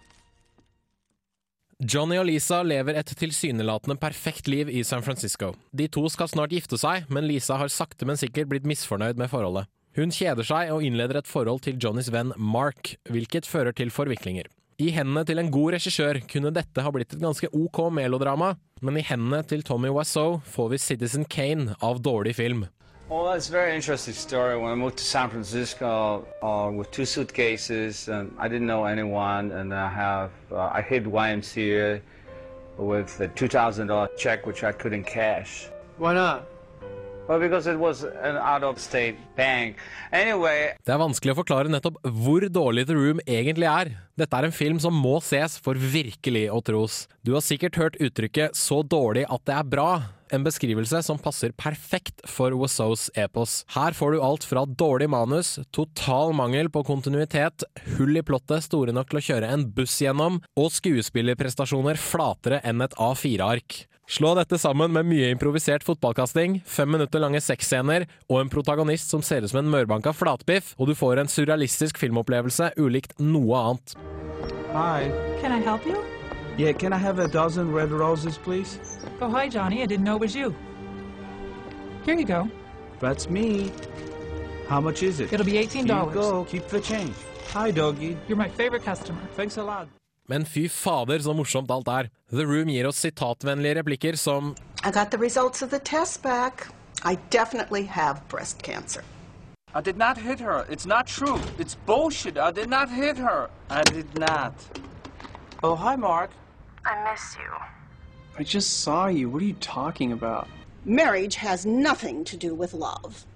Johnny 1.78 2.16
og 2.16 2.28
Lisa 2.28 2.62
lever 2.62 2.96
et 2.96 3.10
tilsynelatende 3.18 3.96
perfekt 4.00 4.46
liv 4.48 4.70
i 4.70 4.84
San 4.86 5.02
Francisco. 5.02 5.52
De 5.74 5.88
to 5.88 6.06
skal 6.08 6.30
snart 6.30 6.54
gifte 6.54 6.78
seg, 6.80 7.08
men 7.10 7.26
Lisa 7.26 7.58
har 7.60 7.68
sakte, 7.68 8.06
men 8.06 8.16
sikkert 8.16 8.48
blitt 8.52 8.68
misfornøyd 8.68 9.18
med 9.20 9.30
forholdet. 9.32 9.66
Hun 9.98 10.14
kjeder 10.14 10.46
seg 10.46 10.70
og 10.74 10.82
innleder 10.86 11.20
et 11.20 11.30
forhold 11.30 11.60
til 11.66 11.76
Johnnys 11.78 12.10
venn 12.14 12.32
Mark, 12.38 12.96
hvilket 13.10 13.46
fører 13.46 13.74
til 13.76 13.92
forviklinger. 13.94 14.48
I 14.82 14.88
hendene 14.90 15.22
til 15.26 15.38
en 15.38 15.50
god 15.54 15.76
regissør 15.76 16.18
kunne 16.30 16.50
dette 16.54 16.82
ha 16.82 16.90
blitt 16.94 17.12
et 17.14 17.22
ganske 17.22 17.50
ok 17.54 17.84
melodrama, 17.94 18.54
men 18.84 18.98
i 19.00 19.02
hendene 19.04 19.42
til 19.48 19.62
Tommy 19.64 19.88
Wiseau 19.88 20.40
får 20.44 20.68
vi 20.68 20.78
Citizen 20.78 21.24
Kane 21.24 21.74
av 21.82 22.02
dårlig 22.04 22.34
film. 22.36 22.66
Well, 23.10 23.32
it's 23.36 23.48
a 23.48 23.52
very 23.52 23.74
interesting 23.74 24.14
story. 24.14 24.56
When 24.56 24.70
I 24.72 24.74
moved 24.74 24.96
to 24.96 25.04
San 25.04 25.28
Francisco 25.30 26.26
uh, 26.42 26.70
with 26.70 26.90
two 26.90 27.04
suitcases, 27.04 28.08
and 28.08 28.32
I 28.38 28.48
didn't 28.48 28.66
know 28.66 28.84
anyone, 28.84 29.52
and 29.52 29.74
I 29.74 29.88
have 29.88 30.30
uh, 30.50 30.70
I 30.72 30.80
hid 30.82 31.04
YMCA 31.04 32.00
with 32.78 33.20
a 33.20 33.28
two 33.28 33.48
thousand 33.48 33.88
dollar 33.88 34.08
check 34.18 34.46
which 34.46 34.64
I 34.64 34.72
couldn't 34.72 35.04
cash. 35.04 35.68
Why 35.98 36.14
not? 36.14 36.46
Anyway, 40.12 40.74
Det 40.84 40.92
er 40.92 41.00
vanskelig 41.00 41.32
å 41.32 41.38
forklare 41.38 41.72
nettopp 41.72 41.96
hvor 42.04 42.44
dårlig 42.52 42.84
The 42.90 42.96
Room 42.98 43.22
egentlig 43.24 43.70
er. 43.70 43.94
Dette 44.20 44.36
er 44.36 44.48
en 44.50 44.54
film 44.54 44.80
som 44.82 44.92
må 44.92 45.16
ses 45.24 45.56
for 45.64 45.74
virkelig 45.80 46.50
å 46.52 46.60
tros. 46.64 47.06
Du 47.24 47.32
har 47.32 47.44
sikkert 47.44 47.80
hørt 47.80 47.96
uttrykket 47.96 48.52
'så 48.52 48.82
dårlig 48.84 49.24
at 49.24 49.44
det 49.48 49.56
er 49.56 49.64
bra', 49.64 50.02
en 50.34 50.44
beskrivelse 50.44 51.02
som 51.02 51.18
passer 51.18 51.52
perfekt 51.52 52.20
for 52.26 52.50
Wassous 52.50 53.10
epos. 53.16 53.64
Her 53.74 53.92
får 53.92 54.12
du 54.12 54.20
alt 54.20 54.44
fra 54.44 54.66
dårlig 54.66 55.08
manus, 55.08 55.58
total 55.72 56.32
mangel 56.32 56.68
på 56.68 56.84
kontinuitet, 56.84 57.64
hull 57.96 58.16
i 58.16 58.22
plottet 58.22 58.64
store 58.64 58.92
nok 58.92 59.08
til 59.08 59.20
å 59.20 59.26
kjøre 59.28 59.52
en 59.54 59.64
buss 59.70 60.00
gjennom, 60.02 60.42
og 60.56 60.72
skuespillerprestasjoner 60.72 61.96
flatere 61.96 62.60
enn 62.64 62.82
et 62.82 62.96
A4-ark. 62.98 63.86
Slå 64.06 64.34
dette 64.36 64.58
sammen 64.60 64.92
med 64.92 65.06
mye 65.08 65.30
improvisert 65.32 65.84
fotballkasting, 65.86 66.58
fem 66.68 66.90
minutter 66.92 67.22
lange 67.22 67.40
sexscener 67.40 68.04
og 68.28 68.42
en 68.42 68.50
protagonist 68.52 69.08
som 69.10 69.22
ser 69.24 69.46
ut 69.46 69.50
som 69.50 69.62
en 69.62 69.70
mørbanka 69.72 70.12
flatbiff, 70.12 70.74
og 70.76 70.90
du 70.90 70.94
får 70.94 71.22
en 71.22 71.30
surrealistisk 71.30 71.98
filmopplevelse 72.02 72.74
ulikt 72.76 73.16
noe 73.18 73.56
annet. 73.56 73.96
hi. 74.74 75.10
Can 75.40 75.52
I 75.52 75.60
help 75.60 75.86
you? 75.86 76.04
Yeah, 76.58 76.72
can 76.72 76.92
I 76.92 76.98
have 76.98 77.18
a 77.18 77.28
dozen 77.28 77.72
red 77.72 77.90
roses, 77.90 78.36
please? 78.36 78.78
Oh, 79.20 79.30
hi, 79.30 79.48
Johnny. 79.48 79.82
I 79.82 79.86
didn't 79.86 80.04
know 80.04 80.16
it 80.16 80.20
was 80.20 80.34
you. 80.36 80.54
Here 82.04 82.14
you 82.18 82.24
go. 82.26 82.48
That's 83.00 83.30
me. 83.30 83.72
How 84.68 84.80
much 84.80 85.02
is 85.02 85.20
it? 85.20 85.32
It'll 85.32 85.46
be 85.46 85.52
$18. 85.52 85.86
Here 85.86 86.04
you 86.04 86.10
go. 86.12 86.44
Keep 86.44 86.68
the 86.68 86.80
change. 86.80 87.14
Hi, 87.52 87.70
doggy. 87.70 88.16
You're 88.28 88.36
my 88.36 88.48
favorite 88.48 88.84
customer. 88.84 89.20
Thanks 89.34 89.56
a 89.56 89.64
lot. 89.64 89.88
Men 90.26 90.46
fy 90.46 90.68
fader 90.68 91.18
så 91.20 91.34
morsomt 91.36 91.70
alt 91.70 91.88
er. 91.88 92.08
The 92.32 92.46
Room 92.48 92.70
gir 92.72 92.86
oss 92.88 93.02
sitatvennlige 93.04 93.76
replikker 93.80 94.16
som 94.16 94.54
I 94.84 94.90
got 94.90 95.10
the 95.10 95.18
results 95.18 95.62
of 95.62 95.70
the 95.70 95.78
test 95.78 96.22
back. 96.22 96.68
I 97.04 97.18
definitely 97.30 97.84
have 97.84 98.22
breast 98.28 98.62
cancer. 98.62 99.04
I 99.74 99.80
did 99.82 99.96
not 99.96 100.16
hit 100.16 100.40
her. 100.40 100.64
It's 100.70 100.86
not 100.86 101.06
true. 101.06 101.38
It's 101.58 101.76
bullshit. 101.86 102.38
I 102.38 102.52
did 102.52 102.70
not 102.70 102.88
hit 102.88 103.18
her. 103.18 103.50
I 103.68 103.82
did 103.82 104.06
not. 104.18 104.54
Oh, 105.62 105.74
hi, 105.74 105.96
Mark. 105.96 106.30
I 106.86 107.10
miss 107.10 107.36
you. 107.36 107.50
I 108.38 108.44
just 108.44 108.80
saw 108.82 109.08
you. 109.08 109.28
What 109.28 109.42
are 109.42 109.46
you 109.46 109.54
talking 109.60 110.12
about? 110.12 110.48
Marriage 110.84 111.36
has 111.36 111.66
nothing 111.66 112.24
to 112.24 112.36
do 112.36 112.54
with 112.54 112.72
love. 112.72 113.26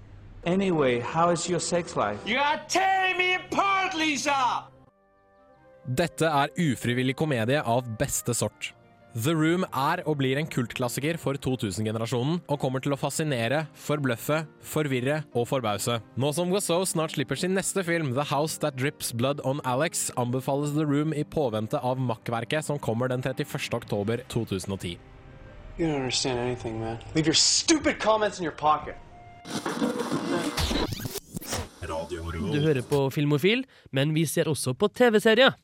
Anyway, 0.45 0.99
how 1.01 1.29
is 1.29 1.49
your 1.49 1.59
sex 1.59 1.95
life? 1.95 2.19
You 2.25 2.37
are 2.37 2.61
tearing 2.67 3.17
me 3.17 3.35
apart, 3.35 3.95
Lisa! 3.95 4.63
Dette 5.87 6.27
er 6.27 6.51
ufrivillig 6.59 7.15
komedie 7.17 7.61
av 7.63 7.87
beste 7.99 8.35
sort. 8.37 8.73
The 9.17 9.33
Room 9.33 9.63
er 9.73 10.03
og 10.05 10.19
blir 10.19 10.37
en 10.37 10.45
kultklassiker 10.45 11.17
for 11.17 11.33
2000-generasjonen, 11.41 12.43
og 12.45 12.59
kommer 12.61 12.83
til 12.83 12.93
å 12.93 12.99
fascinere, 12.99 13.63
forbløffe, 13.73 14.43
forvirre 14.61 15.23
og 15.33 15.47
forbause. 15.49 15.95
Nå 16.13 16.29
som 16.37 16.53
Wassau 16.53 16.83
snart 16.85 17.15
slipper 17.15 17.39
sin 17.41 17.55
neste 17.57 17.81
film, 17.87 18.11
The 18.13 18.27
House 18.29 18.61
That 18.61 18.77
Drips 18.77 19.09
Blood 19.17 19.41
On 19.49 19.63
Alex, 19.65 20.11
anbefales 20.13 20.75
The 20.75 20.85
Room 20.85 21.15
i 21.17 21.23
påvente 21.25 21.81
av 21.81 21.97
makkverket 21.97 22.67
som 22.69 22.77
kommer 22.77 23.09
den 23.09 23.25
31. 23.25 23.73
oktober 23.73 24.21
2010. 24.29 24.99
You 25.79 25.87
don't 25.87 25.95
understand 25.95 26.37
anything, 26.37 26.79
man. 26.79 26.99
Leave 27.15 27.25
your 27.25 27.33
stupid 27.33 27.97
comments 27.99 28.37
in 28.37 28.45
your 28.45 28.55
pocket. 28.55 28.95
Du 32.09 32.59
hører 32.61 32.81
på 32.85 33.01
Filmofil, 33.09 33.65
men 33.91 34.13
vi 34.13 34.27
ser 34.29 34.51
også 34.51 34.75
på 34.77 34.91
TV-serier. 34.93 35.55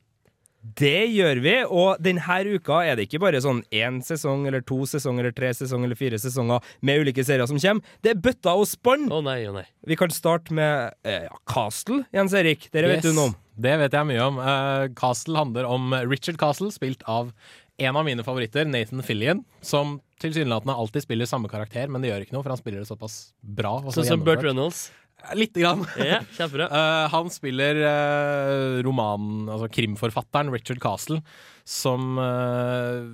Det 0.74 1.06
gjør 1.12 1.40
vi, 1.44 1.54
og 1.64 2.00
denne 2.02 2.38
uka 2.56 2.80
er 2.82 2.98
det 2.98 3.06
ikke 3.06 3.20
bare 3.22 3.40
sånn 3.44 3.62
én 3.74 4.00
sesong 4.04 4.46
eller 4.48 4.64
to 4.66 4.80
sesonger 4.88 5.26
eller 5.26 5.36
tre 5.36 5.52
sesonger 5.54 5.90
eller 5.90 5.98
fire 5.98 6.18
sesonger 6.20 6.64
med 6.80 7.04
ulike 7.04 7.24
serier 7.26 7.46
som 7.46 7.60
kommer. 7.62 7.96
Det 8.02 8.14
er 8.14 8.22
bøtta 8.24 8.56
og 8.58 8.66
spann! 8.70 9.06
Å 9.12 9.20
nei, 9.24 9.38
å 9.46 9.54
nei. 9.54 9.66
Vi 9.86 9.98
kan 10.00 10.10
starte 10.14 10.56
med 10.56 10.96
eh, 11.06 11.28
Castle, 11.48 12.02
Jens 12.16 12.34
Erik. 12.36 12.66
Dere 12.74 12.90
vet 12.96 13.06
du 13.06 13.12
noe 13.12 13.30
om. 13.30 13.36
Det 13.56 13.76
vet 13.80 13.94
jeg 13.96 14.08
mye 14.10 14.24
om. 14.24 14.40
Uh, 14.42 14.88
Castle 14.98 15.38
handler 15.38 15.68
om 15.70 15.94
Richard 16.10 16.40
Castle, 16.40 16.72
spilt 16.74 17.06
av 17.08 17.30
en 17.76 17.96
av 17.96 18.04
mine 18.04 18.24
favoritter, 18.24 18.64
Nathan 18.68 19.04
Fillion, 19.04 19.44
som 19.64 19.98
tilsynelatende 20.20 20.74
alltid 20.74 21.04
spiller 21.04 21.28
samme 21.28 21.48
karakter, 21.52 21.90
men 21.92 22.00
det 22.00 22.10
gjør 22.10 22.24
ikke 22.24 22.36
noe, 22.36 22.44
for 22.44 22.54
han 22.54 22.60
spiller 22.60 22.82
det 22.82 22.88
såpass 22.88 23.18
bra. 23.40 23.78
Sånn 23.92 24.08
som 24.08 24.24
Burt. 24.24 24.44
Reynolds. 24.44 24.86
Lite 25.34 25.62
grann. 25.62 25.84
Ja, 25.98 26.20
kjempebra. 26.36 26.68
Eh, 26.76 27.08
han 27.12 27.28
spiller 27.32 27.78
uh, 27.80 28.78
romanen, 28.84 29.46
altså 29.50 29.68
krimforfatteren 29.72 30.50
Richard 30.52 30.80
Castle, 30.82 31.20
som 31.66 32.18
uh, 32.20 33.06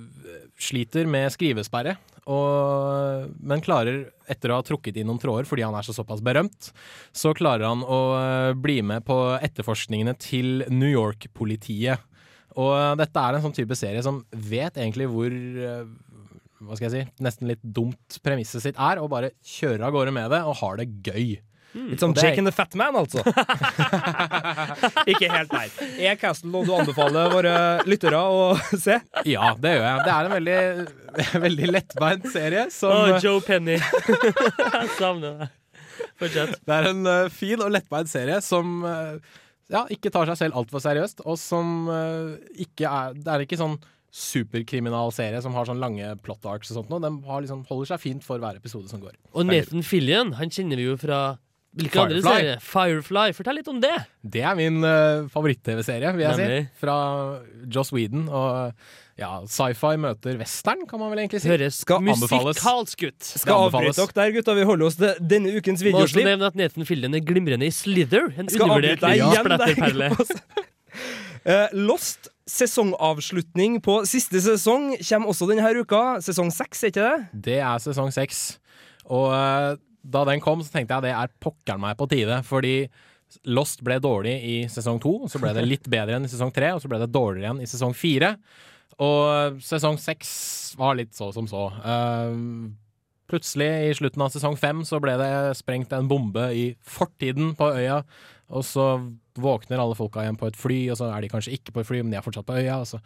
sliter 0.59 1.07
med 1.09 1.31
skrivesperre. 1.33 1.95
og, 2.23 3.29
men 3.43 3.63
klarer, 3.63 4.05
etter 4.31 4.51
å 4.51 4.59
ha 4.59 4.65
trukket 4.65 4.97
inn 4.99 5.09
noen 5.09 5.19
tråder 5.19 5.47
fordi 5.47 5.65
han 5.65 5.75
er 5.75 5.85
så 5.85 5.95
såpass 5.95 6.23
berømt, 6.23 6.71
så 7.11 7.33
klarer 7.35 7.67
han 7.67 7.83
å 7.83 8.01
bli 8.55 8.81
med 8.85 9.05
på 9.07 9.17
etterforskningene 9.43 10.15
til 10.19 10.65
New 10.71 10.91
York-politiet. 10.91 12.03
Og 12.59 12.99
dette 12.99 13.19
er 13.19 13.35
en 13.35 13.43
sånn 13.43 13.55
type 13.55 13.75
serie 13.75 14.03
som 14.05 14.21
vet 14.31 14.77
egentlig 14.79 15.09
hvor 15.11 15.33
hva 16.67 16.77
skal 16.77 16.89
jeg 16.89 16.93
si, 16.93 17.23
nesten 17.23 17.49
litt 17.49 17.63
dumt 17.63 18.19
premisset 18.23 18.63
sitt 18.63 18.79
er, 18.79 19.01
og 19.01 19.11
bare 19.13 19.33
kjører 19.43 19.87
av 19.87 19.95
gårde 19.95 20.13
med 20.15 20.31
det 20.33 20.43
og 20.47 20.57
har 20.61 20.79
det 20.79 20.91
gøy. 21.05 21.35
Litt 21.73 22.03
er- 22.05 22.13
Jake 22.21 22.37
and 22.37 22.47
the 22.47 22.53
Fat 22.53 22.75
Man, 22.77 22.95
altså. 22.95 23.23
Ikke 25.11 25.29
helt 25.31 25.53
der. 25.53 25.71
Er 25.97 26.17
Castle 26.21 26.51
noe 26.53 26.67
du 26.67 26.73
anbefaler 26.75 27.31
våre 27.33 27.53
lyttere 27.89 28.19
å 28.19 28.53
se? 28.69 28.99
Ja, 29.29 29.53
det 29.57 29.75
gjør 29.75 29.87
jeg. 29.87 30.03
Det 30.05 30.13
er 30.13 30.29
en 30.29 30.35
veldig, 30.37 30.59
veldig 31.47 31.71
lettbeint 31.71 32.27
serie. 32.33 32.67
Som, 32.73 32.93
Å, 32.93 33.21
Joe 33.23 33.41
Penny. 33.45 33.79
Jeg 33.79 34.91
savner 34.99 35.41
det. 35.41 35.49
Fortsett. 36.21 36.59
Det 36.61 36.75
er 36.75 36.91
en 36.91 37.07
uh, 37.09 37.31
fin 37.33 37.61
og 37.63 37.73
lettbeint 37.73 38.09
serie 38.11 38.37
som 38.45 38.85
uh, 38.85 39.17
ja, 39.73 39.85
ikke 39.93 40.11
tar 40.13 40.29
seg 40.29 40.39
selv 40.43 40.61
altfor 40.61 40.83
seriøst, 40.83 41.25
og 41.25 41.39
som 41.41 41.89
uh, 41.89 42.37
ikke 42.53 42.89
er 42.89 43.17
Det 43.17 43.33
er 43.33 43.45
ikke 43.45 43.59
sånn 43.61 43.79
superkriminal 44.13 45.09
serie 45.09 45.39
som 45.41 45.55
har 45.57 45.65
sånn 45.65 45.81
lange 45.81 46.11
plot 46.21 46.45
arcs 46.45 46.69
og 46.69 46.77
sånt 46.77 46.91
noe. 46.93 47.01
Den 47.01 47.17
har 47.25 47.41
liksom, 47.41 47.63
holder 47.65 47.95
seg 47.95 48.03
fint 48.03 48.25
for 48.25 48.41
hver 48.41 48.59
episode 48.59 48.85
som 48.91 49.01
går. 49.01 49.15
Og 49.33 49.47
Nathan 49.49 49.81
Fillion, 49.85 50.35
han 50.37 50.53
kjenner 50.53 50.77
vi 50.77 50.85
jo 50.85 50.99
fra 51.01 51.23
hvilke 51.77 52.01
andre 52.01 52.19
Firefly. 52.21 52.33
serier? 52.39 52.59
Firefly. 52.63 53.27
Fortell 53.37 53.57
litt 53.59 53.69
om 53.71 53.79
det. 53.83 53.93
Det 54.35 54.43
er 54.45 54.57
min 54.59 54.81
uh, 54.85 55.25
favoritt-TV-serie, 55.33 56.11
vil 56.15 56.25
jeg 56.25 56.37
Nemlig. 56.41 56.59
si. 56.67 56.83
Fra 56.83 56.97
Joss 57.73 57.93
Whedon. 57.95 58.27
Og 58.29 58.73
ja, 59.19 59.29
sci-fi 59.45 59.93
møter 60.01 60.37
western, 60.39 60.85
kan 60.89 61.01
man 61.01 61.11
vel 61.13 61.23
egentlig 61.23 61.43
si. 61.43 61.49
Høres 61.51 61.81
anbefales. 61.85 62.57
musikalsk 62.57 63.05
ut. 63.09 63.29
Skal 63.43 63.67
avbryte 63.67 63.97
dere 63.99 64.15
der, 64.19 64.35
gutta. 64.37 64.55
Vi 64.57 64.67
holder 64.69 64.89
oss 64.89 64.97
til 65.01 65.13
denne 65.33 65.53
ukens 65.57 65.83
Må 65.85 66.01
også 66.01 66.23
nevne 66.25 66.49
at 66.49 66.57
Nathan 66.57 66.87
Fillion 66.89 67.13
er 67.17 67.25
glimrende 67.25 67.69
i 67.69 67.73
Slither. 67.73 68.31
En 68.37 68.49
Skal 68.49 68.65
undervurdert 68.67 69.03
liten 69.05 69.33
der, 69.33 69.43
splatterperle. 69.43 70.13
Eh, 71.43 71.67
Lost 71.75 72.29
sesongavslutning 72.47 73.81
på 73.83 73.97
siste 74.07 74.39
sesong 74.39 74.93
kommer 75.01 75.31
også 75.33 75.47
denne 75.49 75.71
uka. 75.75 76.21
Sesong 76.23 76.51
seks, 76.55 76.85
er 76.85 76.93
ikke 76.93 77.03
det? 77.03 77.41
Det 77.49 77.57
er 77.59 77.81
sesong 77.83 78.13
seks. 78.15 78.43
Og 79.11 79.33
eh, 79.35 79.73
da 80.03 80.23
den 80.27 80.43
kom, 80.43 80.61
så 80.63 80.73
tenkte 80.73 80.97
jeg 80.97 81.07
det 81.07 81.15
er 81.15 81.33
pokkeren 81.43 81.81
meg 81.83 81.97
på 81.99 82.07
tide. 82.11 82.41
Fordi 82.47 82.75
Lost 83.49 83.81
ble 83.85 83.97
dårlig 84.03 84.35
i 84.45 84.57
sesong 84.69 84.99
to, 85.01 85.15
så 85.31 85.41
ble 85.41 85.53
det 85.55 85.65
litt 85.65 85.87
bedre 85.89 86.19
enn 86.19 86.27
i 86.27 86.31
sesong 86.31 86.51
tre, 86.53 86.69
og 86.75 86.83
så 86.83 86.91
ble 86.91 86.99
det 87.01 87.09
dårligere 87.13 87.47
igjen 87.47 87.63
i 87.63 87.69
sesong 87.69 87.95
fire. 87.97 88.35
Og 89.01 89.57
sesong 89.63 89.97
seks 89.97 90.31
var 90.77 90.99
litt 90.99 91.15
så 91.17 91.31
som 91.33 91.47
så. 91.49 91.65
Uh, 91.81 92.69
plutselig, 93.31 93.71
i 93.89 93.95
slutten 93.97 94.21
av 94.21 94.33
sesong 94.35 94.57
fem, 94.59 94.83
så 94.85 94.99
ble 95.01 95.15
det 95.21 95.33
sprengt 95.57 95.95
en 95.95 96.09
bombe 96.11 96.45
i 96.53 96.67
fortiden 96.85 97.55
på 97.57 97.71
øya. 97.79 98.03
Og 98.53 98.65
så 98.67 98.87
våkner 99.41 99.81
alle 99.81 99.97
folka 99.97 100.21
igjen 100.21 100.37
på 100.37 100.51
et 100.51 100.59
fly, 100.59 100.79
og 100.93 100.99
så 100.99 101.09
er 101.09 101.23
de 101.23 101.31
kanskje 101.31 101.55
ikke 101.57 101.73
på 101.73 101.81
et 101.81 101.89
fly, 101.89 102.03
men 102.03 102.13
de 102.13 102.19
er 102.19 102.25
fortsatt 102.25 102.47
på 102.49 102.59
øya. 102.59 102.83
Og 102.83 102.91
så 102.91 103.01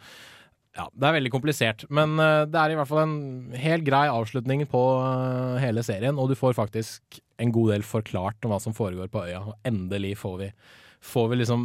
ja, 0.78 0.86
det 0.94 1.08
er 1.08 1.16
veldig 1.18 1.32
komplisert, 1.34 1.84
men 1.90 2.16
eh, 2.22 2.44
det 2.46 2.54
er 2.62 2.70
i 2.70 2.78
hvert 2.78 2.88
fall 2.90 3.02
en 3.04 3.16
helt 3.58 3.82
grei 3.88 4.06
avslutning 4.08 4.62
på 4.70 4.82
eh, 5.02 5.56
hele 5.66 5.82
serien, 5.82 6.18
og 6.22 6.30
du 6.30 6.36
får 6.38 6.54
faktisk 6.54 7.18
en 7.42 7.50
god 7.54 7.72
del 7.74 7.82
forklart 7.86 8.46
om 8.46 8.54
hva 8.54 8.60
som 8.62 8.74
foregår 8.74 9.10
på 9.10 9.24
øya, 9.26 9.40
og 9.50 9.56
endelig 9.66 10.14
får 10.18 10.36
vi, 10.40 10.48
får 11.08 11.28
vi 11.30 11.36
liksom 11.38 11.64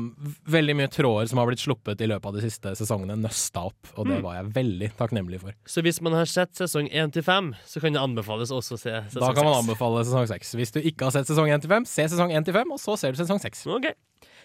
veldig 0.53 0.76
mye 0.78 0.89
tråder 0.93 1.26
som 1.32 1.39
har 1.41 1.47
blitt 1.49 1.61
sluppet 1.64 2.01
i 2.05 2.09
løpet 2.11 2.28
av 2.30 2.36
de 2.38 2.43
siste 2.45 2.74
sesongene, 2.78 3.16
nøsta 3.18 3.64
opp, 3.72 3.89
og 3.97 4.05
det 4.09 4.20
Mm. 4.20 4.24
var 4.28 4.36
jeg 4.39 4.51
veldig 4.53 4.89
takknemlig 4.99 5.39
for. 5.41 5.55
Så 5.66 5.82
hvis 5.82 6.01
man 6.05 6.14
har 6.14 6.26
sett 6.30 6.53
sesong 6.53 6.89
1 6.93 7.14
til 7.16 7.24
5, 7.26 7.53
så 7.66 7.82
kan 7.82 7.93
det 7.97 8.01
anbefales 8.03 8.51
også 8.53 8.78
å 8.78 8.82
se 8.82 8.93
sesong 8.93 9.18
6. 9.18 9.26
Da 9.26 9.34
kan 9.34 9.45
man 9.49 9.61
anbefale 9.64 10.03
sesong 10.05 10.28
6. 10.30 10.53
Hvis 10.57 10.74
du 10.74 10.82
ikke 10.82 11.05
har 11.09 11.16
sett 11.18 11.26
sesong 11.30 11.49
1 11.49 11.61
til 11.66 11.70
5, 11.74 11.86
se 11.89 12.05
sesong 12.14 12.34
1 12.34 12.45
til 12.45 12.53
5, 12.53 12.72
og 12.78 12.82
så 12.82 12.97
ser 13.01 13.14
du 13.18 13.22
sesong 13.24 13.41
6. 13.41 13.66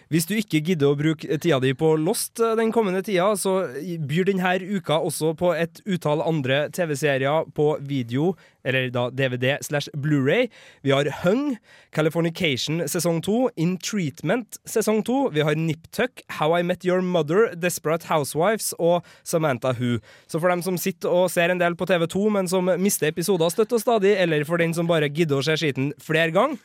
Hvis 0.09 0.25
du 0.25 0.31
ikke 0.33 0.63
gidder 0.65 0.89
å 0.89 0.97
bruke 0.97 1.35
tida 1.37 1.59
di 1.61 1.69
på 1.77 1.91
Lost 2.01 2.39
eh, 2.41 2.55
den 2.57 2.71
kommende 2.73 3.03
tida, 3.05 3.27
så 3.37 3.67
byr 4.09 4.25
denne 4.25 4.55
uka 4.65 4.95
også 5.05 5.35
på 5.37 5.51
et 5.53 5.83
utall 5.85 6.23
andre 6.25 6.63
TV-serier 6.73 7.51
på 7.53 7.67
video, 7.85 8.31
eller 8.65 8.89
da 8.89 9.03
DVD 9.13 9.59
slash 9.61 9.85
Blu-ray. 9.93 10.47
Vi 10.81 10.95
har 10.95 11.05
Hung, 11.21 11.59
Californication 11.93 12.81
sesong 12.89 13.21
2, 13.21 13.51
In 13.61 13.75
Treatment 13.77 14.57
sesong 14.65 15.03
2, 15.05 15.19
vi 15.37 15.45
har 15.45 15.61
Niptuck, 15.61 16.25
How 16.39 16.57
I 16.57 16.63
Met 16.65 16.89
Your 16.89 17.05
Mother, 17.05 17.53
Desperate 17.53 18.09
Housewives 18.09 18.73
og 18.79 19.05
Samantha 19.21 19.75
Who. 19.77 19.99
Så 20.25 20.41
for 20.41 20.49
dem 20.49 20.65
som 20.65 20.81
sitter 20.81 21.13
og 21.13 21.29
ser 21.29 21.53
en 21.53 21.61
del 21.61 21.77
på 21.77 21.85
TV2, 21.85 22.25
men 22.33 22.49
som 22.49 22.73
mister 22.81 23.13
episoder 23.13 23.53
støtt 23.53 23.77
og 23.77 23.85
stadig, 23.85 24.17
eller 24.17 24.41
for 24.49 24.57
den 24.57 24.73
som 24.73 24.89
bare 24.89 25.13
gidder 25.13 25.37
å 25.37 25.45
se 25.45 25.61
skiten 25.61 25.93
flere 26.01 26.33
ganger, 26.33 26.57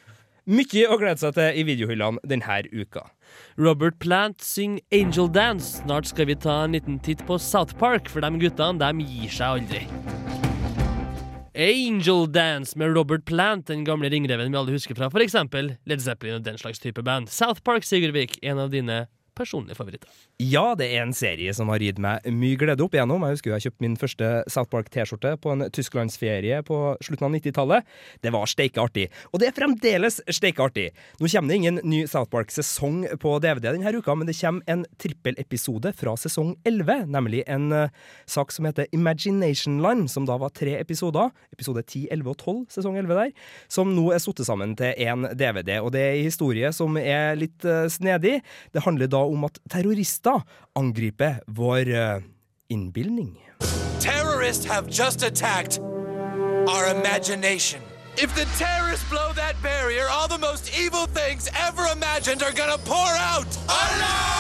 mye 0.45 0.87
å 0.89 0.99
glede 1.01 1.21
seg 1.23 1.37
til 1.37 1.61
i 1.61 1.65
videohyllene 1.67 2.21
denne 2.29 2.61
uka. 2.73 3.07
Robert 3.57 3.99
Plant 4.03 4.43
synger 4.45 4.83
Angel 4.93 5.29
Dance. 5.33 5.81
Snart 5.83 6.11
skal 6.11 6.29
vi 6.29 6.37
ta 6.37 6.65
en 6.65 6.77
liten 6.77 6.99
titt 7.01 7.25
på 7.27 7.39
South 7.41 7.77
Park, 7.81 8.11
for 8.13 8.21
de 8.21 8.31
guttene 8.43 8.81
de 8.83 9.07
gir 9.09 9.33
seg 9.33 9.59
aldri. 9.59 9.85
Angel 11.55 12.27
Dance 12.27 12.77
med 12.79 12.97
Robert 12.97 13.25
Plant, 13.25 13.69
den 13.71 13.85
gamle 13.87 14.11
ringreven 14.11 14.51
vi 14.51 14.59
alle 14.59 14.75
husker 14.75 14.99
fra 14.99 15.07
f.eks. 15.07 15.37
Led 15.87 16.03
Zeppelin 16.03 16.41
og 16.41 16.47
den 16.47 16.59
slags 16.59 16.83
type 16.83 17.03
band. 17.07 17.31
South 17.31 17.63
Park, 17.63 17.87
Sigurdvik, 17.87 18.41
en 18.43 18.59
av 18.59 18.73
dine 18.75 19.05
personlige 19.37 19.79
favoritter. 19.79 20.11
Ja, 20.43 20.73
det 20.79 20.89
er 20.95 21.05
en 21.05 21.15
serie 21.17 21.53
som 21.57 21.71
har 21.73 21.83
gitt 21.83 22.01
meg 22.03 22.25
mye 22.33 22.59
glede 22.61 22.85
opp 22.85 22.97
igjennom. 22.97 23.27
Jeg 23.27 23.39
husker 23.39 23.55
jeg 23.55 23.67
kjøpte 23.69 23.85
min 23.85 23.99
første 24.01 24.31
South 24.53 24.71
Park-T-skjorte 24.73 25.35
på 25.43 25.53
en 25.55 25.67
tysklandsferie 25.75 26.63
på 26.67 26.81
slutten 27.05 27.29
av 27.29 27.37
90-tallet. 27.37 27.93
Det 28.25 28.33
var 28.35 28.49
steike 28.51 28.83
artig. 28.83 29.09
Og 29.33 29.43
det 29.43 29.51
er 29.51 29.57
fremdeles 29.57 30.21
steike 30.33 30.65
artig. 30.65 30.89
Nå 31.21 31.29
kommer 31.31 31.53
det 31.53 31.61
ingen 31.61 31.81
ny 31.85 32.05
South 32.11 32.31
Park-sesong 32.33 33.05
på 33.21 33.37
DVD 33.45 33.75
denne 33.75 33.95
uka, 33.95 34.15
men 34.15 34.29
det 34.29 34.37
kommer 34.39 34.65
en 34.71 34.85
trippelepisode 35.01 35.93
fra 35.97 36.15
sesong 36.21 36.55
11, 36.69 37.07
nemlig 37.13 37.43
en 37.51 37.71
eh, 37.75 37.93
sak 38.31 38.53
som 38.55 38.69
heter 38.69 38.89
Imagination 38.95 39.81
Land, 39.85 40.11
som 40.13 40.29
da 40.29 40.37
var 40.41 40.55
tre 40.55 40.77
episoder, 40.81 41.33
episode 41.55 41.83
10, 41.83 42.09
11 42.15 42.31
og 42.31 42.39
12, 42.39 42.61
sesong 42.79 42.99
11 43.01 43.21
der, 43.21 43.33
som 43.73 43.93
nå 43.95 44.09
er 44.15 44.23
satt 44.23 44.43
sammen 44.47 44.75
til 44.79 44.95
én 45.01 45.27
DVD. 45.35 45.79
Og 45.81 45.93
det 45.95 46.03
er 46.03 46.19
en 46.19 46.29
historie 46.29 46.71
som 46.77 46.99
er 47.01 47.35
litt 47.39 47.65
eh, 47.67 47.87
snedig. 47.93 48.39
Det 48.75 48.85
handler 48.87 49.11
da 49.11 49.24
om 49.25 49.45
at 49.45 49.59
terrorister 49.71 50.43
angriper 50.75 51.41
vår 51.47 51.89
uh, 51.89 52.23
innbilning. 52.69 53.39
Terrorists 54.01 54.67
have 54.67 54.89
just 54.91 55.23
attacked 55.23 55.79
our 56.69 56.89
imagination. 56.91 57.81
If 58.17 58.35
the 58.35 58.47
terrorists 58.59 59.09
blow 59.11 59.33
that 59.35 59.55
barrier, 59.63 60.07
all 60.11 60.29
the 60.29 60.39
most 60.39 60.71
evil 60.79 61.07
things 61.07 61.49
ever 61.69 61.87
imagined 61.93 62.43
are 62.43 62.53
gonna 62.53 62.79
pour 62.79 63.13
out. 63.33 64.34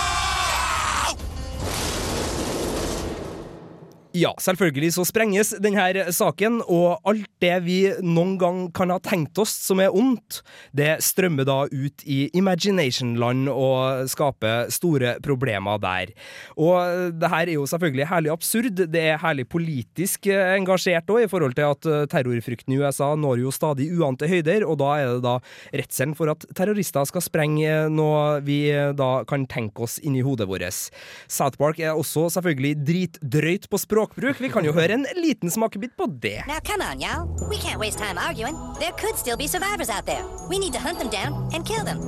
Ja, 4.14 4.30
selvfølgelig 4.38 4.92
så 4.94 5.02
sprenges 5.08 5.48
denne 5.58 6.04
saken, 6.14 6.60
og 6.70 7.00
alt 7.02 7.26
det 7.42 7.54
vi 7.64 7.78
noen 7.98 8.36
gang 8.38 8.58
kan 8.70 8.92
ha 8.94 9.00
tenkt 9.02 9.40
oss 9.42 9.50
som 9.64 9.80
er 9.82 9.90
ondt, 9.90 10.36
det 10.70 11.00
strømmer 11.02 11.42
da 11.48 11.56
ut 11.66 12.04
i 12.06 12.28
Imagination-land 12.38 13.50
og 13.50 14.06
skaper 14.12 14.70
store 14.70 15.16
problemer 15.24 15.80
der. 15.82 16.12
Og 16.54 17.10
det 17.18 17.30
her 17.32 17.48
er 17.48 17.56
jo 17.56 17.64
selvfølgelig 17.66 18.06
herlig 18.12 18.30
absurd, 18.36 18.84
det 18.92 19.02
er 19.02 19.18
herlig 19.18 19.48
politisk 19.50 20.30
eh, 20.30 20.54
engasjert 20.60 21.10
òg, 21.10 21.24
i 21.24 21.32
forhold 21.32 21.58
til 21.58 21.72
at 21.72 21.90
eh, 21.90 22.06
terrorfrykten 22.14 22.76
i 22.76 22.78
USA 22.84 23.10
når 23.18 23.42
jo 23.42 23.54
stadig 23.58 23.90
uante 23.98 24.30
høyder, 24.30 24.62
og 24.62 24.78
da 24.78 24.92
er 25.00 25.12
det 25.16 25.26
da 25.26 25.34
redselen 25.74 26.14
for 26.14 26.30
at 26.30 26.46
terrorister 26.54 27.10
skal 27.10 27.26
sprenge 27.26 27.88
noe 27.90 28.38
vi 28.46 28.60
eh, 28.70 28.94
da 28.94 29.10
kan 29.26 29.50
tenke 29.50 29.88
oss 29.88 29.98
inni 30.06 30.22
hodet 30.22 30.46
vårt. 30.46 30.86
South 31.26 31.58
Park 31.58 31.82
er 31.82 31.98
også 31.98 32.28
selvfølgelig 32.38 32.76
dritdrøyt 32.86 33.66
på 33.66 33.82
språkbruk. 34.04 34.40
Vi 34.40 34.48
kan 34.48 34.64
jo 34.64 34.72
høre 34.72 34.94
en 34.94 35.06
liten 35.16 35.50
smakebit 35.50 35.96
på 35.96 36.06
det. 36.06 36.44
Now, 36.46 36.60
come 36.60 36.82
on, 36.82 37.00
y'all. 37.00 37.26
We 37.48 37.56
can't 37.56 37.78
waste 37.78 37.98
time 37.98 38.18
arguing. 38.18 38.56
There 38.80 38.92
could 38.92 39.16
still 39.16 39.36
be 39.36 39.46
survivors 39.46 39.88
out 39.90 40.06
there. 40.06 40.24
We 40.48 40.58
need 40.58 40.72
to 40.72 40.78
hunt 40.78 40.98
them 40.98 41.10
down 41.10 41.50
and 41.54 41.64
kill 41.66 41.84
them. 41.84 41.98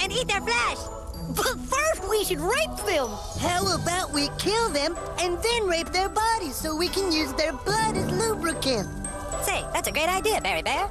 And 0.00 0.12
eat 0.12 0.28
their 0.28 0.40
flesh. 0.40 0.80
But 1.36 1.56
first, 1.70 2.08
we 2.10 2.24
should 2.24 2.40
rape 2.40 2.76
them. 2.86 3.08
How 3.40 3.62
about 3.74 4.12
we 4.12 4.28
kill 4.38 4.68
them 4.70 4.96
and 5.18 5.38
then 5.42 5.68
rape 5.68 5.90
their 5.92 6.08
bodies 6.08 6.56
so 6.56 6.76
we 6.76 6.88
can 6.88 7.12
use 7.12 7.32
their 7.34 7.52
blood 7.52 7.96
as 7.96 8.08
lubricant? 8.10 8.88
Say, 9.42 9.64
that's 9.72 9.88
a 9.88 9.92
great 9.92 10.08
idea, 10.08 10.40
Barry 10.40 10.62
Bear. 10.62 10.90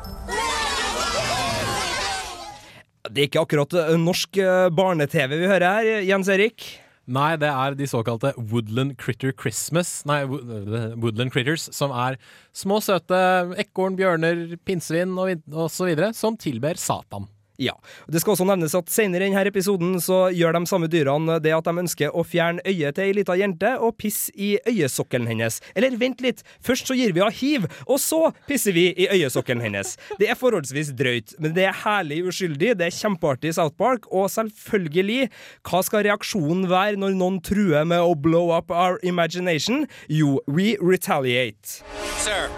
Det 3.11 3.17
er 3.21 3.27
ikke 3.27 3.41
akkurat 3.41 3.73
eh, 3.73 3.97
norsk 3.99 4.37
eh, 4.37 4.69
barne-TV 4.71 5.33
vi 5.41 5.47
hører 5.49 5.65
her, 5.67 6.01
Jens 6.05 6.29
Erik. 6.29 6.80
Nei, 7.11 7.33
det 7.39 7.49
er 7.51 7.75
de 7.75 7.87
såkalte 7.89 8.31
Woodland 8.37 8.95
Critter 9.01 9.33
Christmas 9.35 10.05
Nei, 10.07 10.21
Woodland 10.29 11.33
Critters, 11.33 11.67
som 11.75 11.91
er 11.91 12.17
små, 12.55 12.79
søte 12.83 13.19
ekorn, 13.59 13.97
bjørner, 13.99 14.55
pinnsvin 14.67 15.17
og, 15.19 15.43
og 15.51 15.67
så 15.73 15.89
videre, 15.89 16.13
som 16.15 16.39
tilber 16.39 16.79
Satan. 16.79 17.27
Ja. 17.61 17.75
Det 18.09 18.21
skal 18.21 18.33
også 18.33 18.45
nevnes 18.49 18.73
at 18.77 18.89
senere 18.89 19.27
i 19.27 19.29
denne 19.29 19.43
episoden 19.45 19.93
så 20.01 20.23
gjør 20.33 20.55
de 20.55 20.63
samme 20.69 20.89
dyrene 20.89 21.37
det 21.43 21.53
at 21.53 21.67
de 21.67 21.83
ønsker 21.83 22.15
å 22.17 22.23
fjerne 22.25 22.63
øyet 22.65 22.97
til 22.97 23.05
ei 23.05 23.15
lita 23.19 23.35
jente 23.37 23.75
og 23.77 23.97
pisse 24.01 24.33
i 24.33 24.55
øyesokkelen 24.65 25.29
hennes. 25.29 25.59
Eller 25.77 25.93
vent 26.01 26.23
litt, 26.25 26.41
først 26.65 26.89
så 26.89 26.97
gir 26.97 27.13
vi 27.13 27.21
henne 27.21 27.37
hiv, 27.37 27.67
og 27.85 28.01
så 28.01 28.31
pisser 28.49 28.73
vi 28.75 28.87
i 28.95 29.07
øyesokkelen 29.13 29.61
hennes. 29.63 29.93
Det 30.19 30.31
er 30.31 30.39
forholdsvis 30.39 30.93
drøyt, 30.97 31.35
men 31.39 31.53
det 31.57 31.67
er 31.69 31.77
herlig 31.83 32.23
uskyldig, 32.31 32.73
det 32.79 32.87
er 32.87 32.97
kjempeartig 32.97 33.51
i 33.53 33.57
South 33.59 33.77
Park, 33.77 34.09
og 34.09 34.31
selvfølgelig, 34.33 35.29
hva 35.67 35.83
skal 35.85 36.07
reaksjonen 36.07 36.65
være 36.71 36.97
når 37.01 37.17
noen 37.19 37.41
truer 37.45 37.85
med 37.85 38.01
å 38.01 38.15
blow 38.17 38.49
up 38.55 38.73
our 38.73 38.97
imagination? 39.05 39.85
Jo, 40.09 40.39
we 40.47 40.77
retaliate. 40.81 41.83
Sir, 42.17 42.49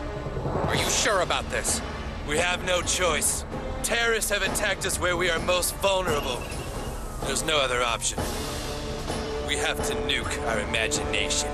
are 0.68 0.76
you 0.76 0.90
sure 0.90 1.22
about 1.22 1.50
this? 1.52 1.82
We 2.34 2.40
have 2.40 2.66
no 2.66 2.82
choice. 2.82 3.46
Terrorists 3.84 4.32
have 4.32 4.42
attacked 4.42 4.88
us 4.88 5.00
where 5.00 5.16
we 5.16 5.30
are 5.30 5.40
most 5.46 5.76
vulnerable. 5.82 6.42
There's 7.26 7.46
no 7.46 7.58
other 7.66 7.84
option. 7.84 8.18
We 9.48 9.56
have 9.58 9.78
to 9.88 9.94
nuke 10.10 10.34
our 10.48 10.60
imagination. 10.60 11.50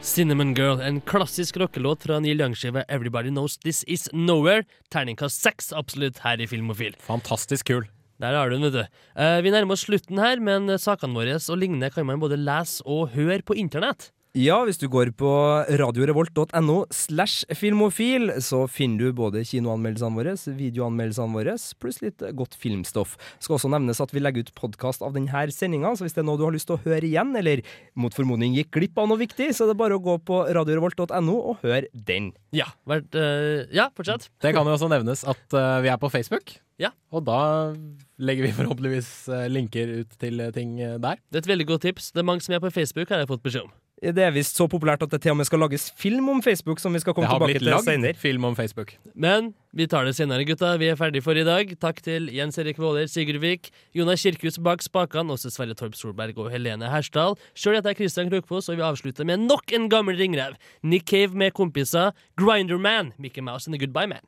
Cinnamon 0.00 0.54
Girl, 0.54 0.80
en 0.80 1.00
klassisk 1.00 1.56
rockelåt 1.56 2.02
fra 2.02 2.20
Neil 2.20 2.40
Young-skiva 2.40 2.84
Everybody 2.88 3.30
Knows 3.30 3.58
This 3.58 3.82
Is 3.84 4.08
Nowhere. 4.12 4.62
Terningkast 4.90 5.42
seks 5.42 5.72
absolutt 5.72 6.18
her 6.18 6.40
i 6.40 6.46
Filmofil. 6.46 6.94
Fantastisk 7.00 7.66
kul. 7.66 7.88
Der 8.20 8.38
har 8.38 8.48
du 8.48 8.54
den, 8.54 8.70
vet 8.70 8.78
du. 8.78 9.02
Eh, 9.18 9.42
vi 9.42 9.50
nærmer 9.50 9.74
oss 9.74 9.88
slutten 9.88 10.22
her, 10.22 10.38
men 10.38 10.70
sakene 10.78 11.18
våre 11.18 11.34
og 11.40 11.58
lignende 11.58 11.90
kan 11.90 12.06
man 12.06 12.22
både 12.22 12.38
lese 12.38 12.86
og 12.86 13.10
høre 13.18 13.42
på 13.42 13.58
internett. 13.58 14.12
Ja, 14.38 14.60
hvis 14.62 14.78
du 14.78 14.84
går 14.86 15.08
på 15.18 15.28
radiorevolt.no 15.74 16.74
slash 16.94 17.48
filmofil, 17.58 18.30
så 18.38 18.60
finner 18.70 19.08
du 19.08 19.16
både 19.18 19.40
kinoanmeldelsene 19.42 20.14
våre, 20.14 20.34
videoanmeldelsene 20.54 21.34
våre, 21.34 21.56
pluss 21.82 21.98
litt 21.98 22.22
godt 22.38 22.54
filmstoff. 22.54 23.16
Det 23.18 23.48
skal 23.48 23.56
også 23.56 23.72
nevnes 23.74 23.98
at 23.98 24.14
vi 24.14 24.22
legger 24.22 24.46
ut 24.46 24.54
podkast 24.54 25.02
av 25.02 25.18
denne 25.18 25.42
sendinga, 25.50 25.90
så 25.98 26.06
hvis 26.06 26.14
det 26.14 26.22
er 26.22 26.28
noe 26.28 26.38
du 26.38 26.46
har 26.46 26.54
lyst 26.54 26.70
til 26.70 26.78
å 26.78 26.84
høre 26.84 27.10
igjen, 27.10 27.34
eller 27.42 27.64
mot 27.98 28.14
formodning 28.14 28.54
gikk 28.54 28.70
glipp 28.78 29.02
av 29.02 29.10
noe 29.10 29.18
viktig, 29.18 29.50
så 29.50 29.66
er 29.66 29.72
det 29.72 29.80
bare 29.82 29.98
å 29.98 30.04
gå 30.06 30.14
på 30.22 30.44
radiorevolt.no 30.46 31.36
og 31.40 31.66
høre 31.66 31.90
den. 31.90 32.30
Ja, 32.54 32.70
vært, 32.86 33.10
eh, 33.18 33.66
ja 33.74 33.90
fortsett. 33.98 34.30
Det 34.46 34.54
kan 34.54 34.62
jo 34.62 34.78
også 34.78 34.94
nevnes 34.94 35.26
at 35.26 35.58
eh, 35.58 35.82
vi 35.82 35.90
er 35.90 35.98
på 35.98 36.14
Facebook. 36.14 36.54
Ja. 36.78 36.94
Og 37.10 37.26
da 37.26 37.74
legger 38.22 38.46
vi 38.46 38.54
forhåpentligvis 38.62 39.12
eh, 39.26 39.46
linker 39.50 39.98
ut 40.04 40.18
til 40.22 40.46
ting 40.54 40.78
der. 40.78 41.18
Det 41.18 41.42
er 41.42 41.48
et 41.48 41.54
veldig 41.56 41.72
godt 41.74 41.88
tips. 41.90 42.12
Det 42.14 42.22
er 42.22 42.30
mange 42.30 42.46
som 42.46 42.54
er 42.54 42.62
på 42.62 42.70
Facebook, 42.78 43.10
har 43.10 43.26
jeg 43.26 43.34
fått 43.34 43.48
beskjed 43.50 43.66
om. 43.66 43.78
Det 44.00 44.22
er 44.24 44.30
visst 44.32 44.56
så 44.56 44.64
populært 44.70 45.02
at 45.04 45.12
det 45.12 45.18
til 45.20 45.34
og 45.34 45.36
med 45.36 45.44
skal 45.44 45.60
lages 45.60 45.90
film 46.00 46.30
om 46.32 46.38
Facebook, 46.40 46.78
som 46.80 46.94
vi 46.96 47.02
skal 47.02 47.12
komme 47.12 47.28
tilbake 47.28 47.58
til 47.58 47.66
Det 47.66 47.74
har 47.74 47.82
blitt 47.84 48.06
lagd 48.06 48.16
film 48.22 48.46
om 48.48 48.56
Facebook. 48.56 48.94
Men 49.12 49.52
vi 49.76 49.86
tar 49.86 50.08
det 50.08 50.14
senere, 50.16 50.46
gutta. 50.48 50.72
Vi 50.80 50.88
er 50.88 50.96
ferdig 50.96 51.20
for 51.22 51.36
i 51.36 51.44
dag. 51.44 51.74
Takk 51.84 52.00
til 52.06 52.30
Jens 52.32 52.56
Erik 52.58 52.80
Våler, 52.80 53.10
Sigurd 53.12 53.42
Vik, 53.44 53.68
Jonas 53.92 54.24
Kirkhus 54.24 54.56
bak 54.56 54.80
spakene, 54.80 55.36
også 55.36 55.52
Sverre 55.52 55.76
Torp 55.76 55.94
Solberg 56.00 56.40
og 56.40 56.48
Helene 56.50 56.88
Hersdal. 56.88 57.36
Sjøl 57.52 57.76
heter 57.76 57.92
jeg 57.92 58.00
Kristian 58.00 58.32
Krokfoss, 58.32 58.72
og 58.72 58.80
vi 58.80 58.88
avslutter 58.88 59.28
med 59.28 59.44
nok 59.44 59.76
en 59.76 59.90
gammel 59.92 60.16
ringrev. 60.16 60.56
Nick 60.82 61.04
Cave 61.12 61.36
med 61.36 61.52
kompiser, 61.52 62.16
Grinderman, 62.40 63.12
Mickey 63.18 63.44
Mouse 63.44 63.68
and 63.68 63.76
the 63.76 63.84
Goodbye 63.84 64.08
Man. 64.08 64.24